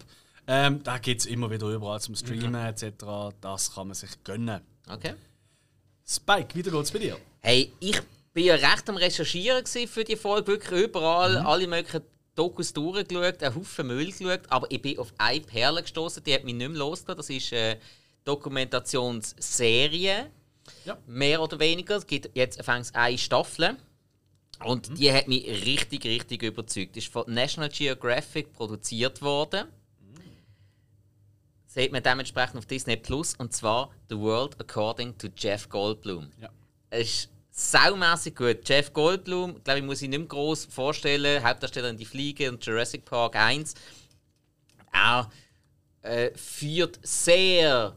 [0.47, 3.33] Ähm, da gibt es immer wieder überall zum Streamen etc.
[3.39, 4.61] Das kann man sich gönnen.
[4.89, 5.13] Okay.
[6.07, 7.17] Spike, wieder geht's bei dir.
[7.41, 8.01] Hey, ich
[8.33, 12.01] bin ja recht am Recherchieren für die Folge, wirklich überall alle möglichen
[12.35, 16.43] Dokus durchgeschaut, einen Haufen Müll geschaut, aber ich bin auf eine Perle gestoßen, die hat
[16.43, 17.17] mich nicht mehr losgelassen.
[17.17, 17.79] Das ist eine
[18.23, 20.31] Dokumentationsserie.
[20.85, 20.97] Ja.
[21.07, 21.97] Mehr oder weniger.
[21.97, 23.77] Es gibt jetzt fängt eine Staffel.
[24.63, 26.95] Und die hat mich richtig, richtig überzeugt.
[26.95, 29.67] Ist von National Geographic produziert worden.
[31.65, 33.35] Sieht man dementsprechend auf Disney Plus.
[33.35, 36.31] Und zwar The World According to Jeff Goldblum.
[36.39, 36.49] Ja.
[36.89, 38.67] Es ist saumässig gut.
[38.67, 41.43] Jeff Goldblum, glaube ich, muss ich nicht mehr groß vorstellen.
[41.43, 43.75] Hauptdarsteller in Die Fliege und Jurassic Park 1.
[44.93, 45.29] Er
[46.01, 47.95] äh, führt sehr,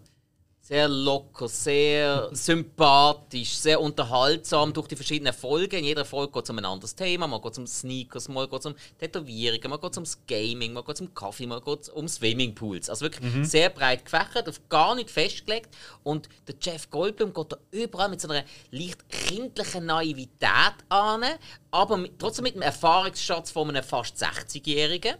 [0.66, 5.80] sehr locker, sehr sympathisch, sehr unterhaltsam durch die verschiedenen Folgen.
[5.80, 7.26] In jeder Folge geht es um ein anderes Thema.
[7.26, 10.72] Mal geht es um Sneakers, mal geht es um Tätowierungen, mal geht es ums Gaming,
[10.72, 12.88] mal geht es um Kaffee, mal geht es um Swimmingpools.
[12.88, 15.68] Also wirklich sehr breit gefächert, auf gar nicht festgelegt.
[16.02, 21.24] Und der Jeff Goldblum geht da überall mit so einer leicht kindlichen Naivität an,
[21.72, 25.16] aber mit, trotzdem mit einem Erfahrungsschatz von einem fast 60-Jährigen.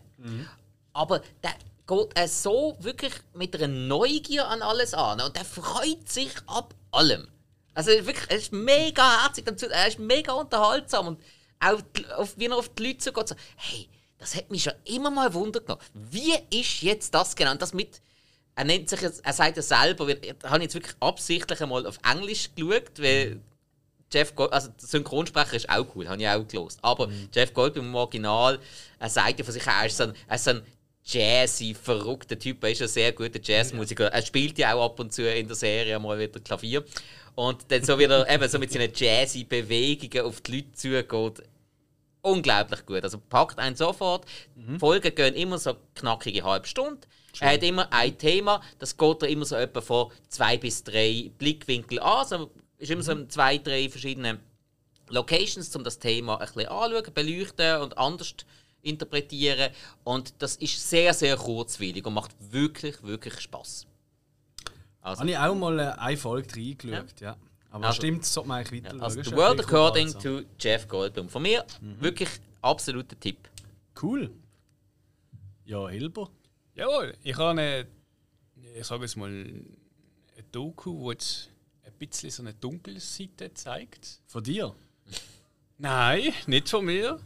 [0.94, 1.52] Aber der
[1.86, 6.74] geht er so wirklich mit einer Neugier an alles an und der freut sich ab
[6.90, 7.28] allem.
[7.74, 11.22] Also wirklich, er ist mega herzig, dazu, er ist mega unterhaltsam und
[11.60, 11.80] auch
[12.16, 15.34] auf, wie er auf die Leute zugeht, so, hey, das hat mich schon immer mal
[15.34, 15.82] Wunder genommen.
[15.92, 17.52] Wie ist jetzt das genau?
[17.52, 18.00] Und Das mit
[18.56, 21.98] er nennt sich er sagt es selber, weil- ich habe jetzt wirklich absichtlich einmal auf
[22.08, 23.40] Englisch geschaut, weil
[24.12, 26.78] Jeff Gold, also der Synchronsprecher ist auch cool, habe ich auch gelost.
[26.82, 28.60] Aber Jeff Goldblum im Original,
[29.00, 30.62] er sagt ja von sich, er ist so ein, er ist so ein
[31.04, 34.06] jazzy, verrückter Typ, er ist ein sehr guter Jazzmusiker.
[34.06, 36.84] Er spielt ja auch ab und zu in der Serie mal wieder Klavier.
[37.34, 41.46] Und dann so wieder eben so mit seinen jazzy Bewegungen auf die Leute zugeht.
[42.22, 43.04] Unglaublich gut.
[43.04, 44.24] Also packt einen sofort.
[44.56, 47.06] Die Folgen gehen immer so knackige halbe Stunde.
[47.40, 51.30] Er hat immer ein Thema, das geht er immer so etwa von zwei bis drei
[51.36, 52.18] Blickwinkel an.
[52.18, 54.38] Also ist immer so in zwei, drei verschiedene
[55.08, 58.34] Locations, um das Thema ein bisschen anzuschauen, beleuchten und anders
[58.84, 59.72] interpretieren.
[60.04, 63.86] Und das ist sehr, sehr kurzweilig und macht wirklich, wirklich Spaß.
[65.00, 67.36] Also, Habe ich auch mal äh, eine Folge reingeschaut, ja.
[67.70, 69.24] Aber Also- stimmt, das sollte man eigentlich weiter also schauen.
[69.24, 70.40] The Ist World According also.
[70.40, 71.28] to Jeff Goldblum.
[71.28, 72.28] Von mir wirklich
[72.62, 73.48] absoluter Tipp.
[74.00, 74.30] Cool.
[75.64, 76.30] Ja, Hilber.
[76.74, 77.86] Jawohl, ich habe eine,
[78.76, 79.62] ich sage es mal, eine
[80.52, 81.50] Doku, wo jetzt
[81.84, 84.20] ein bisschen so eine dunkle Seite zeigt.
[84.26, 84.74] Von dir?
[85.78, 87.20] Nein, nicht von mir.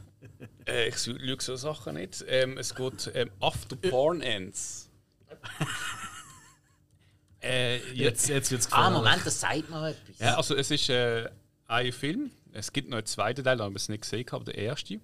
[0.67, 2.25] Äh, ich schaue so Sachen nicht.
[2.29, 4.91] Ähm, es geht ähm, After Porn Ends.
[7.43, 10.19] äh, Jetzt, jetzt wird es Ah, Moment, das sagt mir etwas.
[10.19, 11.29] ja, also es ist äh,
[11.67, 12.31] ein Film.
[12.53, 15.01] Es gibt noch einen zweiten Teil, aber ich es nicht gesehen, aber der erste.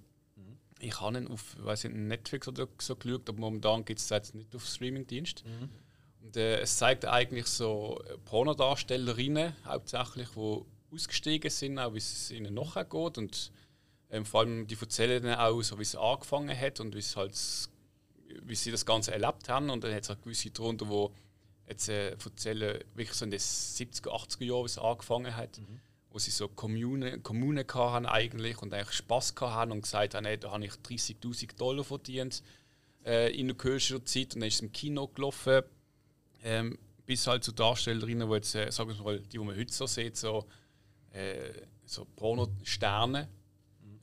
[0.79, 4.35] Ich habe ihn auf weiß nicht, Netflix oder so geschaut, aber momentan gibt es jetzt
[4.35, 5.43] nicht auf Streamingdienst.
[6.21, 10.61] Und, äh, es zeigt eigentlich so äh, Pornodarstellerinnen hauptsächlich, die
[10.91, 13.17] ausgestiegen sind, auch wie es ihnen nachher geht.
[13.17, 13.51] Und
[14.09, 17.35] ähm, vor allem die erzählen auch, so, wie es angefangen hat und wie es halt
[18.43, 19.69] wie sie das Ganze erlebt haben.
[19.69, 23.39] Und dann hat es auch gewisse darunter, die jetzt äh, erzählen, wirklich so in den
[23.39, 25.59] 70er, 80er Jahren, wie es angefangen hat,
[26.11, 30.37] wo sie so Kommunen, Kommunen hatten eigentlich und eigentlich Spass hatten und gesagt haben, hey,
[30.37, 32.43] da habe ich 30'000 Dollar verdient
[33.05, 35.63] äh, in der kürzesten Zeit und dann ist es im Kino gelaufen.
[36.43, 39.73] Ähm, bis halt zu Darstellerinnen, die jetzt, äh, sagen wir mal, die, die man heute
[39.73, 40.45] so sieht, so,
[41.11, 41.51] äh,
[41.85, 43.27] so Pornosterne,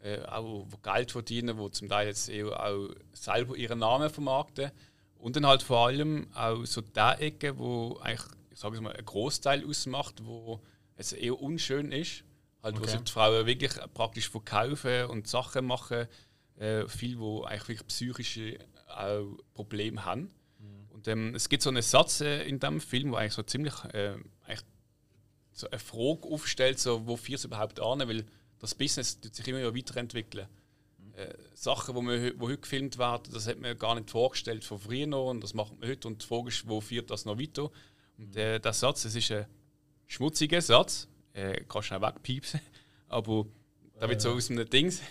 [0.02, 4.70] äh, auch wo Geld verdienen, wo zum Teil jetzt eher auch selber ihren Namen vermarkten.
[5.16, 9.04] Und dann halt vor allem auch so die Ecke, wo eigentlich, ich sage mal, ein
[9.04, 10.60] Großteil ausmacht, wo
[10.96, 12.24] es eher unschön ist.
[12.62, 12.90] Halt, wo Okay.
[12.90, 16.06] sich die Frauen wirklich praktisch verkaufen und Sachen machen.
[16.56, 20.30] Äh, viel, wo eigentlich wirklich psychische auch Probleme haben.
[20.90, 23.74] Und ähm, es gibt so einen Satz äh, in dem Film, wo eigentlich so ziemlich
[23.92, 24.60] äh, eigentlich
[25.52, 28.24] so eine Frage aufstellt, so, wofür es überhaupt an, weil
[28.62, 30.46] das Business tut sich immer weiterentwickeln.
[31.14, 35.06] Äh, Sachen, die wo heute gefilmt werden, das hat man gar nicht vorgestellt von früher
[35.06, 37.70] noch und das macht man heute und die Frage ist, wo führt das noch weiter?
[38.16, 39.44] Und äh, der Satz, das ist ein
[40.06, 42.60] schmutziger Satz, äh, kannst du auch wegpiepsen,
[43.08, 43.44] aber
[44.00, 45.02] da wird so aus einem Dings,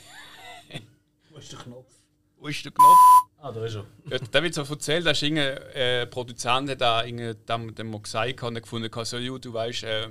[1.30, 1.94] Wo ist der Knopf?
[2.38, 2.98] wo ist der Knopf?
[3.38, 3.86] Ah, da ist er.
[4.10, 8.54] Ja, da wird so erzählt, dass irgendein äh, Produzent da dem, dem mal gesagt hat,
[8.64, 10.10] gefunden hat, so, du weißt, äh,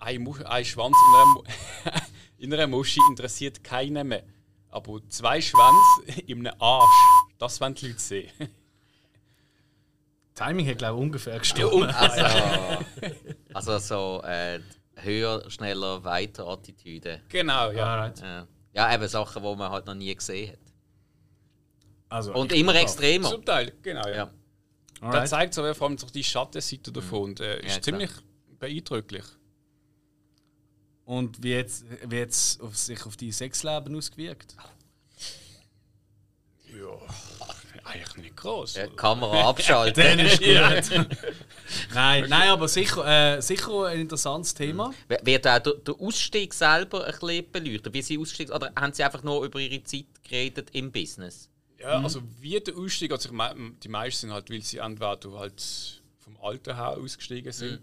[0.00, 0.24] ein,
[0.64, 1.42] Schwanz in einer, Mu-
[2.38, 4.24] in einer Muschi interessiert keinen mehr.
[4.70, 6.88] Aber zwei Schwänze in einem Arsch,
[7.38, 8.30] das wollen die Leute sehen.
[10.34, 11.92] Timing hat, glaube ich, ungefähr gestimmt.
[11.94, 12.84] Also,
[13.52, 14.60] also so äh,
[14.94, 17.22] höher, schneller, weiter Attitüde.
[17.28, 17.86] genau, ja.
[17.86, 18.22] Alright.
[18.72, 18.94] Ja.
[18.94, 20.58] eben Sachen, die man halt noch nie gesehen hat.
[22.10, 23.30] Also, Und immer extremer.
[23.30, 24.30] Zum Teil, genau, ja.
[25.02, 25.10] Ja.
[25.10, 25.24] da.
[25.24, 28.10] Zeigt so vor allem so die Schattenseite davon und äh, ist Ja, ziemlich
[28.58, 29.24] beeindrucklich.
[31.08, 34.54] Und wie jetzt, wie auf sich auf die Sexleben ausgewirkt?
[36.70, 38.74] Ja, eigentlich nicht groß.
[38.74, 40.04] Ja, Kamera abschalten.
[40.04, 41.08] Dann ist gut.
[41.94, 44.92] nein, nein, aber sicher, äh, sicher ein interessantes Thema.
[45.22, 47.94] Wird auch der, der Ausstieg selber ein bisschen beleuchtet?
[47.94, 51.48] Wie sie ausgestiegen Oder haben sie einfach nur über ihre Zeit geredet im Business?
[51.78, 56.36] Ja, also wie der Ausstieg, also die meisten sind halt, weil sie entweder halt vom
[56.42, 57.80] Alter her ausgestiegen sind,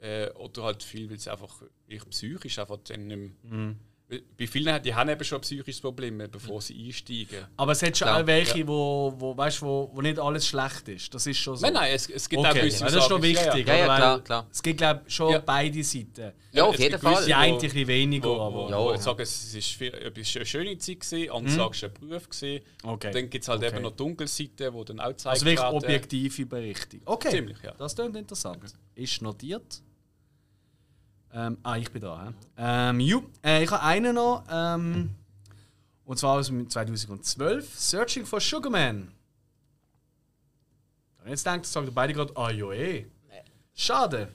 [0.00, 3.74] äh, oder halt viel, weil sie einfach wirklich psychisch einfach dann nicht mehr,
[4.10, 7.44] weil Bei vielen die haben eben schon psychische Probleme, bevor sie einsteigen.
[7.58, 11.12] Aber es hat schon auch welche, wo, wo, weißt, wo, wo nicht alles schlecht ist.
[11.12, 11.66] Das ist schon so.
[11.66, 13.22] Nein, nein, es, es gibt auch Okay, gewisse ja, das ist ja, ja.
[13.22, 13.68] wichtig.
[13.68, 13.86] Ja, ja?
[13.88, 14.46] Weil klar, klar.
[14.50, 15.40] Es gibt, glaube ich, schon Ja.
[15.40, 16.32] beide Seiten.
[16.52, 17.26] Ja, auf es jeden gibt Fall.
[17.26, 18.54] Die eine ein bisschen weniger, wo, aber.
[18.64, 18.98] wo, Ja, wo ja.
[18.98, 22.28] sagen, es ist viel- etwas eine schöne Zeit gewesen, andere sagen, es war ein Beruf.
[22.30, 22.64] Gewesen.
[22.84, 23.10] Okay.
[23.12, 23.74] Dann gibt es halt Okay.
[23.74, 27.00] eben noch Dunkelseiten, die dann auch gezeigt Also wirklich objektive Berichte.
[27.04, 27.28] Okay.
[27.30, 27.72] Ziemlich, ja.
[27.76, 28.74] Das klingt interessant.
[28.94, 29.82] Ist notiert.
[31.32, 32.26] Ähm, ah, ich bin da.
[32.26, 32.32] hä?
[32.56, 34.44] Ähm, ju, äh, ich habe einen noch.
[34.50, 35.14] Ähm,
[36.04, 37.78] und zwar aus dem 2012.
[37.78, 39.12] Searching for Sugarman.
[41.22, 43.06] Und jetzt denkt, sagen beide gerade, ah ja eh.
[43.74, 44.34] Schade.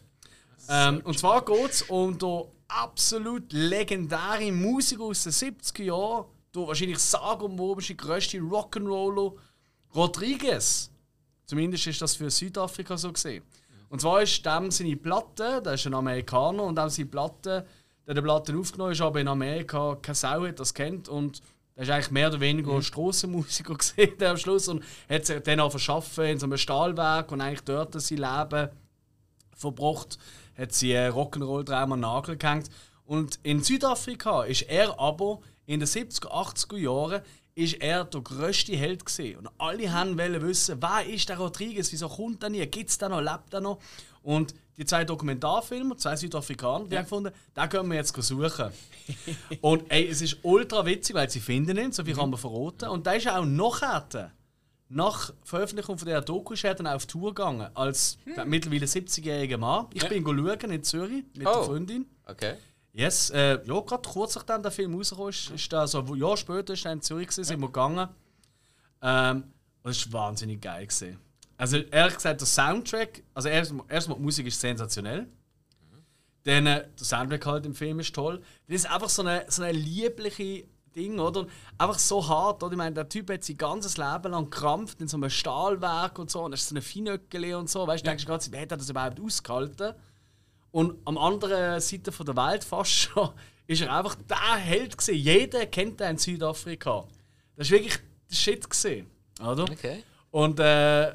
[0.70, 6.26] Ähm, und zwar geht es um den absolut legendären Musiker aus den 70er Jahren,
[6.56, 9.34] der wahrscheinlich sagenumwobene größte Rock'n'Roller
[9.96, 10.92] Rodriguez.
[11.46, 13.44] Zumindest ist das für Südafrika so gesehen.
[13.94, 17.64] Und zwar ist dem seine Platte, der ist ein Amerikaner, und dem seine Platte,
[18.08, 21.44] der die Platte aufgenommen ist, aber in Amerika keine Sau hat das kennt und
[21.76, 22.82] der ist eigentlich mehr oder weniger mhm.
[22.82, 27.42] Strassenmusiker gesehen am Schluss und hat sich dann auch verschaffen in so einem Stahlwerk und
[27.42, 28.70] eigentlich dort sein Leben
[29.56, 30.18] verbracht,
[30.58, 32.72] hat sie Rock'n'Roll dreimal Nagel gehängt.
[33.06, 37.22] Und in Südafrika ist er aber in den 70er, 80er Jahren
[37.56, 41.92] ist er der grösste Held gesehen und alle haben wollen wissen, wer ist der Rodriguez,
[41.92, 43.80] wieso kommt er nie, gibt es den noch, lebt er noch?
[44.24, 47.00] Und die zwei Dokumentarfilme, zwei Südafrikaner, die ja.
[47.00, 48.72] haben gefunden, den können wir jetzt suchen.
[49.62, 52.90] und ey, es ist ultra witzig, weil sie finden ihn, so viel kann man verraten.
[52.90, 54.32] Und da ist auch nachher,
[54.90, 58.50] nach Veröffentlichung von dieser Doku, ist er dann auf Tour gegangen, als hm.
[58.50, 59.88] mittlerweile 70-jähriger Mann.
[59.94, 60.10] Ich ja.
[60.10, 61.54] bin schauen in Zürich mit oh.
[61.54, 62.06] der Freundin.
[62.26, 62.56] Okay.
[62.94, 66.38] Yes, äh, ja, gerade kurz nachdem der Film rausgekommen ist, ist da so ein Jahr
[66.38, 68.08] später ist in Zürich gewesen, sind wir gegangen.
[69.02, 69.44] Ähm,
[69.82, 71.20] und es war wahnsinnig geil gewesen.
[71.58, 75.28] Also ehrlich gesagt, der Soundtrack, also erstmal, erstmal die Musik ist sensationell.
[76.44, 78.42] Dann äh, der Soundtrack halt im Film ist toll.
[78.68, 80.66] Das ist einfach so eine, so eine liebliche
[80.96, 81.48] Ding, oder?
[81.78, 82.74] einfach so hart, oder?
[82.74, 86.30] Ich meine, der Typ hat sein ganzes Leben lang gekrampft in so einem Stahlwerk und
[86.30, 88.12] so, und er ist so eine Finöckele und so, weißt du, ja.
[88.12, 89.96] denkst du gerade, wie hat er das überhaupt ausgehalten?
[90.74, 93.30] Und am anderen Seite von der Welt fast schon
[93.68, 95.16] ist er einfach der Held gewesen.
[95.16, 97.06] Jeder kennt den in Südafrika.
[97.56, 98.00] Das war wirklich
[98.30, 99.06] der Shit gewesen,
[99.40, 99.64] oder?
[99.64, 100.04] Okay.
[100.32, 101.14] Und äh,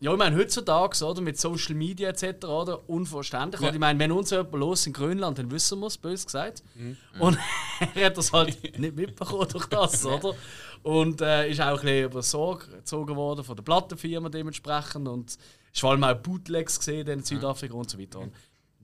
[0.00, 3.62] ja, ich meine, heutzutage, oder, mit Social Media etc., oder, unverständlich.
[3.62, 3.68] Ja.
[3.68, 6.64] Und ich meine, wenn uns jemand los in Grönland, dann wissen wir es, bös gesagt.
[6.74, 6.96] Mhm.
[7.20, 7.38] Und
[7.94, 10.34] er hat das halt nicht mitbekommen durch das, oder?
[10.82, 15.06] Und äh, ist auch ein bisschen über Sorge gezogen worden von der Plattenfirma dementsprechend.
[15.06, 18.18] Und ist vor allem auch Bootlegs gesehen in Südafrika und so weiter.
[18.18, 18.32] Und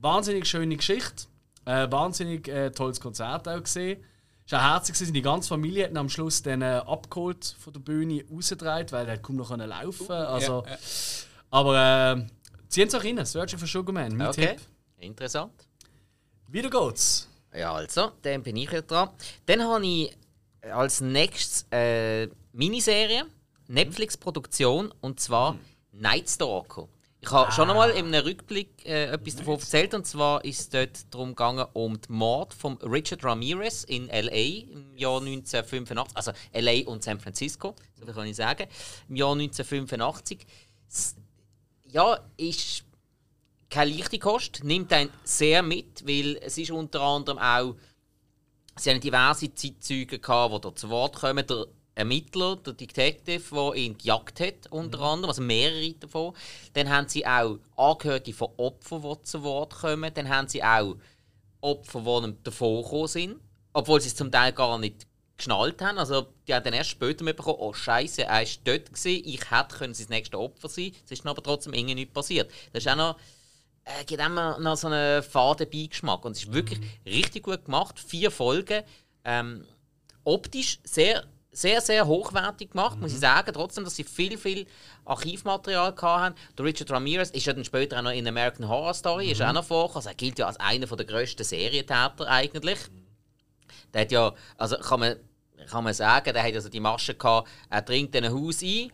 [0.03, 1.27] Wahnsinnig schöne Geschichte.
[1.63, 4.03] Äh, wahnsinnig äh, tolles Konzert auch gesehen.
[4.45, 7.79] Es war auch herzig, die ganze Familie hat am Schluss dann äh, abgeholt von der
[7.79, 10.27] Bühne rausgedreht, weil er kaum noch laufen konnte.
[10.27, 10.77] Also, ja, ja.
[11.51, 12.27] Aber äh,
[12.67, 14.47] ziehen Sie auch rein, Searching for Sugarman, mein okay.
[14.47, 14.61] Tipp.
[14.97, 15.53] Interessant.
[16.49, 17.29] Wieder geht's.
[17.55, 19.07] Ja, also, dann bin ich jetzt dran.
[19.45, 20.17] Dann habe ich
[20.69, 23.23] als nächstes eine Miniserie,
[23.67, 25.59] Netflix-Produktion, und zwar mhm.
[25.93, 26.89] Night Stalker.
[27.23, 27.51] Ich habe ah.
[27.51, 31.29] schon einmal in einem Rückblick äh, etwas davon erzählt und zwar ist es dort darum
[31.29, 37.01] gegangen um den Mord von Richard Ramirez in LA im Jahr 1985, also LA und
[37.01, 38.67] San Francisco, so kann ich sagen,
[39.07, 40.45] im Jahr 1985.
[41.85, 42.83] Ja, ist
[43.69, 47.77] keine leichte Kost, nimmt einen sehr mit, weil es ist unter anderem auch,
[48.75, 51.47] sie haben diverse Zeitzeugen gehabt, die da zu Wort kommen.
[51.47, 55.03] Der Ermittler, der Detective, der ihn gejagt hat, unter mhm.
[55.03, 56.33] anderem, also mehrere davon.
[56.73, 60.13] Dann haben sie auch Angehörige von Opfern, die zu Wort kommen.
[60.13, 60.95] Dann haben sie auch
[61.61, 63.39] Opfer, die davon gekommen sind,
[63.73, 65.97] obwohl sie es zum Teil gar nicht geschnallt haben.
[65.97, 69.23] Also die haben dann erst später mitbekommen, oh Scheiße, er war dort, gewesen.
[69.25, 72.51] ich hätte können das nächste Opfer sein Es ist aber trotzdem irgendwie nicht passiert.
[72.71, 73.17] Das ist auch noch
[73.85, 76.25] äh, gibt immer noch so einen faden Beigeschmack.
[76.25, 76.87] Und es ist wirklich mhm.
[77.05, 77.99] richtig gut gemacht.
[77.99, 78.83] Vier Folgen.
[79.25, 79.65] Ähm,
[80.23, 83.03] optisch sehr sehr, sehr hochwertig gemacht, mhm.
[83.03, 83.21] muss ich mhm.
[83.21, 83.53] sagen.
[83.53, 84.65] Trotzdem, dass sie viel, viel
[85.05, 86.35] Archivmaterial hatten.
[86.57, 89.31] Der Richard Ramirez ist ja dann später auch noch in American Horror Story, mhm.
[89.31, 89.97] ist auch noch vorgekommen.
[89.97, 92.79] Also er gilt ja als einer der grössten Serientäter eigentlich.
[93.93, 95.15] Der hat ja, also kann man,
[95.69, 98.91] kann man sagen, der hat also die Masche gehabt, er dringt in ein Haus ein.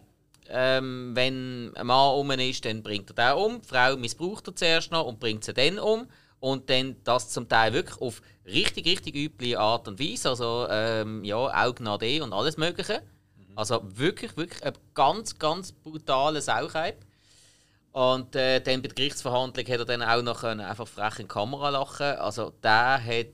[0.51, 3.61] Ähm, wenn ein Mann um ist, dann bringt er den um.
[3.61, 6.07] Die Frau missbraucht er zuerst noch und bringt sie dann um
[6.39, 10.29] und dann das zum Teil wirklich auf richtig, richtig üble Art und Weise.
[10.29, 13.01] Also ähm, ja, Augen AD und alles Mögliche.
[13.55, 17.05] Also wirklich, wirklich ein ganz, ganz brutaler Sauchheib.
[17.91, 21.27] Und äh, dann bei der Gerichtsverhandlung hat er dann auch noch einfach frech in die
[21.27, 22.17] Kamera lachen.
[22.17, 23.27] Also der hat,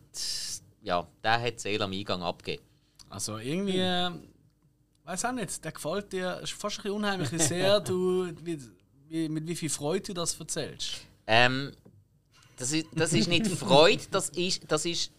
[0.82, 2.64] ja, der hat Seele am Eingang abgegeben.
[3.10, 4.10] Also irgendwie, äh,
[5.04, 8.60] weiß auch nicht, der gefällt dir fast ein bisschen unheimlich, wie sehr du, wie,
[9.08, 11.02] wie, mit wie viel Freude du das erzählst.
[11.28, 11.72] Ähm,
[12.58, 15.12] das ist, das ist nicht Freude, das ist, das ist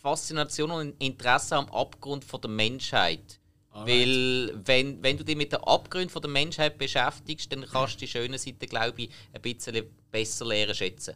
[0.00, 3.40] Faszination und Interesse am Abgrund von der Menschheit.
[3.70, 3.88] Alright.
[3.88, 8.08] Weil, wenn, wenn du dich mit den Abgründen der Menschheit beschäftigst, dann kannst du die
[8.08, 11.14] schöne Seite, glaube ich, ein bisschen besser lernen schätzen.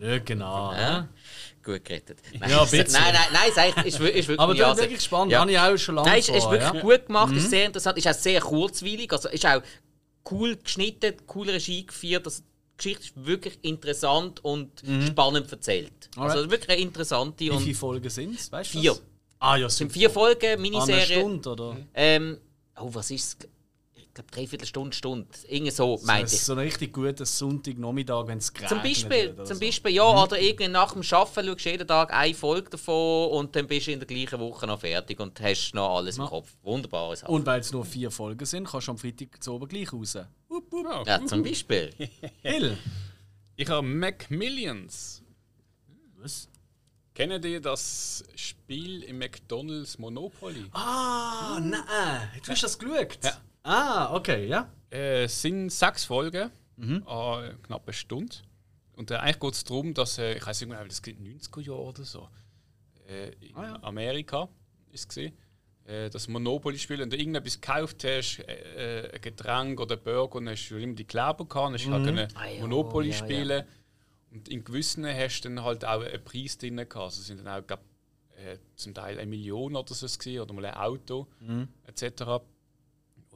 [0.00, 0.72] Ja, genau.
[0.72, 1.08] Ja.
[1.64, 2.18] Gut gerettet.
[2.38, 2.92] Nein, ja, bitte.
[2.92, 5.40] Nein, nein, nein, ist, ist, ist wirklich Aber du bist wirklich spannend, ja.
[5.40, 6.80] habe ich auch schon lange Nein, ist, ist wirklich ja.
[6.80, 7.38] gut gemacht, mhm.
[7.38, 9.62] ist sehr interessant, ist auch sehr kurzweilig, also ist auch
[10.30, 12.42] cool geschnitten, cool Regie geführt, also
[12.80, 15.06] Geschichte ist wirklich interessant und mhm.
[15.06, 16.10] spannend erzählt.
[16.16, 16.36] Alright.
[16.36, 17.44] Also wirklich eine interessante.
[17.44, 18.50] Wie viele Folgen sind es?
[18.68, 18.96] Vier.
[19.38, 20.94] Ah ja, sind vier Folgen, Miniserie.
[20.94, 21.76] Eine Stunde, oder?
[21.94, 22.38] Ähm,
[22.78, 23.48] oh, was ist es?
[24.14, 25.26] Glaube, dreiviertel Stunde, Stunde.
[25.48, 26.38] Irgendwie so, meinte Das ich.
[26.40, 29.60] ist so ein richtig guter Sonntagnachmittag, wenn es Zum Beispiel, oder zum so.
[29.64, 33.54] Beispiel ja, oder irgendwie nach dem Arbeiten schaust du jeden Tag eine Folge davon und
[33.56, 36.28] dann bist du in der gleichen Woche noch fertig und hast noch alles im Ja.
[36.28, 36.56] Kopf.
[36.62, 37.30] Wunderbare Sache.
[37.30, 40.16] Und weil es nur vier Folgen sind, kannst du am Freitag zu oben gleich raus.
[40.48, 41.06] Wupp, wupp.
[41.06, 41.90] ja, zum Beispiel.
[42.42, 42.76] Hill.
[43.56, 45.22] Ich habe Macmillions.
[46.16, 46.48] Was?
[47.14, 50.64] Kennen die das Spiel im McDonalds Monopoly?
[50.72, 51.82] Ah, nein.
[52.36, 53.18] Jetzt hast du das geschaut?
[53.24, 53.32] Ja.
[53.62, 54.70] Ah, okay, ja.
[54.92, 57.06] Äh, es sind sechs Folgen, Mhm.
[57.06, 58.36] an knapp eine Stunde.
[58.94, 61.60] Und äh, eigentlich geht es darum, dass, äh, ich weiß nicht mehr, das gibt 90er
[61.60, 62.28] Jahre oder so,
[63.08, 63.82] äh, in Ah, ja.
[63.82, 64.48] Amerika
[64.92, 65.32] ist es gesehen,
[65.84, 70.36] äh, das Monopoly-Spiel, und du irgendetwas gekauft hast, äh, äh, ein Getränk oder ein Burger,
[70.36, 71.92] und hast du immer die Kleber gehabt, hast Mhm.
[71.92, 73.24] halt können Ah, ja, Monopoly ja, ja.
[73.24, 73.64] spielen.
[74.30, 76.96] Und in gewissen hast du dann halt auch einen Preis drin gehabt.
[76.96, 77.80] Also es sind dann auch glaub,
[78.36, 81.26] äh, zum Teil eine Million oder so gewesen, oder mal ein Auto
[81.84, 82.22] etc.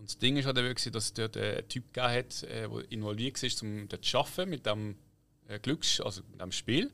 [0.04, 2.92] Und das Ding ist halt gewesen, dass es dort einen Typ gegeben hat, äh, der
[2.92, 4.96] involviert war, um dort zu arbeiten mit dem
[5.48, 6.90] äh, Glücks, also mit dem Spiel.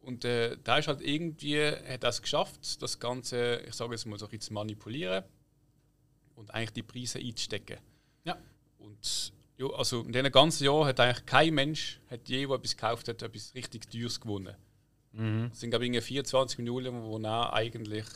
[0.00, 4.04] Und äh, da ist halt irgendwie, hat er es geschafft, das Ganze, ich sage jetzt
[4.06, 5.22] mal so ein bisschen zu manipulieren
[6.34, 7.76] und eigentlich die Preise einzustecken.
[8.24, 8.36] Ja.
[8.78, 12.76] Und ja, also in diesen ganzen Jahren hat eigentlich kein Mensch, hat je, der etwas
[12.76, 14.56] gekauft hat, etwas richtig Teures gewonnen.
[15.52, 18.06] Es sind, glaube ich, irgendwie 24 Minuten, wo er eigentlich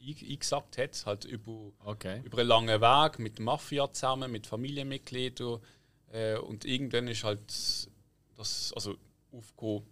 [0.00, 2.20] eingesackt hat, halt über, Okay.
[2.24, 5.60] über einen langen Weg mit der Mafia zusammen, mit Familienmitgliedern.
[6.12, 7.40] Äh, und irgendwann ist halt
[8.36, 8.96] das also
[9.32, 9.86] aufgekommen,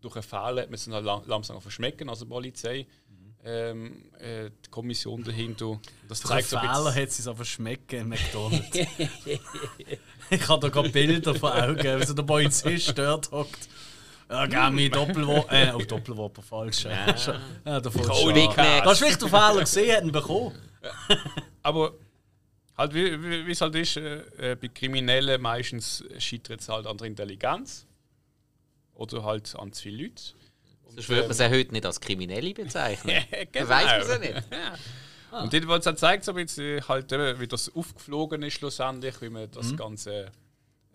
[0.00, 2.86] durch einen Fehler hat man es dann halt lang, langsam verschmecken, also die Polizei,
[3.44, 5.80] ähm, äh, die Kommission dahinter.
[6.08, 8.76] Das Durch einen zeigt so ein Fehler hat sie es aber schmecken McDonalds.
[10.30, 13.68] ich habe da gerade Bilder vor Augen, wie so der Polizist dort hockt.
[14.32, 15.52] Ja, gib mir Doppelwopper.
[15.52, 16.84] Äh, oh, Doppelwopper, falsch.
[16.84, 17.14] Ja,
[17.66, 18.10] ja der falsche.
[18.12, 18.82] Oh, Big Mac.
[18.82, 20.58] Du hast vielleicht den Fehler gesehen, hätten bekommen.
[21.62, 21.92] Aber
[22.78, 27.08] halt, wie es halt ist, äh, äh, bei Kriminellen meistens scheitert es halt an der
[27.08, 27.86] Intelligenz.
[28.94, 30.22] Oder halt an zu viele Leute.
[30.84, 33.24] Und, Sonst würde man ähm, sie heute nicht als Kriminelle bezeichnen.
[33.52, 33.68] genau.
[33.68, 34.42] Weiss man sie nicht.
[35.30, 39.30] Und jedenfalls hat zeigt so ein bisschen halt, eben, wie das aufgeflogen ist schlussendlich, wie
[39.30, 39.50] man Mhm.
[39.52, 40.30] das Ganze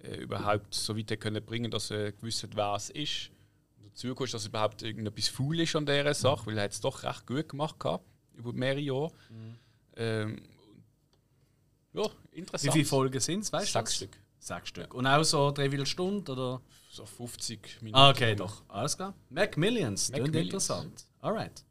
[0.03, 3.31] äh, überhaupt so weit hat können bringen, dass er gewusst hat, wer es ist.
[3.79, 5.87] Und dazu kommt, dass überhaupt irgendetwas faul ist an Mhm.
[5.87, 9.11] dieser Sache, weil er hat es doch recht gut gemacht gehabt, über mehrere Jahre.
[9.29, 9.55] Mhm.
[9.95, 10.41] Ähm,
[11.93, 12.73] ja, Wie interessant.
[12.73, 13.51] viele Folgen sind es?
[13.51, 13.79] Weißt du?
[13.79, 13.95] Sechs?
[13.95, 14.17] Stück.
[14.39, 14.93] Sechs Stück.
[14.93, 16.31] Und auch so dreiviertel Stunde?
[16.31, 16.61] Oder?
[16.91, 17.99] So 50 Minuten.
[17.99, 18.63] Ah, okay, doch.
[18.67, 19.13] Alles klar.
[19.29, 20.45] Macmillions, klingt Macmillions.
[20.53, 21.05] interessant.
[21.21, 21.63] Alright.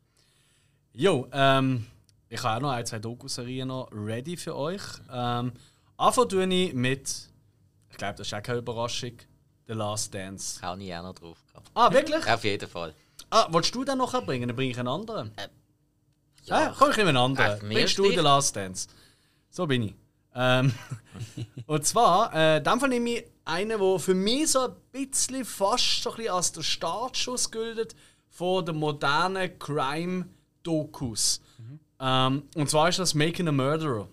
[0.93, 1.87] Jo, ähm,
[2.29, 4.83] ich habe auch noch ein, zwei Doku-Serien noch ready für euch.
[5.11, 5.53] Ähm,
[5.97, 7.29] anfangen ich mit,
[7.97, 9.13] ich glaube, das ist auch keine Überraschung,
[9.67, 10.61] The Last Dance.
[10.61, 11.71] Habe ich auch noch drauf gehabt.
[11.73, 12.31] Ah, wirklich?
[12.31, 12.95] Auf jeden Fall.
[13.31, 14.49] Ah, willst du den noch bringen?
[14.49, 15.33] Dann bringe ich einen anderen.
[15.39, 15.49] Äh,
[16.45, 16.75] Ja, ja.
[16.79, 17.53] komm, ich nehme einen anderen.
[17.59, 18.05] Ach, Bringst du?
[18.05, 18.87] The Last Dance?
[19.49, 19.95] So bin ich.
[20.35, 20.75] Ähm,
[21.67, 25.47] und zwar, äh, in dem Fall nehme ich einen, der für mich so ein bisschen
[25.47, 27.97] fast so ein bisschen als der Startschuss gilt
[28.29, 31.41] von den modernen Crime-Dokus.
[31.99, 34.07] Ähm, und zwar ist das Making a Murderer.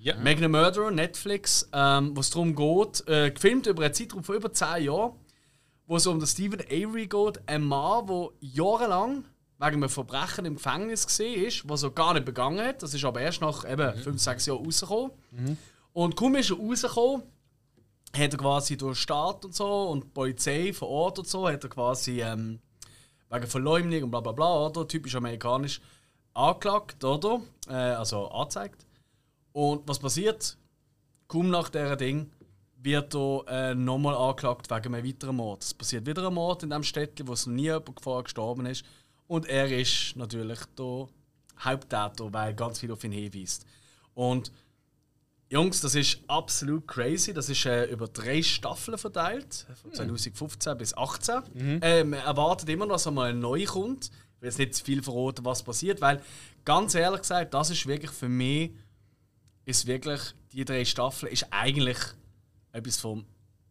[0.00, 0.14] Ja.
[0.14, 4.52] A Murderer, Netflix, ähm, wo es darum geht, äh, gefilmt über einen Zeitraum von über
[4.52, 5.12] 10 Jahren,
[5.86, 9.24] wo es um den Stephen Avery geht, ein Mann, der jahrelang
[9.58, 12.82] wegen einem Verbrechen im Gefängnis war, was er gar nicht begangen hat.
[12.82, 15.10] Das ist aber erst nach eben 5, 6 Jahren rausgekommen.
[15.92, 17.22] Und kaum ist er rausgekommen,
[18.16, 21.48] hat er quasi durch den Staat und so und die Polizei vor Ort und so,
[21.48, 22.60] hat er quasi ähm,
[23.30, 24.86] wegen Verleumdung und bla bla bla, oder?
[24.86, 25.80] Typisch amerikanisch,
[26.34, 27.40] angeklagt, oder?
[27.68, 28.87] Äh, also angezeigt.
[29.58, 30.56] Und was passiert?
[31.26, 32.30] Kaum nach dieser Ding
[32.76, 35.64] wird er äh, nochmal angeklagt wegen einem weiteren Mord.
[35.64, 38.66] Es passiert wieder ein Mord in diesem Städtchen, wo es noch nie jemand vorher gestorben
[38.66, 38.84] ist.
[39.26, 41.08] Und er ist natürlich der
[41.58, 43.66] Haupttäter, weil ganz viel auf ihn hinweist.
[44.14, 44.52] Und
[45.50, 47.34] Jungs, das ist absolut crazy.
[47.34, 51.82] Das ist äh, über drei Staffeln verteilt, von 2015 bis 2018.
[51.82, 54.12] Äh, man erwartet immer noch, dass einmal neu kommt.
[54.36, 56.22] Ich will jetzt nicht zu viel verraten, was passiert, weil
[56.64, 58.70] ganz ehrlich gesagt, das ist wirklich für mich,
[59.68, 60.20] ist wirklich,
[60.52, 61.98] die drei Staffeln ist eigentlich
[62.72, 63.26] etwas vom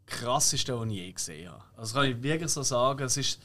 [0.06, 1.64] krassesten, was ich je gesehen habe.
[1.76, 3.04] Also das kann ich wirklich so sagen.
[3.04, 3.40] Es ist,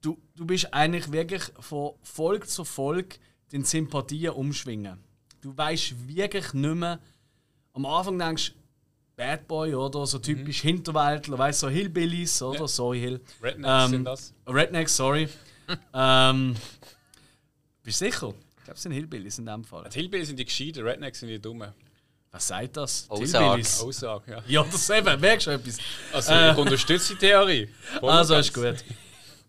[0.00, 3.16] du, du bist eigentlich wirklich von Folge zu Folge
[3.50, 4.98] den Sympathien umschwingen.
[5.40, 7.00] Du weißt wirklich nicht mehr.
[7.72, 8.58] Am Anfang denkst du,
[9.16, 12.68] Bad Boy oder so typisch Hinterwäldler, weißt du, so Hillbillies oder Ja.
[12.68, 13.20] sorry Hill.
[13.42, 14.34] Rednecks Ähm, sind das.
[14.46, 15.28] Rednecks, sorry.
[15.94, 16.54] ähm,
[17.82, 18.34] bist du sicher?
[18.66, 19.88] Ich glaube, es sind Hillbillies in dem Fall.
[19.88, 21.72] Die Hillbillies sind die Gescheiten, Rednecks sind die Dummen.
[22.32, 23.06] Was sagt das?
[23.08, 23.44] Aussage.
[23.44, 23.80] Hillbillies.
[23.80, 24.42] Aussage, ja.
[24.48, 25.78] Ja, das eben, merkst du etwas?
[26.12, 26.50] Also, Äh.
[26.50, 27.68] ich unterstütze die Theorie.
[28.00, 28.84] Voll und Also ist gut.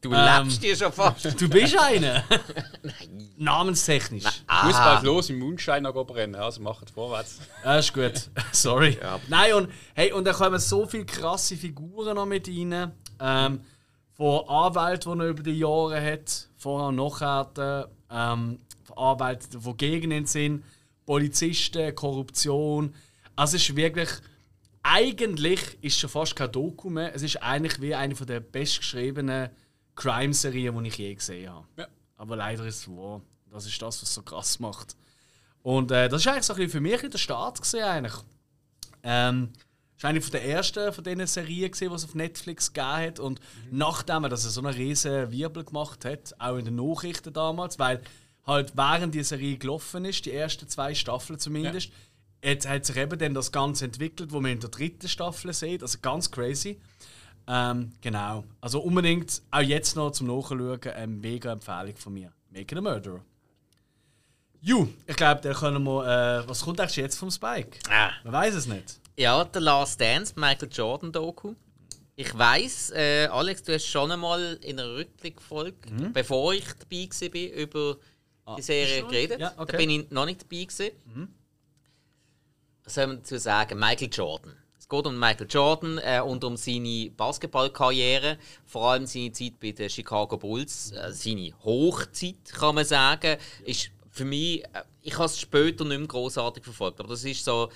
[0.02, 1.42] Du Ähm, lebst dir schon fast.
[1.42, 2.24] Du bist einer!
[3.38, 4.24] Namenstechnisch.
[4.24, 7.40] Ich muss bald los im Mundschein noch brennen, also macht vorwärts.
[7.66, 8.30] Ja, ist gut.
[8.52, 9.00] Sorry.
[9.30, 12.92] Nein, und, hey, und da kommen so viele krasse Figuren noch mit rein.
[13.20, 13.62] Ähm,
[14.14, 17.90] von Anwälten, die er über die Jahre hat, vorher und nachher.
[18.12, 18.60] Ähm,
[18.98, 20.64] von Anwälten, die gegen ihn sind,
[21.06, 22.94] Polizisten, Korruption.
[23.36, 24.10] Also es ist wirklich.
[24.84, 27.14] Eigentlich ist schon fast kein Doku mehr.
[27.14, 29.50] Es ist eigentlich wie eine der bestgeschriebenen
[29.96, 31.66] Crime-Serien, die ich je gesehen habe.
[31.76, 31.88] Ja.
[32.16, 33.22] Aber leider ist es wahr.
[33.52, 34.96] Das ist das, was es so krass macht.
[35.62, 37.58] Und äh, das war eigentlich so ein bisschen für mich der Start.
[37.58, 38.16] Gewesen, eigentlich.
[39.04, 39.50] Ähm,
[39.96, 42.92] das war eine von der ersten von diesen Serien, gewesen, die es auf Netflix gegeben
[42.92, 43.20] hat.
[43.20, 43.42] Und
[43.72, 48.02] nachdem er das so einen riesen Wirbel gemacht hat, auch in den Nachrichten damals, weil
[48.48, 51.92] halt während die Serie gelaufen ist, die ersten zwei Staffeln zumindest,
[52.44, 55.82] jetzt hat sich eben dann das Ganze entwickelt, wo man in der dritten Staffel sieht.
[55.84, 56.80] Also ganz crazy.
[57.48, 58.44] Ähm, genau.
[58.62, 62.32] Also unbedingt auch jetzt noch zum Nachschauen eine mega Empfehlung von mir.
[62.52, 63.22] Making a Murderer.
[64.62, 66.42] Ju, ich glaube, da können wir.
[66.44, 67.78] Äh, was kommt eigentlich jetzt vom Spike?
[67.90, 68.10] Ah.
[68.24, 69.00] Man weiß es nicht.
[69.18, 71.54] Ja, The Last Dance, Michael Jordan Doku.
[72.16, 76.14] Ich weiß, äh, Alex, du hast schon einmal in einer Rückblickfolge, Mhm.
[76.14, 77.98] bevor ich dabei war, über
[78.56, 79.40] die Serie geredet.
[79.40, 79.72] Ja, okay.
[79.72, 80.92] Da bin ich noch nicht dabei gewesen.
[82.84, 83.80] Was soll man dazu sagen?
[83.80, 84.56] Michael Jordan.
[84.80, 89.72] Es geht um Michael Jordan äh, und um seine Basketballkarriere, vor allem seine Zeit bei
[89.72, 93.36] den Chicago Bulls, äh, seine Hochzeit, kann man sagen,
[93.66, 97.44] ist für mich, äh, ich habe es später nicht mehr großartig verfolgt, aber das ist
[97.44, 97.70] so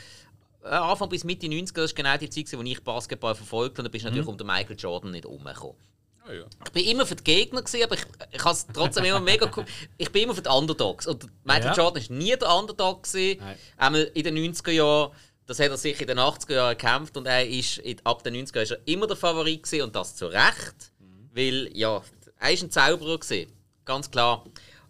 [0.63, 3.81] äh, Anfang bis Mitte 90er, das ist genau die Zeit, wo ich Basketball verfolgt habe,
[3.81, 5.75] und da bist du natürlich um den Michael Jordan nicht herumgekommen.
[6.23, 6.45] Ah, ja.
[6.65, 9.49] Ich bin immer für die Gegner, gewesen, aber ich, ich habe es trotzdem immer mega
[9.55, 9.65] cool.
[9.97, 11.07] Ich bin immer für die Underdogs.
[11.07, 11.73] Und Michael Ja.
[11.73, 13.03] Jordan war nie der Underdog.
[13.03, 13.39] Gewesen.
[13.39, 13.57] Nein.
[13.77, 15.11] Einmal in den 90er Jahren,
[15.47, 18.35] das hat er sich in den 80er Jahren gekämpft und er ist in, ab den
[18.35, 20.91] 90er Jahren ist er immer der Favorit gewesen, und das zu Recht.
[21.33, 22.01] Weil, ja,
[22.39, 23.51] er war ein Zauberer, gewesen,
[23.85, 24.45] ganz klar.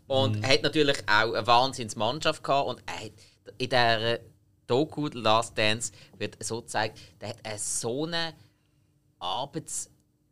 [0.07, 3.11] Und er hat natürlich auch eine Wahnsinnsmannschaft gehabt und er hat
[3.57, 4.19] in dieser
[4.67, 8.33] Doku Last Dance wird so gezeigt, der hat so eine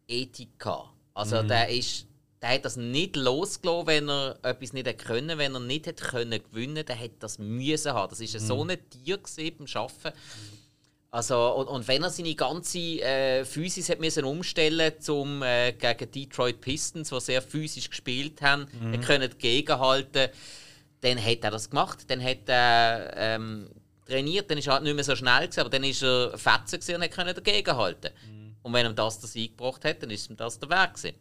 [0.09, 0.89] Arbeitsethik gehabt.
[1.13, 2.07] Also der ist
[2.41, 6.05] der hat das nicht losgelassen, wenn er etwas nicht hätte können, wenn er nicht hätte
[6.05, 8.09] können gewinnen, der hätte das müssen haben.
[8.09, 10.11] Das ist so ein Tier gewesen beim Schaffen.
[11.11, 16.11] Also und, und wenn er seine ganze äh, Physis hat müssen umstellen zum äh, gegen
[16.11, 19.01] Detroit Pistons, die sehr physisch gespielt haben, mhm.
[19.01, 20.29] können gegenhalten,
[21.01, 22.05] dann hat er das gemacht.
[22.09, 23.69] Dann hat er ähm,
[24.05, 26.95] trainiert, dann ist er halt nicht mehr so schnell gewesen, aber dann ist er fetzen
[26.95, 28.11] und können dagegenhalten.
[28.61, 31.15] Und wenn ihm das das eingebracht hat, dann ist ihm das der Weg gewesen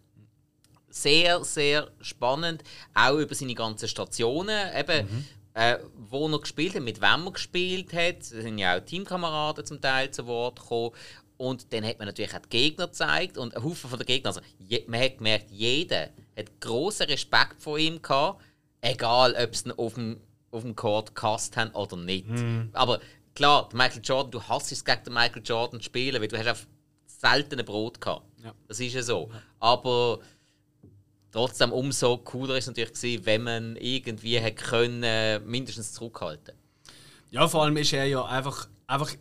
[0.90, 2.62] sehr, sehr spannend.
[2.94, 7.92] Auch über seine ganzen Stationen, eben, äh, wo er gespielt hat, mit wem er gespielt
[7.92, 8.20] hat.
[8.20, 10.92] Es sind ja auch Teamkameraden zum Teil zu Wort gekommen.
[11.36, 14.34] Und dann hat man natürlich auch die Gegner gezeigt und ein Haufen von den Gegnern.
[14.34, 18.42] Also, je, man hat gemerkt, jeder hat großen Respekt vor ihm gehabt,
[18.80, 20.20] egal ob sie ihn auf dem,
[20.50, 22.26] auf dem Court gehasst haben oder nicht.
[22.72, 22.98] Aber
[23.36, 26.48] klar, Michael Jordan, du hasst es gegen den Michael Jordan zu spielen, weil du hast
[26.48, 26.66] auf
[27.18, 28.24] selten ein Brot gehabt.
[28.42, 28.54] Ja.
[28.66, 29.30] Das ist ja so.
[29.58, 30.20] Aber
[31.32, 36.54] trotzdem umso cooler ist es natürlich gewesen, wenn man irgendwie hätte können, mindestens zurückhalten.
[37.30, 38.68] Ja, vor allem ist er ja einfach.
[38.86, 39.12] einfach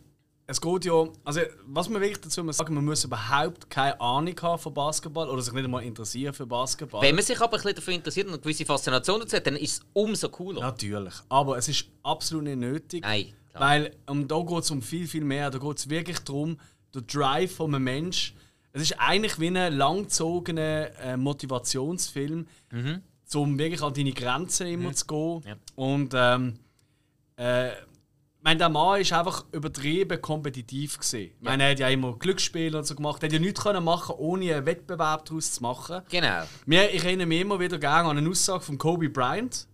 [0.50, 1.06] es geht ja.
[1.24, 5.28] Also, was man wirklich dazu muss sagen, man muss überhaupt keine Ahnung haben von Basketball
[5.28, 7.02] oder sich nicht einmal interessieren für Basketball.
[7.02, 9.56] Wenn man sich aber ein bisschen dafür interessiert und eine gewisse Faszination dazu hat, dann
[9.56, 10.62] ist es umso cooler.
[10.62, 11.12] Natürlich.
[11.28, 13.02] Aber es ist absolut nicht nötig.
[13.02, 13.68] Nein, klar.
[13.68, 15.50] Weil um, da geht es um viel, viel mehr.
[15.50, 16.58] Da geht es wirklich darum,
[17.00, 18.34] der Drive von einem Mensch.
[18.72, 22.46] Es ist eigentlich wie ein langgezogener äh, Motivationsfilm,
[23.34, 25.42] um wirklich an deine Grenzen immer zu gehen.
[25.46, 25.56] Ja.
[25.74, 26.58] Und ähm,
[27.36, 27.72] äh,
[28.38, 31.32] ich meine, der Mann ist einfach übertrieben kompetitiv gesehen.
[31.38, 33.22] Ich meine, er hat ja immer Glücksspiele und so gemacht.
[33.22, 36.02] Er hat ja nichts können machen, ohne einen Wettbewerb daraus zu machen.
[36.08, 36.44] Genau.
[36.64, 39.66] Mir, ich erinnere mich immer wieder gerne an eine Aussage von Kobe Bryant,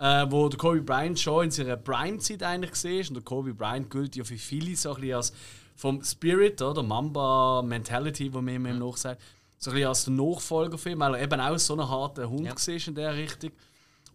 [0.00, 3.08] äh, wo der Kobe Bryant schon in seiner Prime-Zeit eigentlich war.
[3.08, 5.32] Und der Kobe Bryant gilt ja für viele so ein bisschen als
[5.78, 8.92] vom Spirit, oder Mamba-Mentality, wo man ihm mhm.
[8.96, 9.22] sagt,
[9.58, 12.28] so ein bisschen als der Nachfolger für ihn, weil er eben auch so ein harter
[12.28, 12.54] Hund Ja.
[12.56, 13.52] war in der Richtung.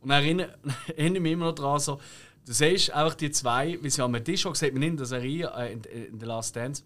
[0.01, 0.57] Und er erinnere,
[0.97, 2.01] erinnere mich immer noch daran, so,
[2.45, 5.05] du siehst einfach die zwei, wie sie am Tisch hocken, sieht man nicht in der
[5.05, 6.83] Serie, äh, in, in The Last Dance.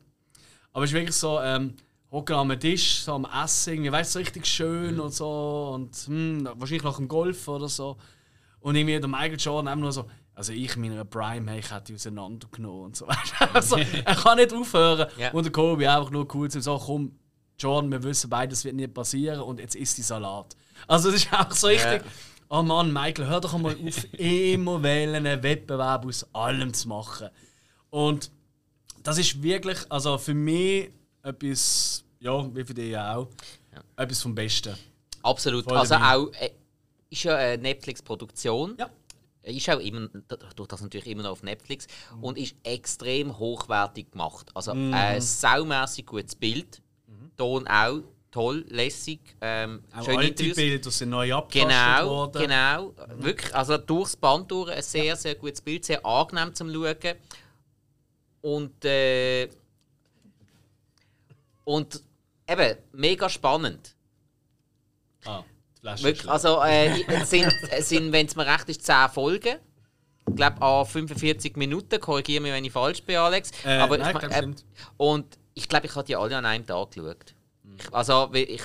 [0.74, 1.74] Aber es ist wirklich so, ähm,
[2.12, 5.72] hocken am Tisch, so am Essen, irgendwie, weißt so richtig schön und so.
[5.74, 7.98] Und hm, wahrscheinlich nach dem Golf oder so.
[8.60, 10.06] Und irgendwie der Michael Jordan einfach nur so,
[10.38, 13.08] also ich in meiner Prime, hey, ich hätte die auseinandergenommen und so.
[13.54, 15.10] also, er kann nicht aufhören.
[15.18, 15.32] Ja.
[15.32, 17.20] Und der Kobe einfach nur cool zu sagen, komm,
[17.58, 20.56] Jordan, wir wissen beide, das wird nicht passieren und jetzt isst die Salat.
[20.88, 22.04] Also es ist auch so richtig,
[22.50, 27.30] oh Mann, Michael, hör doch mal auf, immer wählen, einen Wettbewerb aus allem zu machen.
[27.90, 28.30] Und
[29.02, 30.92] das ist wirklich, also für mich
[31.24, 33.28] etwas, ja, wie für dich auch,
[33.96, 34.78] etwas vom Besten.
[35.24, 35.64] Absolut.
[35.64, 36.52] Voll also auch, äh,
[37.10, 38.76] ist ja eine Netflix-Produktion.
[38.78, 38.88] Ja.
[39.48, 40.10] Äh, Ist auch immer,
[40.56, 41.88] durch das natürlich immer noch auf Netflix
[42.22, 44.50] und ist extrem hochwertig gemacht.
[44.54, 44.94] Also Mhm.
[44.94, 46.82] ein saumässig gutes Bild,
[47.38, 50.56] Ton auch toll, lässig, ähm, Auch schöne alte Interviews.
[50.56, 52.42] Bilder sind neu abgetastet Genau, worden.
[52.42, 52.94] genau.
[53.22, 56.96] Wirklich, also durchs Band durch ein sehr, sehr gutes Bild, sehr angenehm zum Schauen.
[58.42, 59.50] Und, äh,
[61.64, 62.02] und
[62.50, 63.94] eben, mega spannend.
[65.26, 65.44] Ah,
[66.04, 69.58] Wirklich, also äh, es sind, es sind wenn es mir recht ist, 10 Folgen.
[70.30, 72.00] Ich glaube, an 45 Minuten.
[72.02, 73.52] Korrigiere mich, wenn ich falsch bin, Alex.
[73.64, 74.48] Äh, Aber nein, ich, äh,
[74.98, 77.34] und ich glaube, ich habe die alle an einem Tag geschaut.
[77.80, 78.62] Ich, also, ich,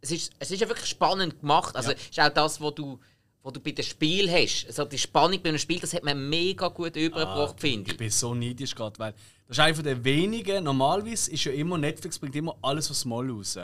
[0.00, 1.76] es, ist, es ist ja wirklich spannend gemacht.
[1.76, 1.96] Also, Ja.
[1.96, 2.98] es ist auch das, was du,
[3.44, 4.66] was du bei dem Spiel hast.
[4.66, 7.96] Also, die Spannung bei einem Spiel, das hat man mega gut übergebracht, finde Ich ich.
[7.98, 9.12] bin so neidisch gerade, weil
[9.46, 10.64] das ist einer der wenigen.
[10.64, 13.58] Normalerweise ist ja immer Netflix bringt immer alles was Mal raus.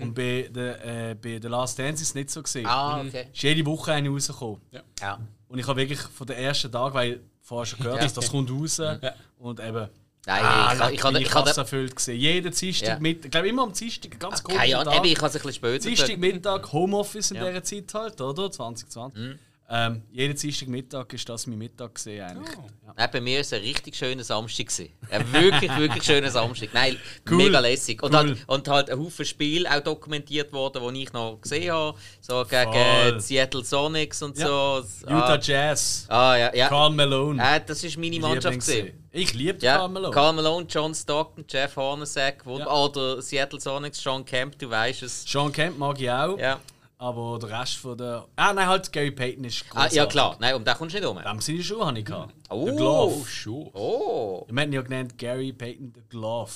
[0.00, 2.64] Und bei der, äh, bei The Last Dance ist es nicht so gesehen.
[2.66, 3.26] Ah, okay.
[3.32, 4.60] Ist jede Woche eine rausgekommen.
[4.72, 5.18] Ja.
[5.48, 8.02] Und ich habe wirklich von den ersten Tag, weil ich vorher schon gehört Ja.
[8.04, 8.80] dass das kommt raus.
[9.38, 9.88] Und eben.
[10.26, 12.18] Nein, Ah, ich, ich, ich, ich, ich, erfüllt gesehen.
[12.18, 12.98] Jeden Dienstag Ja.
[12.98, 14.56] mit, ich glaube immer am Dienstag, ganz kurz.
[14.56, 17.42] keine Ahnung, eben, ich habe es ein bisschen später Dienstag Mittag Homeoffice in Ja.
[17.44, 17.62] Mhm.
[17.62, 18.50] dieser Zeit halt, oder?
[18.50, 19.38] 2020.
[19.70, 22.54] Ähm, jeden Dienstag Mittag ist das mein Mittag gesehen eigentlich.
[22.58, 22.66] Oh.
[22.86, 22.92] Ja.
[22.98, 24.66] Nein, bei mir war es ein richtig schöner Samstag.
[24.66, 24.90] gewesen.
[25.10, 26.68] Ein wirklich, wirklich schöner Samstag.
[26.74, 26.98] Nein,
[27.28, 27.36] Cool.
[27.38, 28.02] mega lässig.
[28.02, 28.18] Und, Cool.
[28.18, 31.98] halt, und halt ein Haufen Spiele auch dokumentiert worden, die ich noch gesehen habe.
[32.20, 33.20] So gegen Voll.
[33.20, 34.46] Seattle Sonics und Ja.
[34.46, 34.84] so.
[35.04, 36.68] Utah Ah, Jazz, ah, ja, ja.
[36.68, 37.42] Karl Malone.
[37.42, 38.60] Äh, das war meine Mannschaft.
[38.60, 38.92] Gewesen.
[39.12, 40.14] Ich liebe Ja, Karl Malone.
[40.14, 42.70] Karl Malone, John Stockton, Jeff Hornacek, Ja.
[42.70, 45.24] oder Seattle Sonics, Sean Kemp, du weißt es.
[45.24, 46.60] Sean Kemp mag ich auch, Ja.
[47.04, 48.26] Aber der Rest von der...
[48.36, 49.96] Ah nein, halt Gary Payton ist Ah, großartig.
[49.96, 51.18] ja klar, nein, um den kommst du nicht um.
[51.22, 52.34] Dem seine Schuhe habe ich gehabt.
[52.50, 52.64] Oh.
[52.64, 53.26] Der Glove.
[53.26, 53.70] Schon.
[53.74, 56.50] Oh, Wir haben ja genannt Gary Payton the Glove.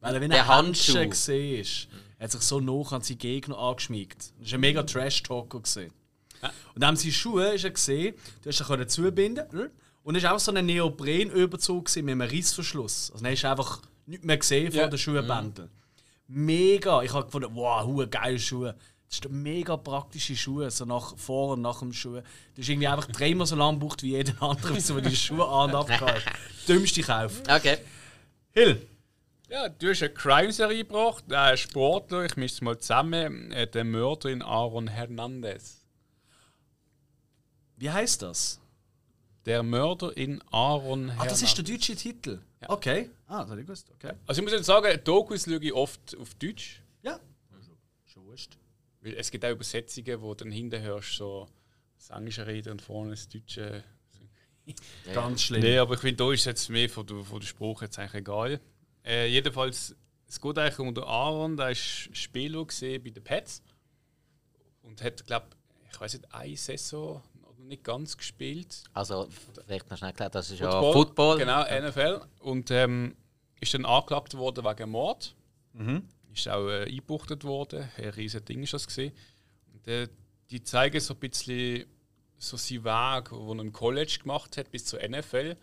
[0.00, 1.88] Weil er wie Der ein Handschuh ist.
[2.18, 4.32] Er hat sich so nah an seinen Gegner angeschmiegt.
[4.40, 5.60] Das war ein mega Trash-Talker.
[5.60, 5.92] gewesen.
[6.74, 9.70] Und dann seine Schuhe ist er gesehen, du hast ihn zubinden hm?
[10.04, 13.10] und es war auch so ein Neoprenüberzug mit einem Reissverschluss.
[13.12, 14.88] Also dann hast du einfach nichts mehr gesehen von Ja.
[14.88, 15.70] den Schuhbändeln.
[16.28, 17.02] Mega!
[17.02, 18.74] Ich habe gefunden, wow, geile Schuhe.
[19.10, 22.20] Das sind mega praktische Schuhe, so nach vor und nach dem Schuh.
[22.54, 25.46] Du hast irgendwie einfach dreimal so lang gebraucht wie jeder andere, bis du die Schuhe
[25.48, 26.26] an und abgehst.
[26.68, 27.42] Dümmste Kauf.
[27.50, 27.78] okay.
[28.52, 28.86] Hill,
[29.48, 33.66] Ja, du hast eine Crime-Serie gebracht, äh, ein Sportler, ich mische es mal zusammen, äh,
[33.66, 35.84] der Mörder in Aaron Hernandez.
[37.76, 38.60] wie heißt das?
[39.46, 41.20] Der Mörder in Aaron Hernandez.
[41.20, 42.40] Ah, das ist der deutsche Titel.
[42.68, 43.10] Okay.
[43.26, 43.90] Ah, das habe ich gewusst.
[43.94, 44.12] Okay.
[44.26, 46.82] Also ich muss jetzt sagen, Dokus schaue ich oft auf Deutsch.
[47.02, 47.18] Ja.
[47.52, 47.72] Also,
[48.04, 48.56] schon wurscht.
[49.00, 51.48] Weil es gibt auch Übersetzungen, wo dann hinten hörst so
[51.96, 53.84] das englische Reden und vorne das deutsche.
[55.12, 55.62] Ganz schlimm.
[55.62, 57.98] Nee, aber ich finde, da ist es jetzt mehr von der, von der Spruch jetzt
[57.98, 58.60] eigentlich egal.
[59.04, 59.96] Äh, jedenfalls,
[60.28, 61.80] es geht eigentlich um den Aaron, der ist
[62.16, 63.62] Spieler gesehen bei den Pets.
[64.82, 65.46] Und hat, glaube
[65.90, 68.84] ich, weiß nicht, eine Saison noch nicht ganz gespielt.
[68.92, 69.28] Also,
[69.66, 71.38] vielleicht noch schnell erklärt, das ist ja Football.
[71.38, 72.20] Genau, NFL.
[72.40, 73.16] Und ähm,
[73.60, 75.34] ist dann angeklagt worden wegen Mord.
[76.32, 77.88] Ist auch äh, eingebuchtet worden.
[77.96, 79.12] Ein riesiges Ding ist das gesehen.
[79.86, 80.08] Äh,
[80.50, 81.86] die zeigen so ein bisschen
[82.36, 85.56] so seinen Weg, wo er im College gemacht hat bis zur NFL.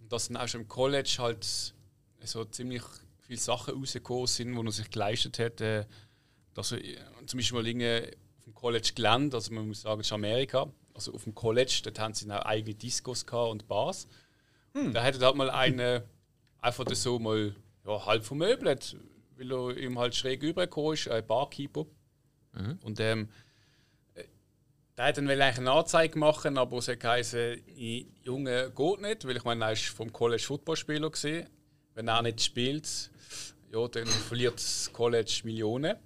[0.00, 1.74] Und dass dann auch schon im College halt
[2.20, 2.82] so ziemlich
[3.20, 5.60] viele Sachen rausgekommen sind, die er sich geleistet hat.
[5.60, 5.86] Äh,
[6.54, 6.96] dass er äh,
[7.26, 10.70] zum Beispiel mal irgendwie auf dem College gelernt, also man muss sagen, es ist Amerika.
[10.94, 14.08] Also auf dem College, dort haben sie auch eigene Discos und Bars.
[14.74, 16.04] Da hätte halt mal eine
[16.60, 17.54] einfach das so mal
[17.86, 18.96] ja, halb vermöbelt,
[19.38, 21.86] weil er ihm halt schräg übergekommen ist, ein Barkeeper.
[22.82, 23.28] Und ähm,
[24.14, 24.24] äh,
[24.96, 29.24] der hat dann eigentlich eine Anzeige machen, aber es hat geheißen, «I- Junge, geht nicht,
[29.26, 31.48] weil ich meine, er ist vom College Footballspieler gesehen.
[31.94, 33.10] Wenn er nicht spielt,
[33.72, 35.96] ja, dann verliert das College Millionen.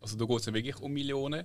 [0.00, 1.44] Also da geht es wirklich um Millionen.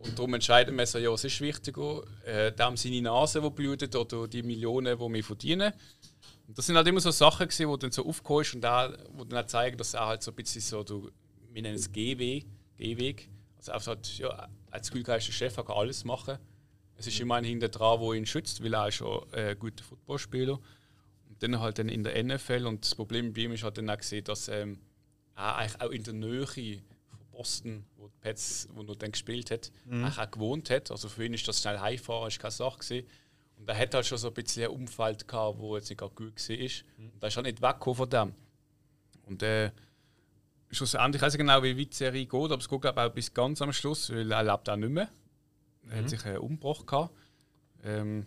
[0.00, 3.96] Und darum entscheiden wir so, ja, was ist wichtiger, äh, dem seine Nase, die blutet,
[3.96, 5.72] oder die Millionen, die wir verdienen.
[6.48, 8.96] Und das sind halt immer so Sachen, gewesen, die dann so aufgekommen ist und da,
[9.12, 11.10] wo dann auch zeigen, dass er halt so ein bisschen so, du,
[11.52, 12.46] wir nennen es Gehweg,
[12.78, 13.28] Gehweg.
[13.58, 16.38] Also einfach halt, ja, als Gefühlgeister Chef er kann alles machen.
[16.96, 19.58] Es ist immer ein hinter dran, der ihn schützt, weil er ist schon äh, ein
[19.58, 20.54] guter Footballspieler.
[21.28, 23.90] Und dann halt dann in der NFL und das Problem bei ihm ist halt dann
[23.90, 24.78] auch gesehen, dass ähm,
[25.36, 29.70] er eigentlich auch in der Nähe von Boston, wo Pets, wo er dann gespielt hat,
[29.90, 30.90] eigentlich auch gewohnt hat.
[30.90, 33.06] Also für ihn ist das schnell heimfahren, ist keine Sache gewesen.
[33.58, 36.18] Und er hat halt schon so ein bisschen ein Umfeld gehabt, wo jetzt nicht gut
[36.18, 36.26] war.
[36.26, 38.34] Und er ist halt nicht weggekommen von dem.
[39.26, 39.72] Und äh,
[40.70, 43.06] schlussendlich, ich weiß nicht genau, wie weit die Serie geht, aber es geht glaube ich,
[43.06, 45.10] auch bis ganz am Schluss, weil er lebt auch nicht mehr.
[45.90, 47.14] Er hat sich einen Umbruch gehabt.
[47.82, 48.26] Ähm,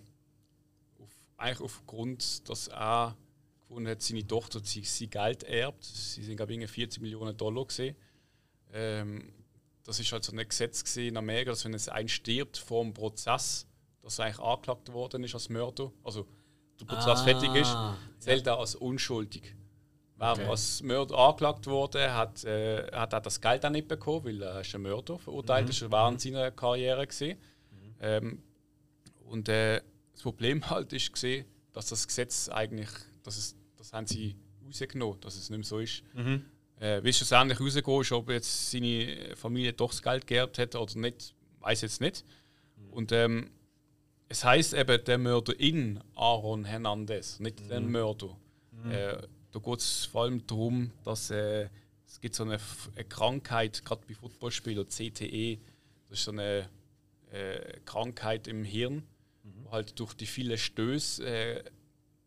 [1.00, 3.16] auf, eigentlich aufgrund, dass er
[3.60, 5.84] gefunden hat, seine Tochter sie, sie Geld erbt.
[5.84, 7.96] Sie sind, glaube ich, 40 Millionen Dollar gesehen.
[8.74, 9.32] Ähm,
[9.84, 12.94] das ist halt so ein Gesetz in Amerika, dass wenn es ein stirbt vor dem
[12.94, 13.68] Prozess,
[14.02, 16.26] dass er eigentlich angeklagt worden ist als Mörder, also
[16.80, 17.76] der Prozess Ah, fertig ist,
[18.20, 19.56] zählt er als unschuldig.
[20.18, 24.42] Wer als Mörder angeklagt wurde, hat, äh, hat auch das Geld auch nicht bekommen, weil
[24.42, 27.38] er ist ein Mörder verurteilt ist, er während seiner Karriere gewesen.
[28.00, 28.44] Ähm,
[29.26, 29.82] und äh,
[30.14, 32.90] das Problem halt ist gesehen, dass das Gesetz eigentlich,
[33.24, 36.04] dass es, das haben sie rausgenommen, dass es nicht mehr so ist.
[36.80, 40.76] Äh, wie es schlussendlich rausgekommen ist, ob jetzt seine Familie doch das Geld geerbt hat
[40.76, 42.26] oder nicht, weiß jetzt nicht.
[42.92, 43.50] Und ähm,
[44.32, 48.38] es heißt eben der Mörder in Aaron Hernandez, nicht der Mörder.
[48.90, 49.18] Äh,
[49.52, 51.68] da geht es vor allem darum, dass äh,
[52.08, 52.58] es gibt so eine,
[52.96, 55.60] eine Krankheit, gerade bei Footballspielern, CTE,
[56.10, 56.70] das ist so eine
[57.32, 59.04] äh, Krankheit im Hirn,
[59.44, 61.64] die halt durch die vielen Stöße äh,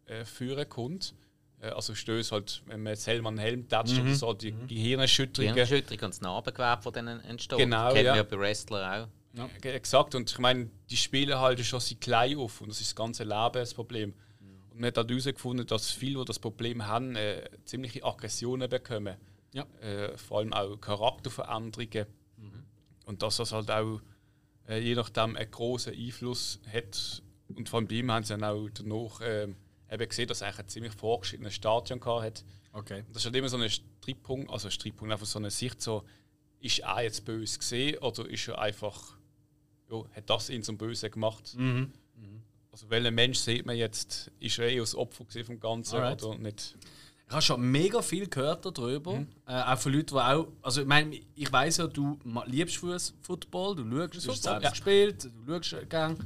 [0.05, 1.14] äh, führen kommt.
[1.60, 5.55] Äh, also Stöße halt, wenn man jetzt Helm an Helm tätscht oder so, die Gehirnerschütterungen.
[5.55, 7.59] Hirnerschütterung und das Narbengewebe, das dann entsteht.
[7.59, 8.12] Genau, Kennt ja.
[8.12, 9.09] man ja bei Wrestlern auch.
[9.36, 10.15] Ja, exakt.
[10.15, 13.24] Und ich meine, die spielen halt schon seit klein auf und das ist das ganze
[13.24, 14.15] Leben das Problem.
[14.70, 19.16] Und man hat halt herausgefunden, dass viele, die das Problem haben, äh, ziemliche Aggressionen bekommen.
[19.52, 19.65] Ja.
[19.81, 22.06] Äh, vor allem auch Charakterveränderungen.
[23.06, 24.01] Und dass das halt auch
[24.69, 27.23] äh, je nachdem einen großen Einfluss hat.
[27.48, 29.56] Und vor allem bei ihm haben sie dann auch danach ähm,
[29.90, 32.44] eben gesehen, dass er eigentlich ein ziemlich vorgeschrittenes Stadion hat.
[32.73, 33.05] Okay.
[33.09, 36.05] Das ist halt immer so ein Streitpunkt, also ein Streitpunkt, einfach so eine Sicht, so,
[36.61, 39.14] ist er jetzt böse gesehen oder ist er einfach,
[39.90, 41.56] ja, hat das ihn zum Bösen gemacht?
[42.73, 46.23] Also welchen Mensch sieht man jetzt, ist er eh das Opfer vom Ganzen Alright.
[46.24, 46.77] oder nicht?
[47.27, 49.24] Ich habe schon mega viel gehört darüber.
[49.47, 50.48] Äh, auch von Leuten, die auch.
[50.61, 54.62] Also, ich meine, ich weiß ja, du liebst Fuß- Football, du schaust, du hast selbst
[54.62, 54.70] ja.
[54.70, 56.16] gespielt, du schaust gern.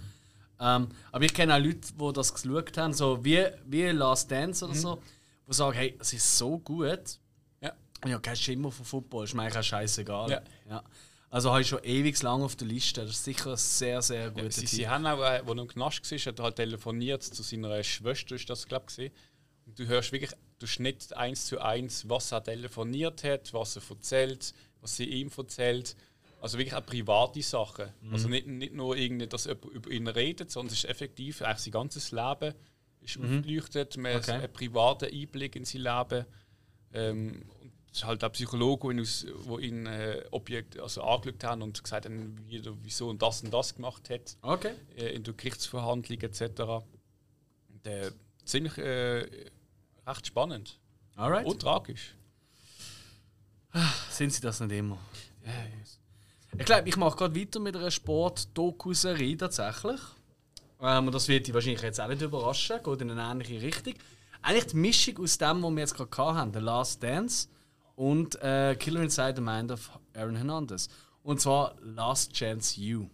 [0.60, 4.64] Ähm, aber ich kenne auch Leute, die das geschaut haben, so wie, wie Last Dance
[4.64, 5.00] oder so,
[5.46, 7.20] die sagen: Hey, es ist so gut.
[7.60, 7.72] Ja.
[8.04, 10.30] Ich habe keinen Schimmer von Football, ist mir eigentlich auch scheißegal.
[10.30, 10.42] Ja.
[10.68, 10.82] Ja.
[11.30, 13.02] Also habe ich schon ewig lang auf der Liste.
[13.02, 14.68] Das ist sicher ein sehr, sehr guter Sie, Tipp.
[14.70, 17.82] sie haben auch, äh, wo er im Knast war, hat er halt telefoniert zu seiner
[17.84, 19.12] Schwester, ist das glaube ich.
[19.66, 23.82] Und du hörst wirklich, du nicht eins zu eins, was er telefoniert hat, was er
[23.90, 25.96] erzählt, was sie ihm erzählt.
[26.40, 27.92] Also wirklich auch private Sachen.
[28.10, 31.58] Also nicht, nicht nur irgendwie, dass jemand über ihn redet, sondern es ist effektiv, eigentlich
[31.58, 32.54] sein ganzes Leben
[33.00, 34.32] ist aufgeleuchtet, man hat Okay.
[34.32, 36.24] einen privaten Einblick in sein Leben.
[36.94, 41.44] Ähm, und ist halt auch Psychologen, die ihn, aus- wo ihn äh, Objekt, also angeschaut
[41.44, 44.72] haben und gesagt haben, wie, er- wieso und das und das gemacht hat Okay.
[44.96, 46.42] äh, in der Gerichtsverhandlung etc.
[46.60, 48.10] Und, äh,
[48.44, 49.26] ziemlich äh,
[50.06, 50.78] recht spannend
[51.16, 51.46] Alright.
[51.46, 52.14] und tragisch.
[54.10, 54.98] Sind sie das nicht immer?
[56.58, 60.00] Ich glaube, ich mache gerade weiter mit einer Sport-Doku-Serie tatsächlich.
[60.80, 62.80] Ähm, und das wird dich wahrscheinlich jetzt auch nicht überraschen.
[62.82, 63.94] Geht in eine ähnliche Richtung.
[64.42, 67.48] Eigentlich die Mischung aus dem, was wir jetzt gerade hatten, haben, The Last Dance
[67.98, 70.88] und äh, Killer Inside the Mind of Aaron Hernandez.
[71.24, 73.08] Und zwar Last Chance You.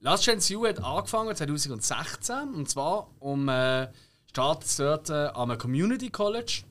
[0.00, 3.88] Last Chance You hat angefangen 2016 und zwar um äh,
[4.30, 6.62] startet dort äh, am Community College.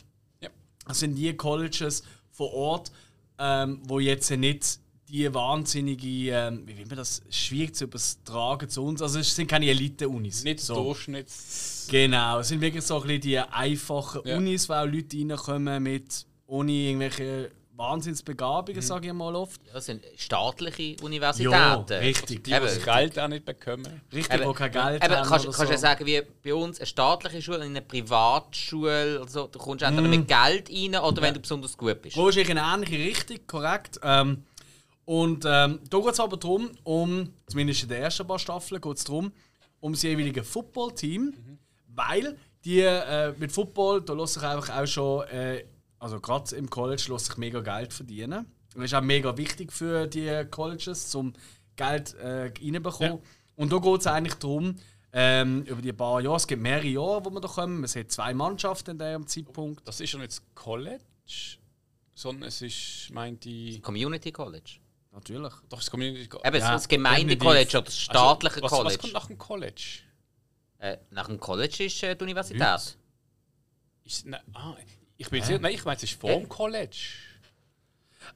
[0.42, 0.50] Ja.
[0.88, 2.02] Das sind die Colleges
[2.32, 2.92] vor Ort,
[3.38, 4.80] ähm, wo jetzt nicht
[5.10, 9.02] die wahnsinnige, ähm, wie will man das, schwierig zu übertragen zu uns.
[9.04, 10.44] Also es sind keine Elite-Unis.
[10.44, 10.74] Nicht so.
[10.74, 11.88] Durchschnitts.
[11.92, 14.38] Genau, es sind wirklich so ein bisschen die einfachen Ja.
[14.38, 19.62] Unis, wo auch Leute reinkommen mit ohne irgendwelche Wahnsinnsbegabungen, sage ich mal oft.
[19.68, 21.52] Ja, das sind staatliche Universitäten.
[21.54, 22.44] Ja, richtig.
[22.44, 22.66] Die, die Eben.
[22.66, 24.02] das Geld auch nicht bekommen.
[24.12, 25.82] Richtig, Eben, wo kein Geld eben, haben kannst, kannst du ja so.
[25.82, 29.90] sagen, wie bei uns eine staatliche Schule und eine Privatschule, also, du kommst Mhm.
[29.90, 32.18] entweder mit Geld rein oder wenn du besonders gut bist.
[32.18, 34.00] Wo ist in eine ähnliche Richtung, korrekt.
[34.02, 34.44] Ähm,
[35.06, 38.98] und ähm, da geht es aber darum, um, zumindest in den ersten paar Staffeln, geht
[38.98, 39.32] es darum,
[39.80, 41.34] um das jeweilige Footballteam,
[41.94, 45.64] weil die äh, mit Football, da lässt sich einfach auch schon, äh,
[46.08, 48.46] also gerade im College, lässt sich mega Geld verdienen.
[48.74, 51.34] Und das ist auch mega wichtig für die Colleges, um
[51.76, 53.20] Geld äh, reinzubekommen.
[53.58, 54.76] Und da geht es eigentlich darum,
[55.12, 58.12] ähm, über die paar Jahre, es gibt mehrere Jahre, wo wir da kommen, es hat
[58.12, 59.86] zwei Mannschaften in diesem Zeitpunkt.
[59.86, 61.58] Das ist ja nicht das College,
[62.14, 63.82] sondern es ist, meint die.
[63.82, 64.80] Community College.
[65.12, 65.54] Natürlich.
[65.70, 66.48] Doch, das Community College.
[66.48, 68.94] Eben Ja, das Gemeindecollege oder das staatliche also, was, College.
[68.94, 70.00] Was kommt nach dem College?
[70.80, 72.98] Äh, nach dem College ist äh, die Universität.
[74.04, 74.76] Ist, nein, ah,
[75.18, 76.98] ich bin sicher, nein, ich meine, es ist vor dem College.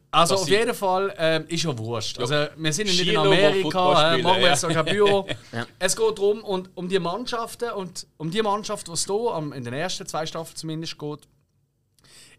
[0.09, 2.19] Also Was auf jeden Fall ähm, ist ja wurscht.
[2.19, 4.49] Also wir sind ja nicht in Amerika, Football äh, spielen, machen wir ja.
[4.49, 5.27] jetzt noch kein Büro.
[5.53, 5.67] Ja.
[5.79, 9.53] Es geht darum, und, um die Mannschaften und um die Mannschaft, die es hier am-
[9.53, 11.19] in den ersten zwei Staffeln zumindest geht,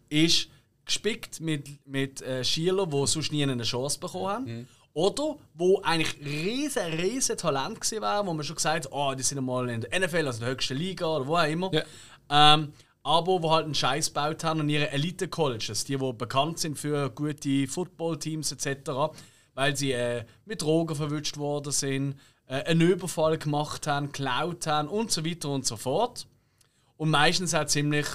[0.09, 0.49] ist
[0.85, 4.45] gespickt mit, mit äh, Schülern, die sonst nie eine Chance bekommen haben.
[4.45, 4.67] Mhm.
[4.93, 9.23] Oder wo eigentlich riesen, riesen Talent gewesen wären, wo man schon gesagt hat, oh, die
[9.23, 11.71] sind einmal in der NFL, also in der höchsten Liga oder wo auch immer.
[11.73, 11.83] Ja.
[12.29, 12.73] Ähm,
[13.03, 17.09] aber die halt einen Scheiß gebaut haben an ihre Elite-Colleges, die, die bekannt sind für
[17.09, 19.13] gute Football-Teams etc.,
[19.53, 24.87] weil sie äh, mit Drogen verwünscht worden sind, äh, einen Überfall gemacht haben, geklaut haben
[24.87, 26.27] und so weiter und so fort.
[26.97, 28.07] Und meistens auch ziemlich,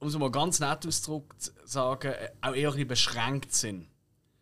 [0.00, 3.86] um es mal ganz nett auszudrücken zu sagen, äh, auch eher ein beschränkt sind.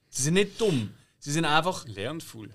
[0.09, 2.51] Sie sind nicht dumm, sie sind einfach Lernvoll.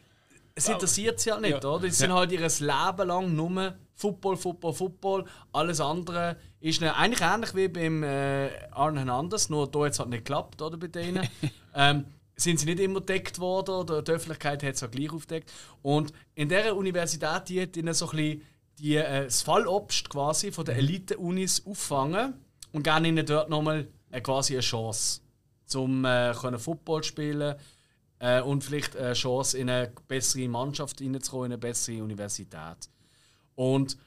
[0.60, 1.80] Es interessiert sie halt nicht, oder?
[1.80, 5.26] Die sind halt ihr Leben lang nur Football, Football, Football.
[5.54, 10.26] Alles andere ist eigentlich ähnlich wie beim äh, Arne Hernandez, nur da jetzt halt nicht
[10.26, 11.28] geklappt, oder, bei denen.
[11.76, 12.06] ähm,
[12.36, 15.52] sind sie nicht immer entdeckt worden, oder die Öffentlichkeit hat es auch gleich aufgedeckt.
[15.82, 18.42] Und in dieser Universität, die hat ihnen so ein bisschen
[18.80, 22.34] die, äh, das Fallobst quasi von den Elite-Unis auffangen
[22.72, 25.22] und geben ihnen dort nochmal äh, quasi eine Chance,
[25.66, 27.56] zum äh, können Football spielen
[28.20, 32.90] äh, und vielleicht eine Chance in eine bessere Mannschaft reinzukommen, in eine bessere Universität.
[33.56, 33.98] Und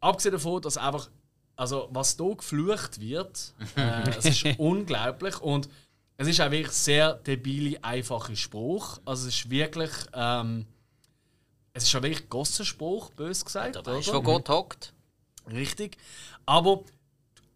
[0.00, 1.10] abgesehen davon, dass einfach,
[1.56, 5.68] also was hier geflucht wird, äh, es ist unglaublich und
[6.16, 9.00] es ist auch wirklich sehr debile, einfache Spruch.
[9.04, 10.66] Also es ist wirklich, ähm,
[11.72, 14.18] es ist ja wirklich Gossenspruch, bös gesagt, Da weißt oder?
[14.18, 14.92] wo Gott hockt.
[15.50, 15.96] Richtig.
[16.46, 16.84] Aber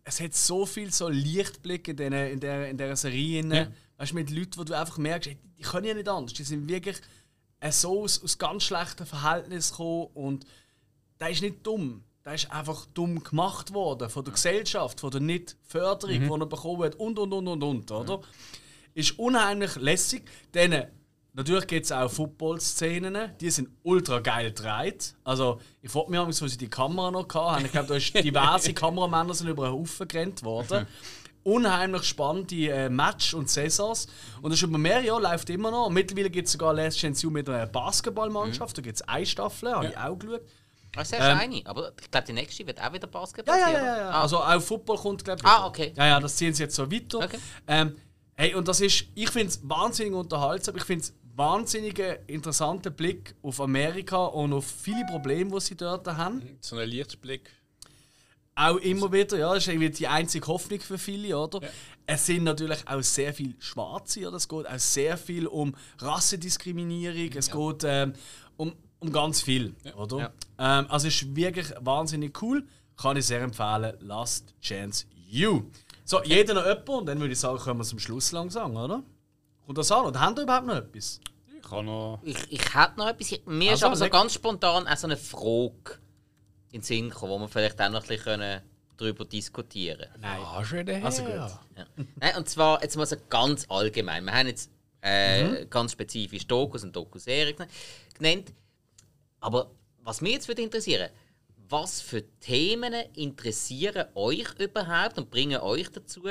[0.05, 3.45] es hat so viel so Lichtblick in, den, in, der, in dieser Serie.
[3.45, 3.67] Ja.
[3.99, 6.35] Weißt du, mit Leuten, wo du einfach merkst, ey, die können ja nicht anders.
[6.35, 7.01] Die sind wirklich
[7.61, 10.47] äh, so aus, aus ganz schlechten Verhältnissen gekommen und
[11.21, 12.05] der ist nicht dumm.
[12.25, 16.83] Der ist einfach dumm gemacht worden von der Gesellschaft, von der Nicht-Förderung, die er bekommen
[16.83, 18.21] hat und und und und und, oder?
[18.95, 20.29] Ist unheimlich lässig.
[20.53, 20.87] Denn
[21.33, 25.15] natürlich gibt es auch Football-Szenen, die sind ultra geil gedreht.
[25.23, 27.67] Also, ich frage mich, wo sie die Kamera noch hatten.
[27.67, 30.87] Ich glaube, da ist diverse Kameramänner sind über einen Haufen gerannt worden.
[31.47, 34.09] Unheimlich spannende äh, Match und Saisons.
[34.43, 35.87] Und das ist über mehrere Jahre läuft immer noch.
[35.87, 38.77] Und mittlerweile gibt es sogar Last Chance U mit einer Basketballmannschaft.
[38.77, 40.41] Da gibt es eine Staffel, habe ich auch geschaut.
[40.93, 43.79] Das ist ähm, eine, aber ich glaube, die nächste wird auch wieder Basketball Ja, ja,
[43.79, 44.11] ja, ja.
[44.11, 45.47] Ah, Also auch Football kommt, glaube ich.
[45.47, 45.93] Ah, okay.
[45.95, 47.19] Ja, ja, das ziehen sie jetzt so weiter.
[47.19, 47.39] Okay.
[47.69, 47.97] Ähm,
[48.35, 50.77] hey, und das ist, ich finde es wahnsinnig unterhaltsam.
[50.77, 56.09] Ich finde es wahnsinnigen interessanten Blick auf Amerika und auf viele Probleme, die sie dort
[56.09, 56.43] haben.
[56.61, 57.51] So ein Lichtblick.
[58.59, 61.61] Auch immer wieder, ja, das ist irgendwie die einzige Hoffnung für viele, oder?
[62.07, 64.37] Es sind natürlich auch sehr viele Schwarze, oder?
[64.39, 68.13] Es geht auch sehr viel um Rassendiskriminierung, es geht ähm,
[68.57, 70.33] um, um ganz viel, oder?
[70.59, 72.67] Ähm, also es ist wirklich wahnsinnig cool,
[72.97, 73.95] kann ich sehr empfehlen.
[74.01, 75.65] Last Chance You.
[76.05, 79.03] So, jeder noch jemand und dann würde ich sagen, können wir zum Schluss langsam, oder?
[79.67, 80.07] Kommt das an?
[80.07, 81.21] Oder haben wir überhaupt noch etwas?
[81.55, 82.21] Ich kann noch.
[82.23, 83.33] Ich, ich hätte noch etwas.
[83.33, 85.99] Ich- Mir ist Also, aber so ganz spontan auch so eine Frage
[86.77, 88.63] in den Sinn gekommen, wo wir vielleicht auch noch ein bisschen
[88.97, 90.21] darüber diskutieren können.
[90.21, 90.41] Nein.
[90.43, 91.35] Ah, schon der Also gut.
[91.35, 91.59] Ja.
[92.21, 94.25] Nein, und zwar jetzt mal so ganz allgemein.
[94.25, 94.71] Wir haben jetzt
[95.01, 97.57] äh, ganz spezifisch Dokus und Dokuserien
[98.19, 98.53] genannt.
[99.41, 99.71] Aber
[100.03, 101.11] was mich jetzt würde interessieren,
[101.69, 106.25] was für Themen interessieren euch überhaupt und bringen euch dazu,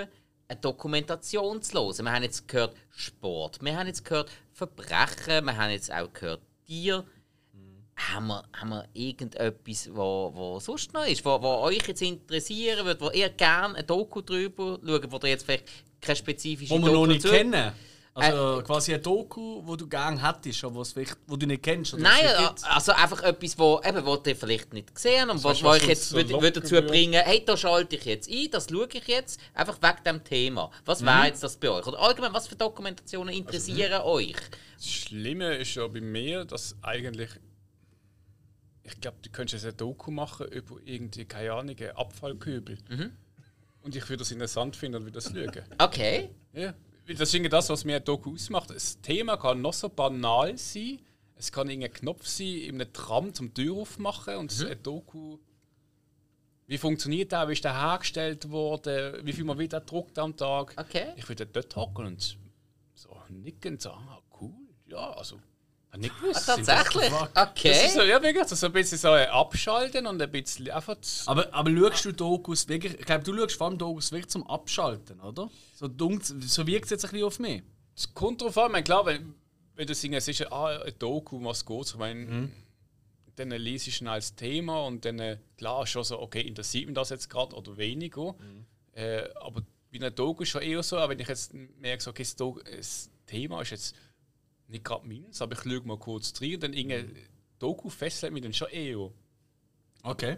[0.47, 2.05] eine Dokumentation zu hören?
[2.05, 6.41] Wir haben jetzt gehört Sport, wir haben jetzt gehört Verbrechen, wir haben jetzt auch gehört
[6.65, 7.05] Tier.
[7.97, 12.85] Haben wir, haben wir irgendetwas, wo, wo sonst noch ist, wo, wo euch jetzt interessieren
[12.85, 15.65] würde, wo ihr gerne ein Doku drüber schaut, wo ihr jetzt vielleicht
[16.01, 17.72] keine spezifische Wo wir noch nicht kennen.
[18.17, 21.93] Also quasi ein Doku, wo du gerne hättest, aber was vielleicht, wo du nicht kennst.
[21.93, 25.43] Oder was Nein, äh, also einfach etwas, wo, eben, wo ihr vielleicht nicht gesehen und
[25.43, 28.49] wo was ich jetzt so würde, würde dazu bringen, hey, da schalte ich jetzt ein,
[28.51, 30.72] das schaue ich jetzt, einfach wegen dem Thema.
[30.85, 31.07] Was Mhm.
[31.07, 31.85] wäre jetzt das bei euch?
[31.85, 34.35] Oder allgemein, was für Dokumentationen Also, interessieren euch?
[34.77, 37.30] Das Schlimme ist ja bei mir, dass eigentlich.
[38.88, 42.78] Ich glaube, du könntest ein Doku machen über irgendwie, keine Ahnung, Abfallkübel.
[43.82, 45.64] Und ich würde das interessant finden und würde das schauen.
[45.80, 46.30] Okay.
[46.53, 46.74] Ja,
[47.07, 48.70] das ist irgendwie das, was mir ein Doku ausmacht.
[48.70, 50.99] Das Thema kann noch so banal sein.
[51.36, 55.38] Es kann irgendein Knopf sein, in einem Tram zum Tür aufmachen und ein Doku.
[56.68, 57.48] Wie funktioniert der?
[57.48, 59.24] Wie ist der hergestellt worden?
[59.26, 60.74] Wie viel man wieder druckt am Tag?
[60.78, 61.10] Okay.
[61.16, 62.38] Ich würde dort hocken und
[62.94, 64.53] so nicken und sagen, ah, cool,
[64.88, 65.40] ja, also.
[65.97, 66.49] Nicht gewusst.
[66.49, 67.09] Ah, tatsächlich?
[67.34, 67.85] Das Okay.
[67.85, 70.97] ist so, ja, wirklich, also so ein bisschen so Abschalten und ein bisschen einfach.
[71.26, 74.47] Aber, aber schaust du Dokus wirklich, ich glaube, du schaust vor allem Dokus wirklich zum
[74.49, 75.49] Abschalten, oder?
[75.76, 75.88] So,
[76.41, 77.63] so wirkt es jetzt ein bisschen auf mich.
[77.95, 79.34] Es kommt drauf an, ich meine, klar, wenn,
[79.76, 82.51] wenn du singst, es ist ah, ein Doku, was geht, ich meine, Mhm.
[83.38, 86.95] dann liest ich ihn als Thema und dann, äh, klar, schon so, okay, interessiert mich
[86.95, 88.34] das jetzt gerade oder weniger.
[88.34, 88.65] Mhm.
[88.93, 89.61] Äh, aber
[89.91, 92.35] bei einer Doku ist schon eher so, auch wenn ich jetzt merke, so, okay, das,
[92.35, 93.95] Doku, das Thema ist jetzt
[94.68, 97.18] nicht gerade meins, aber ich schaue mal kurz rein und dann irgendein Mhm.
[97.60, 99.10] Doku fesselt mich dann schon eher.
[100.04, 100.38] Okay.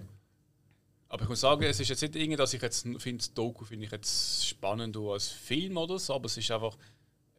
[1.10, 3.64] Aber ich muss sagen, es ist jetzt nicht irgendwie, dass ich jetzt finde, das Doku
[3.66, 6.78] finde ich jetzt spannender als Film oder so, aber es ist einfach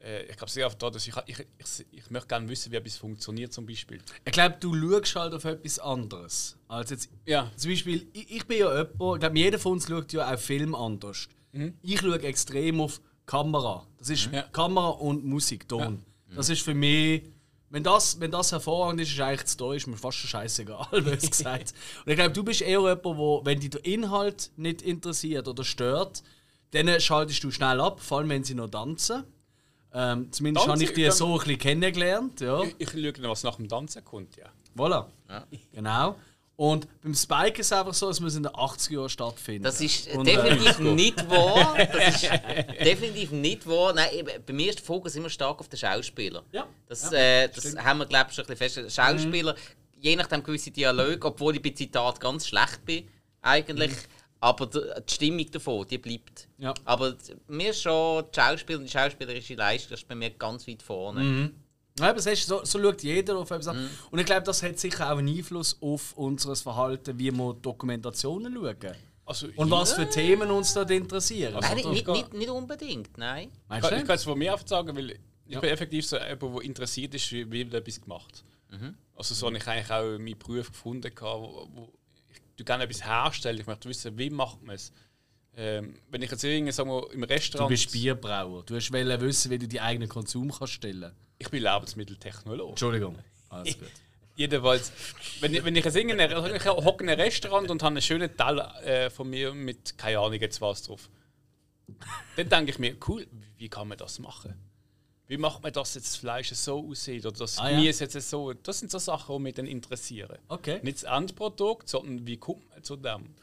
[0.02, 2.77] äh, ich glaube sehr auf da, dass ich, ich, ich, ich möchte gerne wissen, wie
[2.77, 4.01] etwas funktioniert zum Beispiel.
[4.24, 4.74] Ich glaube, du
[5.05, 6.56] schaust halt auf etwas anderes.
[6.69, 7.51] Als jetzt, Ja.
[7.56, 10.39] zum Beispiel, ich, ich bin ja jemand, ich glaube, jeder von uns schaut ja auch
[10.39, 11.28] Film anders.
[11.82, 13.86] Ich schaue extrem auf Kamera.
[13.98, 14.43] Das ist Ja.
[14.43, 16.02] Kamera und Musik, Ton.
[16.34, 17.22] Das ist für mich,
[17.70, 20.86] wenn das, wenn das hervorragend ist, ist eigentlich das Story, ist mir fast schon scheißegal,
[21.02, 21.74] bös gesagt.
[22.05, 25.64] Und ich glaube, du bist eher jemand, wo, wenn dich der Inhalt nicht interessiert oder
[25.64, 26.22] stört,
[26.72, 29.24] dann schaltest du schnell ab, vor allem wenn sie noch tanzen.
[29.92, 32.40] Ähm, zumindest Tanzen, habe ich die so ein bisschen kennengelernt.
[32.40, 32.62] Ja.
[32.62, 34.46] Ich, ich schaue was nach dem Tanzen kommt, ja.
[34.76, 35.06] Voilà.
[35.72, 36.16] Genau.
[36.59, 39.62] Und beim Spike ist es einfach so, es muss in den 80er Jahren stattfinden.
[39.62, 41.76] Das ist Und, äh, definitiv nicht wahr.
[41.78, 42.30] Das ist
[42.85, 43.93] definitiv nicht wahr.
[43.93, 44.09] Nein,
[44.44, 46.43] bei mir ist der Fokus immer stark auf den Schauspieler.
[46.51, 46.66] Ja.
[46.89, 48.97] Das, äh, das haben wir, glaube ich, schon ein bisschen fest.
[48.97, 49.55] Schauspieler,
[50.01, 53.09] je nachdem gewisse Dialoge, obwohl ich bei Zitat ganz schlecht bin,
[53.40, 53.93] eigentlich.
[54.40, 56.48] Aber die die Stimmung davon, die bleibt.
[56.59, 56.74] Ja.
[56.85, 57.14] Aber
[57.47, 60.82] mir ist schon die Schauspieler und die schauspielerische Leistung das ist bei mir ganz weit
[60.82, 61.52] vorne.
[61.98, 63.90] Ja, aber siehst, so, so schaut jeder auf etwas an.
[64.10, 68.54] Und ich glaube, das hat sicher auch einen Einfluss auf unser Verhalten, wie wir Dokumentationen
[68.54, 68.94] schauen.
[69.24, 71.54] Also, Und was für Themen uns dort interessieren.
[71.54, 72.14] Also, Nein, nicht, geht.
[72.14, 73.50] nicht, nicht unbedingt, nein.
[73.68, 74.06] Meinst Ich, nicht?
[74.06, 77.30] kann es von mir einfach sagen, weil ich bin effektiv so jemand, der interessiert ist,
[77.32, 78.44] wie, wie etwas gemacht.
[79.16, 81.92] Also so habe ich eigentlich auch meinen Beruf gefunden, wo, wo
[82.32, 83.60] ich du gerne etwas herstellen.
[83.60, 84.92] Ich möchte wissen, wie macht man es.
[85.60, 87.68] Ähm, wenn ich jetzt irgendwie sagen wir, im Du Restaurant...
[87.68, 88.62] bist Bierbrauer.
[88.64, 92.70] Du hast wollen wissen, wie du deinen eigenen Konsum kannst stellen Ich bin Lebensmitteltechnologe.
[92.70, 93.18] Entschuldigung.
[93.48, 93.89] Alles gut.
[94.36, 94.93] Jedenfalls,
[95.40, 98.02] wenn ich, wenn ich jetzt in einem, ich hocke in einem Restaurant und habe einen
[98.02, 101.10] schönen Teil äh, von mir mit, keine Ahnung, jetzt was drauf.
[102.36, 103.26] Dann denke ich mir, cool,
[103.56, 104.55] wie kann man das machen?
[105.26, 107.80] Wie macht man das jetzt das Fleisch so aussieht oder das Ah, ja.
[107.80, 108.52] Gemüse jetzt so?
[108.52, 110.39] Das sind so Sachen, die mich dann interessieren.
[110.47, 110.78] Okay.
[110.85, 113.35] Nicht das Endprodukt, sondern wie kommt man zu dem?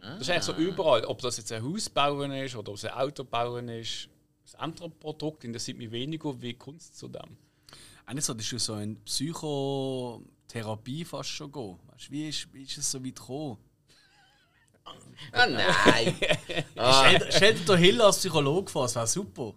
[0.00, 2.84] Das ist eigentlich so überall, ob das jetzt ein Haus bauen ist oder ob es
[2.84, 4.08] ein Auto bauen ist.
[4.44, 7.36] Das Endprodukt interessiert mich weniger, wie es zu dem?
[8.04, 11.78] Eigentlich solltest du so in Psychotherapie fast schon gehen.
[11.92, 13.58] Weißt, wie, ist, wie ist es so weit gekommen?
[15.30, 16.16] Ah, nein.
[16.18, 19.54] Stell, stell dir doch Hill als Psychologe vor, das wäre super.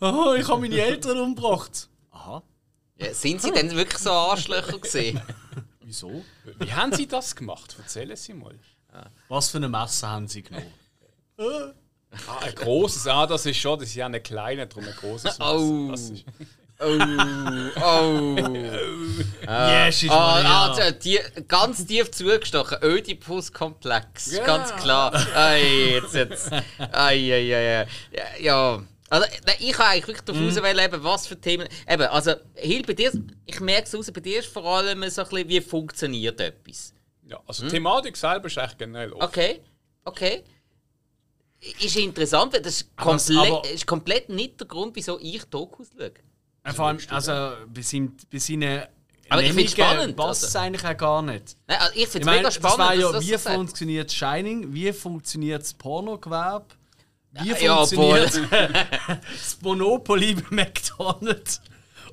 [0.00, 1.88] Oh, ich habe meine Eltern umgebracht.
[2.10, 2.42] Aha,
[2.96, 5.20] Ja, sind sie denn wirklich so Arschlöcher gesehen?
[5.80, 6.24] wieso?
[6.58, 7.76] Wie haben Sie das gemacht?
[7.78, 8.58] Erzählen Sie mal.
[9.28, 10.72] Was für eine Messer haben sie genommen?
[11.38, 15.38] Ah, ein großes, ah, das ist schon, das ist ja eine kleine, darum ein großes.
[15.38, 15.54] Messer.
[15.54, 15.88] Oh.
[15.90, 16.24] Das ist,
[16.78, 16.92] Oh,
[17.82, 18.36] oh.
[19.48, 20.74] yes, ist Maria.
[20.74, 21.18] ah, die,
[21.48, 22.78] ganz tief zugestochen.
[22.82, 24.32] Oedipus-Komplex.
[24.32, 24.44] Ja.
[24.44, 25.14] Ganz klar.
[25.34, 26.52] Ei, jetzt, jetzt.
[26.52, 27.86] Ei, ei, ei, ei.
[28.12, 28.82] Ja, ja.
[29.08, 30.48] Also, nein, ich habe eigentlich wirklich darauf Mhm.
[30.48, 31.68] auswählen, eben, was für Themen.
[31.88, 33.12] Eben, also, Hill, bei dir,
[33.46, 36.92] ich merke es raus, bei dir ist vor allem so ein bisschen, wie funktioniert etwas.
[37.26, 39.24] Ja, also die Thematik selber ist echt generell offen.
[39.24, 39.60] Okay,
[40.04, 40.44] okay.
[41.80, 45.18] Ist interessant, weil das ist, Aber es- komplett, aber- ist komplett nicht der Grund, wieso
[45.20, 46.12] ich Dokus schaue.
[46.62, 48.82] Äh, Vor allem, also bei, seinem, bei seinen
[49.28, 50.66] Aber ich find's Nennungen spannend, passt es also.
[50.66, 51.56] eigentlich auch gar nicht.
[51.66, 52.78] Nein, also ich finde es meine, mega das spannend.
[52.78, 53.56] war ja, das wie so sagt.
[53.56, 56.66] funktioniert Shining, wie funktioniert das Pornogewerbe,
[57.42, 58.40] wie Ja, funktioniert
[59.08, 61.60] das Monopoly bei McDonalds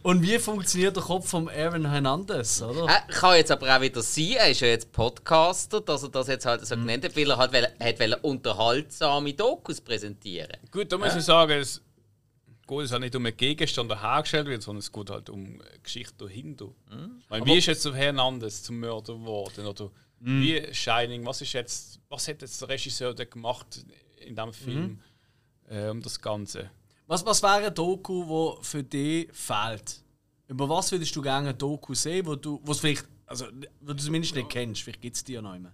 [0.04, 2.86] und wie funktioniert der Kopf von Aaron Hernandez, oder?
[2.88, 6.28] Er kann jetzt aber auch wieder sein, er ist ja jetzt Podcaster, dass er das
[6.28, 6.66] jetzt halt Mhm.
[6.66, 10.58] so genannt hat, weil er halt will, hat wollen unterhaltsame Dokus präsentieren.
[10.72, 11.82] Gut, da muss ich sagen, es
[12.68, 15.62] geht es auch nicht um einen Gegenstand, der hergestellt wird, sondern es geht halt um
[15.84, 16.70] Geschichte dahinter.
[17.22, 19.66] Ich meine, wie ist jetzt der Hernandez zum Mörder geworden?
[19.66, 19.90] Oder
[20.20, 23.86] wie Shining, was ist jetzt, was hat jetzt der Regisseur da gemacht
[24.26, 25.02] in diesem Film
[25.70, 26.70] äh, um das Ganze?
[27.14, 30.02] Was, was wäre ein Doku, wo für dich fehlt?
[30.48, 33.45] Über was würdest du gerne ein Doku sehen, wo du was vielleicht, also
[33.81, 34.81] wo du zumindest nicht kennst?
[34.81, 35.72] Vielleicht gibt es die ja noch immer.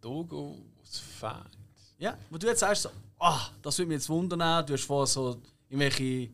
[0.00, 1.56] Dogo, was fehlt?
[1.98, 2.90] Ja, wo du jetzt sagst, so,
[3.20, 4.66] ah, das würde mich jetzt wundern.
[4.66, 6.30] Du hast vorher so irgendwelche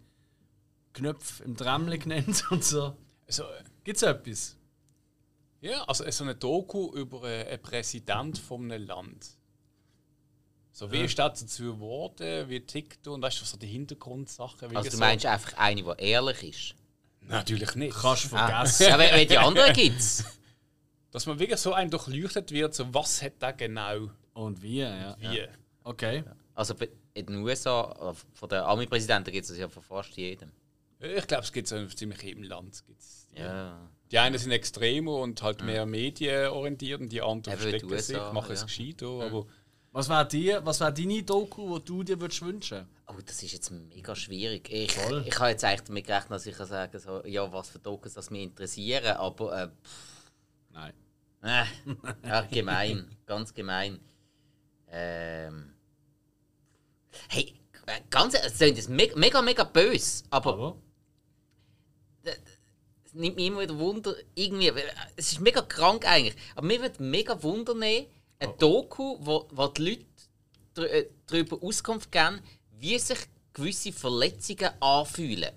[0.94, 2.97] Knöpfe im Tremle genannt und so.
[3.27, 3.44] Also,
[3.85, 4.56] Gibt es etwas?
[5.60, 9.36] ja, also so eine Doku über äh, einen Präsident von einem Land.
[10.77, 12.51] So, wie ist das dazu geworden?
[12.51, 13.12] Wie tickt er?
[13.12, 14.77] Und weißt du, was so die Hintergrundsachen?
[14.77, 16.74] Also du so- meinst einfach eine, die ehrlich ist.
[17.23, 17.97] Natürlich nicht.
[17.97, 18.82] Kannst du vergessen.
[18.82, 20.23] Ja, weil, weil die anderen gibt es.
[21.12, 25.16] Dass man wirklich so ein durchleuchtet wird, so was hat der genau Und wie, ja.
[25.19, 25.47] wie.
[25.82, 26.24] Okay.
[26.55, 26.74] Also
[27.15, 30.53] in den USA, von den Army-Präsidenten gibt es das ja von fast jedem.
[31.01, 32.85] Ich glaube, es gibt es in ziemlich jedem Land.
[32.86, 33.40] Gibt's die.
[33.40, 33.81] Ja.
[34.11, 38.61] die einen sind extremer und halt mehr medienorientiert und die anderen verstecken sich, machen es
[38.61, 38.66] ja.
[38.66, 39.07] gescheiter.
[39.07, 39.47] Aber
[39.97, 43.55] Was wäre die, was wär deine Doku, die du dir würdest wünschen Oh, das ist
[43.55, 44.68] jetzt mega schwierig.
[44.70, 45.24] Ich, Voll.
[45.27, 48.28] ich habe jetzt eigentlich damit gerechnet, dass ich sagen so, ja, was für Dokus das
[48.28, 49.68] mich interessieren, aber äh,
[50.70, 50.93] Nein.
[51.43, 51.64] Äh,
[52.28, 53.98] ja, gemein, ganz gemein.
[54.90, 55.73] Ähm.
[57.28, 57.55] Hey,
[57.86, 60.77] Äh, Ganz es jetzt mega, mega, mega böse, aber, Aber
[63.05, 64.82] es nimmt mich immer wieder Wunder, irgendwie, äh,
[65.16, 68.09] es ist mega krank eigentlich, aber mir würde mega Wunder nehmen,
[68.39, 70.07] ein Doku, wo, wo die Leute
[70.75, 72.41] dr äh, darüber Auskunft geben,
[72.79, 73.19] wie sich
[73.53, 75.51] gewisse Verletzungen anfühlen.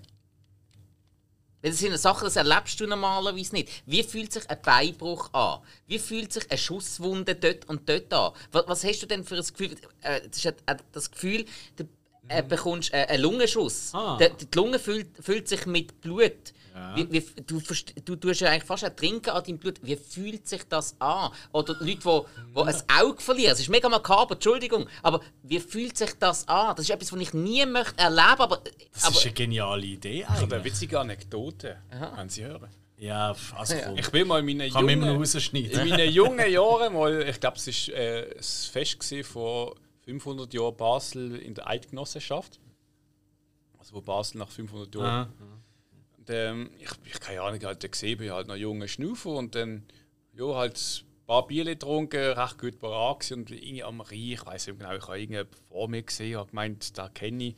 [1.62, 3.68] Das sind Sachen, das erlebst du normalerweise nicht.
[3.84, 5.60] Wie fühlt sich ein Beinbruch an?
[5.86, 8.32] Wie fühlt sich eine Schusswunde dort und dort an?
[8.50, 9.76] Was, was hast du denn für ein Gefühl?
[10.00, 11.44] Äh, das ist äh, das Gefühl,
[11.76, 11.84] du
[12.28, 13.90] äh, bekommst einen Lungenschuss.
[13.92, 14.16] Ah.
[14.18, 16.54] Die Lunge füllt, füllt sich mit Blut.
[16.94, 17.60] Wie, wie, du,
[18.04, 19.80] du tust ja eigentlich fast ertrinken an deinem Blut.
[19.82, 21.30] Wie fühlt sich das an?
[21.52, 23.52] Oder die Leute, die, ein Auge verlieren.
[23.52, 24.86] Es ist mega makaber, Entschuldigung.
[25.02, 26.74] Aber wie fühlt sich das an?
[26.76, 30.20] Das ist etwas, was ich nie möchte erleben aber, das aber ist eine geniale Idee
[30.20, 31.78] Ich habe eine witzige Anekdote.
[31.90, 32.68] Haben Sie hören?
[32.98, 33.96] Ja, also komm.
[33.96, 35.80] Ich bin mal in meinen kann man immer noch jungen, rausschneiden.
[35.80, 40.52] in meinen jungen Jahren mal, ich glaube, es war äh, ein Fest gewesen vor 500
[40.52, 42.60] Jahren Basel in der Eidgenossenschaft.
[43.78, 45.28] Also wo Basel nach 500 Jahren Aha.
[46.30, 49.84] Ähm, ich, ich keine Ahnung, halt gesehen, bin halt noch junger Schnaufer und dann
[50.34, 54.68] ja, halt ein paar Bier getrunken, recht gut parat und irgendwie am Rhein, ich weiß
[54.68, 57.56] nicht genau, ich habe irgendjemanden vor mir gesehen, habe gemeint, da kenne ich.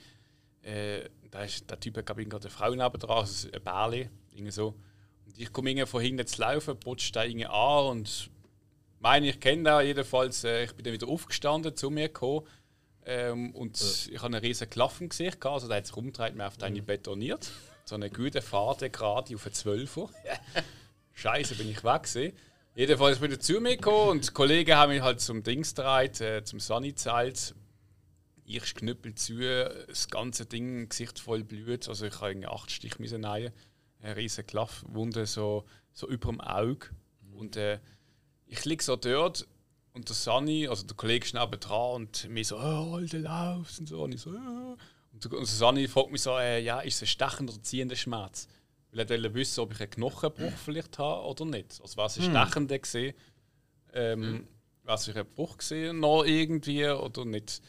[0.62, 4.74] Äh, da ist, der Typ hat gerade eine Frau nebendran, also ein Bärli, irgendwie so.
[5.26, 8.30] Und ich komme irgendwie von hinten zu laufen, putzt da irgendwie an und
[9.02, 12.46] meine, ich kenne da jedenfalls, äh, ich bin dann wieder aufgestanden, zu mir gekommen.
[13.04, 16.62] Ähm, und ich habe einen riesen Klaffen gesehen, also der hat sich umgedreht, mir auf
[16.62, 17.50] eine betoniert.
[17.92, 20.08] So eine gute Fahrt gerade auf einen Zwölfer.
[21.12, 22.32] Scheiße, bin ich weg gewesen.
[22.74, 26.18] Jedenfalls bin ich zu mir gekommen und die Kollegen haben mich halt zum Dings gedreht,
[26.22, 27.54] äh, zum Sunny gezahlt.
[28.46, 29.40] Ich knüppel zu,
[29.86, 31.86] das ganze Ding, Gesicht voll Blut.
[31.86, 33.52] Also ich habe acht Stich müssen nehmen.
[34.00, 36.88] Eine riesige Klaffwunde so, so über dem Auge.
[37.34, 37.78] Und äh,
[38.46, 39.46] ich liege so dort
[39.92, 43.80] und der Sunny, also der Kollege ist neben dran und mir so, oh, Alter, laufst
[43.80, 44.02] und so.
[44.02, 44.78] Und ich so, oh.
[45.26, 48.48] Und Sunny fragt mich so, äh, ja, ist es ein stechender oder ziehender Schmerz?
[48.92, 51.80] Weil er wissen, ob ich einen Knochenbruch vielleicht habe oder nicht.
[51.80, 53.14] Also was ist stechender gesehen?
[53.94, 54.46] Ähm,
[54.84, 57.62] Was für ein Bruch gesehen noch irgendwie oder nicht?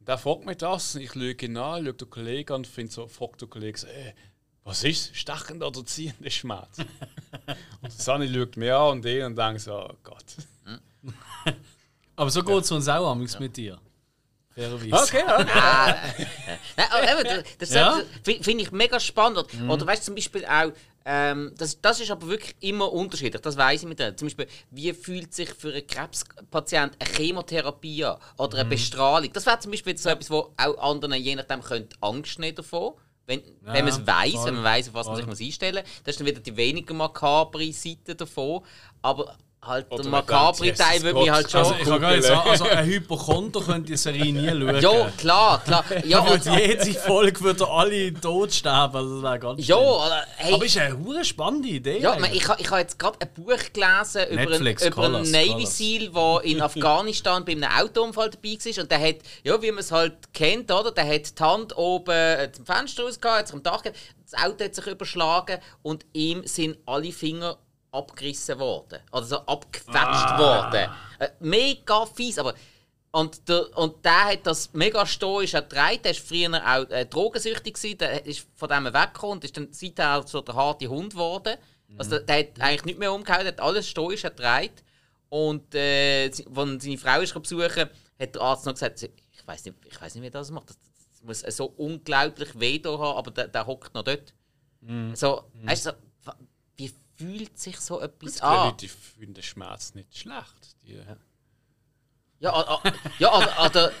[0.00, 3.40] Der fragt mich das ich schaue an, schaue den Kollegen an und finde so, fragt
[3.40, 4.12] der Kollege so, äh,
[4.64, 5.16] was ist?
[5.16, 6.78] Stechender oder ziehender Schmerz?
[7.82, 10.24] und Sunny schaut mir an und ihn und denkt so, oh Gott.
[12.16, 13.78] Aber so geht es uns auch amigs mit dir.
[14.56, 14.94] Fairerweise.
[14.94, 15.46] Okay, okay.
[16.76, 18.00] Nein, aber eben, das, das Ja?
[18.24, 19.38] finde find ich mega spannend.
[19.38, 20.72] Oder, oder weißt du zum Beispiel auch,
[21.04, 24.16] ähm, das, das ist aber wirklich immer unterschiedlich, das weiß ich mit dir.
[24.16, 29.30] Zum Beispiel, wie fühlt sich für einen Krebspatient eine Chemotherapie an oder eine Bestrahlung?
[29.32, 32.56] Das wäre zum Beispiel jetzt so etwas, wo auch anderen je nachdem könnte Angst nehmen
[32.56, 32.94] davon.
[33.26, 34.46] Wenn, wenn man es weiß, voll.
[34.46, 36.56] wenn man weiß, auf was man sich muss einstellen muss, das ist dann wieder die
[36.56, 38.62] weniger makabere Seite davon.
[39.02, 41.60] Aber halt Oder der denkt, Teil würde mich halt schon.
[41.60, 44.80] Also, ich kann gar nicht sagen, also ein Hypochonder könnte die Serie nie schauen.
[44.80, 45.84] ja, klar, klar.
[46.04, 48.96] Ja, Ja, oder, jede Folge würde alle tot sterben.
[48.96, 51.98] Also das wäre ganz ja, hey, Aber ist eine hure spannende Idee.
[52.00, 55.30] Ja, man, ich, ich habe jetzt gerade ein Buch gelesen über einen, Netflix, über einen
[55.30, 55.78] Navy Colors.
[55.78, 58.82] Seal, der in Afghanistan bei einem Autounfall dabei war.
[58.82, 60.92] Und der hat, ja, wie man es halt kennt, oder?
[60.92, 63.98] Der hat die Hand oben äh, zum Fenster rausgehauen, hat sich am Dach gehabt,
[64.30, 67.58] das Auto hat sich überschlagen und ihm sind alle Finger
[67.90, 69.00] abgerissen worden.
[69.12, 70.90] Oder so abgequetscht worden.
[71.18, 72.54] Äh, mega fies, aber.
[73.12, 76.02] Und der, und der hat das mega stoisch ertragen.
[76.02, 77.98] Der war früher auch äh, drogensüchtig, gewesen.
[77.98, 81.56] der ist von dem weggekommen und ist dann seither so der harte Hund geworden.
[81.96, 84.74] Also der, der hat eigentlich nicht mehr umgehauen, der hat alles stoisch ertragen.
[85.28, 87.88] Und äh, als seine Frau ist besuchen,
[88.20, 90.70] hat der Arzt noch gesagt, ich weiß nicht, ich weiß nicht, wie das macht.
[90.70, 90.78] Das,
[91.10, 94.34] das muss so unglaublich weh haben, aber der, der hockt noch dort.
[95.14, 95.96] So, weißt du, so,
[97.16, 98.68] fühlt sich so etwas Die an?
[98.70, 100.76] Leute finden Schmerz nicht schlecht.
[100.82, 101.00] Die,
[102.38, 102.82] Ja, a- a-
[103.18, 103.92] ja oder, oder,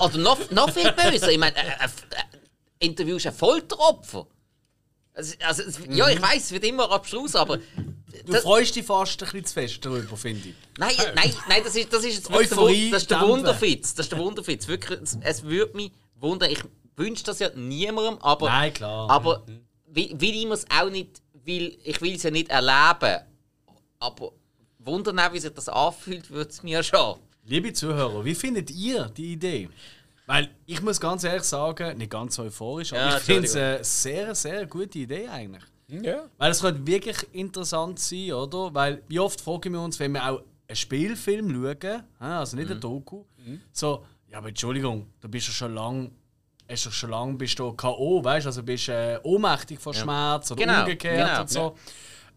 [0.00, 1.30] oder, noch, noch viel böser.
[1.30, 4.26] Ich meine, äh, äh, äh, interviewst ein Folteropfer.
[5.14, 7.56] Also, also, ja, ich weiß, es wird immer abstrus, aber.
[7.56, 7.62] du
[8.32, 10.54] das- freust dich fast ein bisschen zu fest darüber, finde ich.
[10.76, 13.22] Nein, nein, nein, das ist, das ist jetzt Euphorie das ist der.
[13.22, 13.94] Wunderfitz.
[13.94, 14.68] Das ist der Wunderfitz.
[14.68, 16.50] Wirklich, es, es würde mich wundern.
[16.50, 16.62] Ich
[16.96, 18.46] wünsche das ja niemandem, aber.
[18.50, 19.08] Nein, klar.
[19.08, 19.46] Aber
[19.96, 23.22] wie, wie ich es auch nicht will, ich will es ja nicht erleben.
[23.98, 24.32] Aber
[24.78, 27.18] wundern auch, wie sich das anfühlt, würde es mir schon.
[27.44, 29.68] Liebe Zuhörer, wie findet ihr die Idee?
[30.26, 33.84] Weil ich muss ganz ehrlich sagen, nicht ganz euphorisch, aber Ja, ich finde es eine
[33.84, 35.62] sehr, sehr gute Idee eigentlich.
[35.88, 36.24] ja.
[36.36, 38.74] Weil es könnte wirklich interessant sein, oder?
[38.74, 41.50] Weil wie oft fragen wir uns, wenn wir auch einen Spielfilm
[41.80, 43.24] schauen, also nicht ein Doku,
[43.72, 46.10] so, ja, aber Entschuldigung, du bist ja schon lang,
[46.68, 50.50] hast ja schon lange bist du K.O., weißt du, also bist äh, ohnmächtig vor Schmerz
[50.50, 51.76] oder Genau, umgekehrt genau, und so.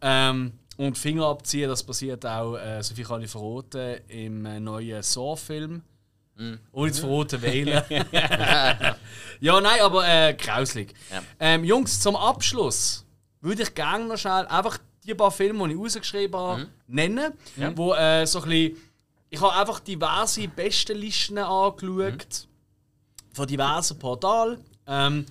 [0.01, 4.59] Ähm, und Finger abziehen, das passiert auch, äh, so viel kann ich verraten, im äh,
[4.59, 5.81] neuen Saw-Film.
[6.71, 7.83] Ohne zu verraten, wählen.
[9.41, 10.93] ja, nein, aber äh, grauslig.
[11.11, 11.21] Ja.
[11.39, 13.05] Ähm, Jungs, zum Abschluss
[13.41, 17.33] würde ich gerne noch schnell einfach die paar Filme, die ich rausgeschrieben habe, nennen.
[17.75, 18.77] Wo äh, so ein bisschen.
[19.29, 22.47] Ich habe einfach diverse Bestenlisten angeschaut.
[23.39, 24.59] Von diversen Portalen.
[24.85, 25.25] Ähm,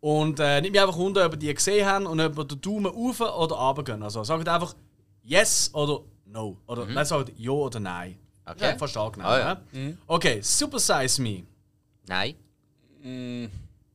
[0.00, 2.60] und äh, nimmt mich einfach wunder, ob ihr die gesehen habt und ob ihr den
[2.60, 4.02] Daumen auf oder runter gehen.
[4.02, 4.74] Also sagt einfach
[5.22, 6.58] Yes oder No.
[6.66, 8.18] Oder nein, sagt Ja oder Nein.
[8.44, 8.70] Okay.
[8.72, 9.26] Ja, verstehe genau.
[9.26, 9.60] Ah, ja.
[9.72, 9.92] ja.
[10.06, 11.44] Okay, Super Size Me.
[12.06, 12.34] Nein.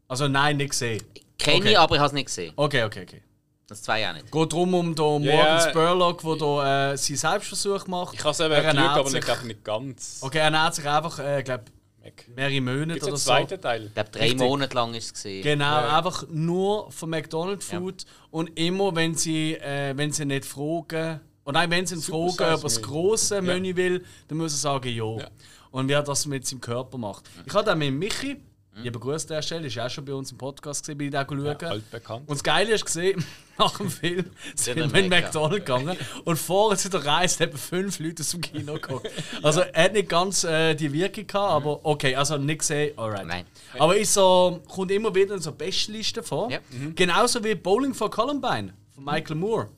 [0.07, 1.03] Also nein, nicht gesehen.
[1.38, 1.71] Kenne Okay.
[1.71, 2.53] ich, aber ich habe es nicht gesehen.
[2.55, 3.21] Okay, okay, okay.
[3.67, 4.31] Das zwei auch nicht.
[4.31, 5.69] Geht darum um den Morgan Ja.
[5.69, 8.15] Spurlock, der da, äh, seinen Selbstversuch macht.
[8.15, 10.19] Ich habe es eben Er geschaut, aber ich glaube nicht ganz.
[10.21, 11.65] Okay, er ernährt sich einfach, äh, glaube
[12.03, 12.27] Weg.
[12.35, 13.25] mehrere Monate oder so.
[13.31, 13.85] zweiten Teil?
[13.85, 14.39] Ich glaube, drei Richtig.
[14.39, 15.43] Monate lang ist es gesehen.
[15.43, 15.97] Genau, Ja.
[15.97, 18.05] einfach nur von McDonald's Food.
[18.31, 22.33] Und immer, wenn sie, äh, wenn sie nicht fragen, oder nein, wenn sie ihn Super
[22.33, 22.81] fragen, ob er das Me.
[22.81, 23.41] grosse Ja.
[23.41, 25.17] Menü will, dann muss er sagen ja.
[25.19, 25.27] Ja.
[25.71, 27.29] Und wie er das mit seinem Körper macht.
[27.45, 28.37] Ich habe dann mit Michi,
[28.83, 31.13] lieber Gruß an der Stelle, ist auch schon bei uns im Podcast gesehen, bin ich
[31.13, 31.43] da schauen.
[31.45, 32.27] Ja, altbekannt.
[32.27, 33.23] Und das Geile ist gesehen,
[33.57, 34.25] nach dem Film
[34.55, 35.09] sind wir in.
[35.09, 39.09] McDonald's gegangen und vorher zu der Reise haben fünf Leute dem Kino geguckt.
[39.43, 43.25] Also er hat nicht ganz äh, die Wirkung gehabt, aber okay, also nicht gesehen, alright.
[43.25, 43.45] Nein.
[43.79, 46.51] Aber ist so, kommt immer wieder in so Bestlisten vor.
[46.51, 46.59] Ja.
[46.95, 49.69] Genauso wie Bowling for Columbine von Michael Moore.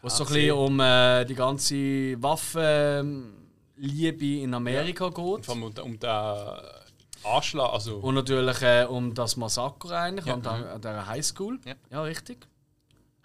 [0.00, 3.22] Wo es so ein bisschen um äh, die ganze Waffenliebe
[4.42, 5.46] in Amerika geht.
[5.46, 6.08] Vor allem um, um den
[7.24, 10.34] Anschlag, also Und natürlich äh, um das Massaker eigentlich Ja.
[10.34, 11.58] an, der, an der Highschool.
[11.90, 12.02] Ja.
[12.02, 12.46] richtig.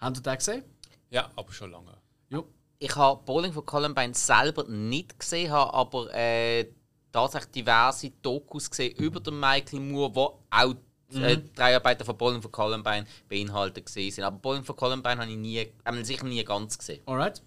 [0.00, 0.64] Habt ihr den gesehen?
[1.10, 1.92] ja, aber schon lange.
[2.30, 2.42] Ja.
[2.78, 6.66] Ich habe Bowling for Columbine selber nicht gesehen, habe aber äh,
[7.10, 10.74] tatsächlich diverse Dokus gesehen über den Michael Moore, wo auch
[11.14, 14.24] äh, die Dreharbeiten von Bowling for Columbine beinhaltet gesehen sind.
[14.24, 17.02] Aber Bowling for Columbine habe ich nie, äh, sicher nie ganz gesehen.
[17.06, 17.42] Alright.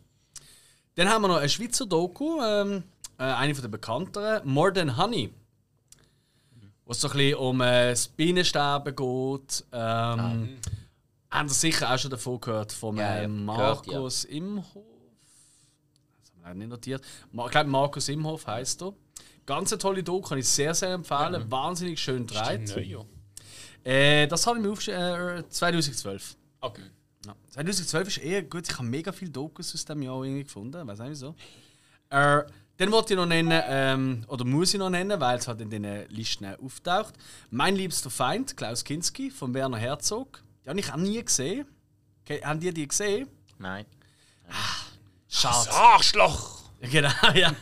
[0.95, 2.83] Dann haben wir noch eine Schweizer Doku, ähm,
[3.17, 5.33] äh, eine von der bekannteren, More Than Honey.
[6.85, 9.65] Wo es so ein bisschen um äh, das Bienensterben geht.
[9.71, 10.57] Ähm,
[11.29, 13.93] Haben Sie sicher auch schon davon gehört, von Ja, ja, ähm, gehört, ja.
[13.93, 14.65] Markus Imhof.
[14.75, 17.03] Das haben wir nicht notiert.
[17.31, 18.93] Ich glaube, Markus Imhof heisst er.
[19.45, 21.49] Ganz eine tolle Doku, kann ich sehr, sehr empfehlen.
[21.49, 23.05] Wahnsinnig schön ja.
[23.83, 26.35] Äh, das habe ich mir aufgeschrieben, äh, 2012.
[26.59, 26.83] Okay.
[27.25, 27.35] Ja.
[27.49, 28.67] 2012 ist eher gut.
[28.69, 30.87] Ich habe mega viele Dokus aus diesem Jahr irgendwie gefunden.
[30.87, 31.35] Weiß nicht wieso.
[32.09, 32.43] Äh,
[32.81, 35.69] dann wollte ich noch nennen, ähm, oder muss ich noch nennen, weil es halt in
[35.69, 37.13] den Listen auftaucht.
[37.51, 40.41] Mein liebster Feind, Klaus Kinski von Werner Herzog.
[40.65, 41.67] Die habe ich auch nie gesehen.
[42.23, 43.27] Okay, haben die die gesehen?
[43.59, 43.85] Nein.
[45.29, 45.71] Schade.
[45.71, 46.63] Arschloch!
[46.81, 47.53] Ja, Genau, ja.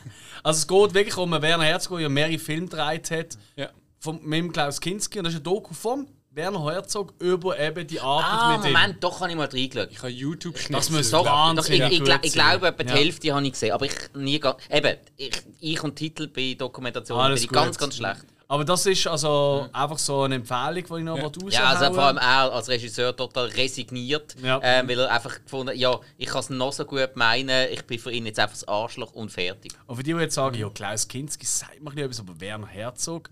[0.42, 3.38] Also es geht wirklich um einen Werner Herzog, der ja mehrere Filme gedreht hat.
[3.58, 3.72] Ja.
[4.00, 5.20] Von, mit dem Klaus Kinski.
[5.20, 6.08] Und das ist ein Doku von
[6.40, 8.74] Werner Herzog über eben die Arbeit Ah, mit ihm.
[8.74, 9.90] Moment, doch habe ich mal reingeschaut.
[9.92, 11.26] Ich habe youtube Das müsste Doch,
[11.56, 12.20] doch, ich, ich, ich sein.
[12.60, 12.96] glaube, etwa die Ja.
[12.96, 14.40] Hälfte habe ich gesehen, aber ich nie.
[14.72, 18.26] Eben, ich, ich und Titel bei Dokumentationen Alles bin ich ganz, ganz schlecht.
[18.48, 21.24] Aber das ist also einfach so eine Empfehlung, die ich noch ja.
[21.26, 24.60] raushauen Ja, also vor allem er als Regisseur total resigniert, Ja.
[24.64, 28.00] ähm, weil er einfach gefunden ja, ich kann es noch so gut meinen, ich bin
[28.00, 29.74] für ihn jetzt einfach das Arschloch und fertig.
[29.86, 33.30] Und für die, die jetzt sagen, ja, Klaus Kinski, sagt mir etwas, aber Werner Herzog,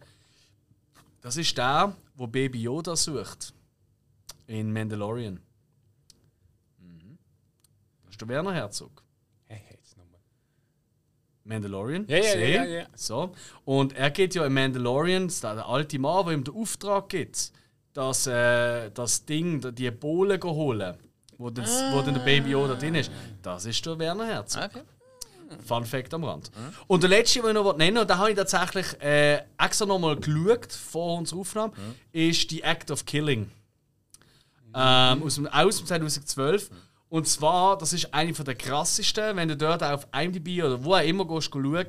[1.22, 3.54] das ist der, wo Baby Yoda sucht.
[4.48, 5.40] In Mandalorian.
[6.80, 7.18] Mhm.
[8.04, 9.04] Das ist der Werner Herzog.
[9.46, 10.20] Hey, jetzt nochmal.
[11.44, 12.06] Mandalorian.
[12.08, 12.86] Ja, ja, ja, ja, ja.
[12.96, 13.34] So.
[13.66, 17.10] Und er geht ja in Mandalorian, das ist der alte Mann, der ihm den Auftrag
[17.10, 17.52] gibt,
[17.94, 20.98] dass äh, das Ding, die Bohle holen,
[21.38, 23.12] wo, das, wo dann der Baby Yoda drin ist.
[23.42, 24.64] Das ist der Werner Herzog.
[24.64, 24.84] Okay.
[25.66, 26.52] Fun Fact am Rand.
[26.88, 30.16] Und der letzte, den ich noch nennen und da habe ich tatsächlich äh, extra nochmal
[30.16, 31.74] geschaut vor unserer Aufnahme,
[32.12, 33.50] ist die Act of Killing.
[34.74, 36.70] Ähm, aus, dem, aus dem 2012.
[37.10, 41.04] Und zwar, das ist eine der krassesten, wenn du dort auf IMDb oder wo auch
[41.04, 41.86] immer gehst, schauen,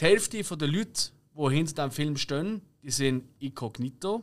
[0.00, 4.22] die Hälfte der Leute, die hinter dem Film stehen, die sind inkognito.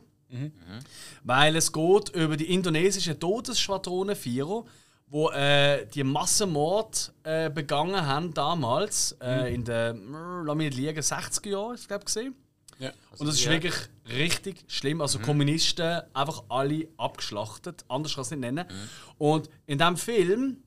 [1.24, 4.64] Weil es geht über die indonesische Todesschwadrone Vierer,
[5.10, 10.76] wo äh, die Massenmord äh, begangen haben damals äh, in den, äh, lass mich nicht
[10.76, 12.34] liegen, 60er Jahren, ich glaube gesehen.
[12.78, 12.92] Ja.
[13.18, 13.50] Und das ist ja.
[13.50, 13.74] wirklich
[14.08, 15.00] richtig schlimm.
[15.00, 18.64] Also Kommunisten einfach alle abgeschlachtet, anders kann ich es nicht nennen.
[19.18, 20.62] Und in diesem Film,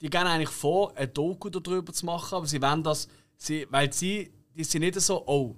[0.00, 3.92] die gehen eigentlich vor, ein Doku darüber zu machen, aber sie wollen das, sie, weil
[3.92, 5.56] sie, die sind nicht so, oh,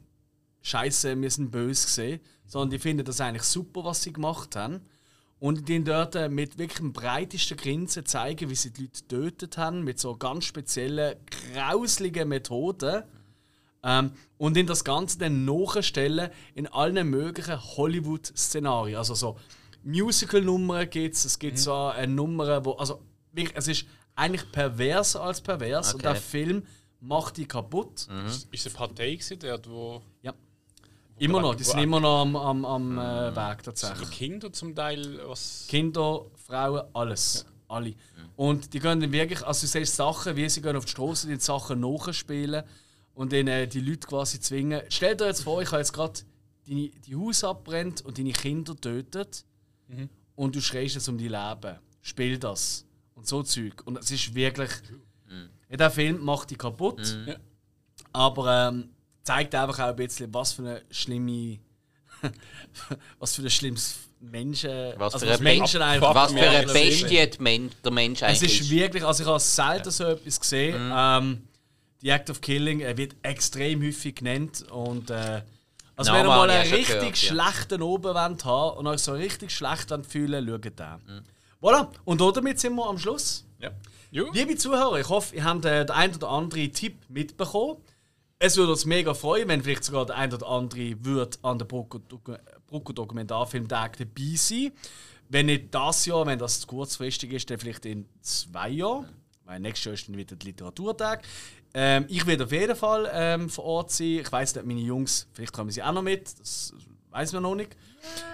[0.62, 4.81] Scheiße, wir sind böse gesehen, sondern die finden das eigentlich super, was sie gemacht haben.
[5.43, 9.59] Und die dort äh, mit wirklich dem breitesten Grinsen zeigen, wie sie die Leute getötet
[9.59, 11.16] haben, mit so ganz speziellen,
[11.52, 13.02] grauslichen Methoden.
[13.82, 18.97] Ähm, und in das Ganze dann nachstellen in allen möglichen Hollywood-Szenarien.
[18.97, 19.36] Also so
[19.82, 22.74] Musical-Nummern gibt es, es gibt so eine Nummer, wo.
[22.74, 23.02] Also
[23.32, 25.93] wirklich, es ist eigentlich perverser als pervers.
[25.93, 26.12] Und Okay.
[26.12, 26.62] der Film
[27.01, 28.06] macht die kaputt.
[28.52, 30.32] Ist es Partei gewesen, der, wo Ja.
[31.23, 34.11] Immer noch, die sind immer noch am, am, am äh, Weg tatsächlich.
[34.11, 35.66] Kinder zum Teil was.
[35.69, 37.47] Kinder, Frauen, alles.
[37.69, 37.94] Alle.
[38.35, 41.28] Und die gehen dann wirklich, also du siehst Sachen, wie sie gehen auf die Straße,
[41.28, 42.65] die Sachen nachspielen
[43.15, 44.82] und dann äh, die Leute quasi zwingen.
[44.89, 46.20] Stell dir jetzt vor, ich habe jetzt gerade
[46.66, 49.44] deine die Haus abbrennt und deine Kinder tötet
[50.35, 51.78] und du schreist jetzt um die Leben.
[52.01, 52.85] Spiel das.
[53.15, 53.82] Und so Zeug.
[53.85, 54.70] Und es ist wirklich.
[55.69, 57.16] Ja, der Film macht die kaputt.
[57.27, 57.36] Ja.
[58.12, 58.90] Aber ähm,
[59.23, 61.59] zeigt einfach auch ein bisschen, was für eine schlimme.
[63.19, 64.70] was für ein schlimmes Menschen.
[64.97, 66.15] Was also für was eine Menschen einfach.
[66.15, 69.28] Was für Ja, eine Bestie die Men der Mensch Es eigentlich ist wirklich, also ich
[69.28, 70.86] habe selten so etwas gesehen.
[70.86, 70.93] Mhm.
[70.94, 71.49] Ähm,
[72.01, 75.43] die Act of Killing er wird extrem häufig genannt und äh,
[75.94, 77.15] also Namen wenn ihr mal einen richtig gehört, ja.
[77.15, 81.01] schlechten Oben wollt haben und euch so richtig schlecht wollt fühlen, schaut den.
[81.07, 81.23] Mhm.
[81.61, 83.44] Voilà, und damit sind wir am Schluss.
[83.61, 83.70] Ja.
[84.11, 87.77] Liebe Zuhörer, ich hoffe, ihr habt äh, den einen oder anderen Tipp mitbekommen.
[88.44, 91.66] Es würde uns mega freuen, wenn vielleicht sogar der ein oder andere wird an der
[91.66, 94.73] Brucko-Dokumentarfilmtag dabei sein.
[95.28, 99.09] Wenn nicht das Jahr, wenn das zu kurzfristig ist, dann vielleicht in zwei Jahren.
[99.44, 101.23] Weil nächstes Jahr ist dann wieder der Literaturtag.
[101.73, 104.23] Ähm, ich werde auf jeden Fall ähm, vor Ort sein.
[104.23, 106.28] Ich weiß nicht, meine Jungs, vielleicht kommen sie auch noch mit.
[106.40, 106.74] Das
[107.10, 107.77] weiß man noch nicht.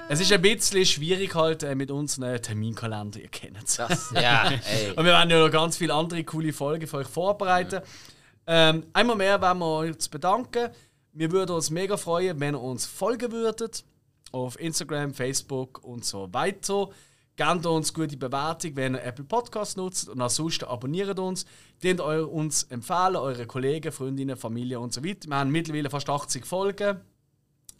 [0.08, 3.76] Es ist ein bisschen schwierig halt äh, mit unseren Terminkalender, ihr kennt es.
[4.14, 4.92] Ja, ey.
[4.92, 7.82] Und wir werden ja noch ganz viele andere coole Folgen für euch vorbereiten.
[8.50, 10.70] Ähm, einmal mehr wollen wir uns bedanken.
[11.12, 13.84] Wir würden uns mega freuen, wenn ihr uns folgen würdet.
[14.32, 16.88] Auf Instagram, Facebook und so weiter.
[17.36, 20.08] Gebt uns gute Bewertung, wenn ihr Apple Podcasts nutzt.
[20.08, 21.44] Und ansonsten abonniert uns.
[21.82, 25.28] Dient uns empfehlen, eure Kollegen, Freundinnen, Familie und so weiter.
[25.28, 27.00] Wir haben mittlerweile fast 80 Folgen.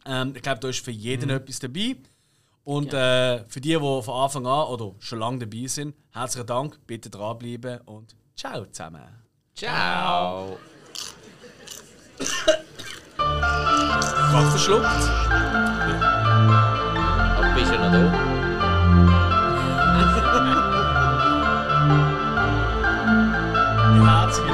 [0.05, 1.97] Ähm, ich glaube, da ist für jeden etwas dabei.
[2.65, 6.79] Und äh, für die, die von Anfang an oder schon lange dabei sind, herzlichen Dank,
[6.87, 9.28] bitte dranbleiben und ciao zusammen.
[9.59, 10.57] Ciao.
[13.17, 14.87] Gerade verschluckt.
[17.37, 17.99] Aber bist du noch da?
[23.95, 24.45] Wie herzig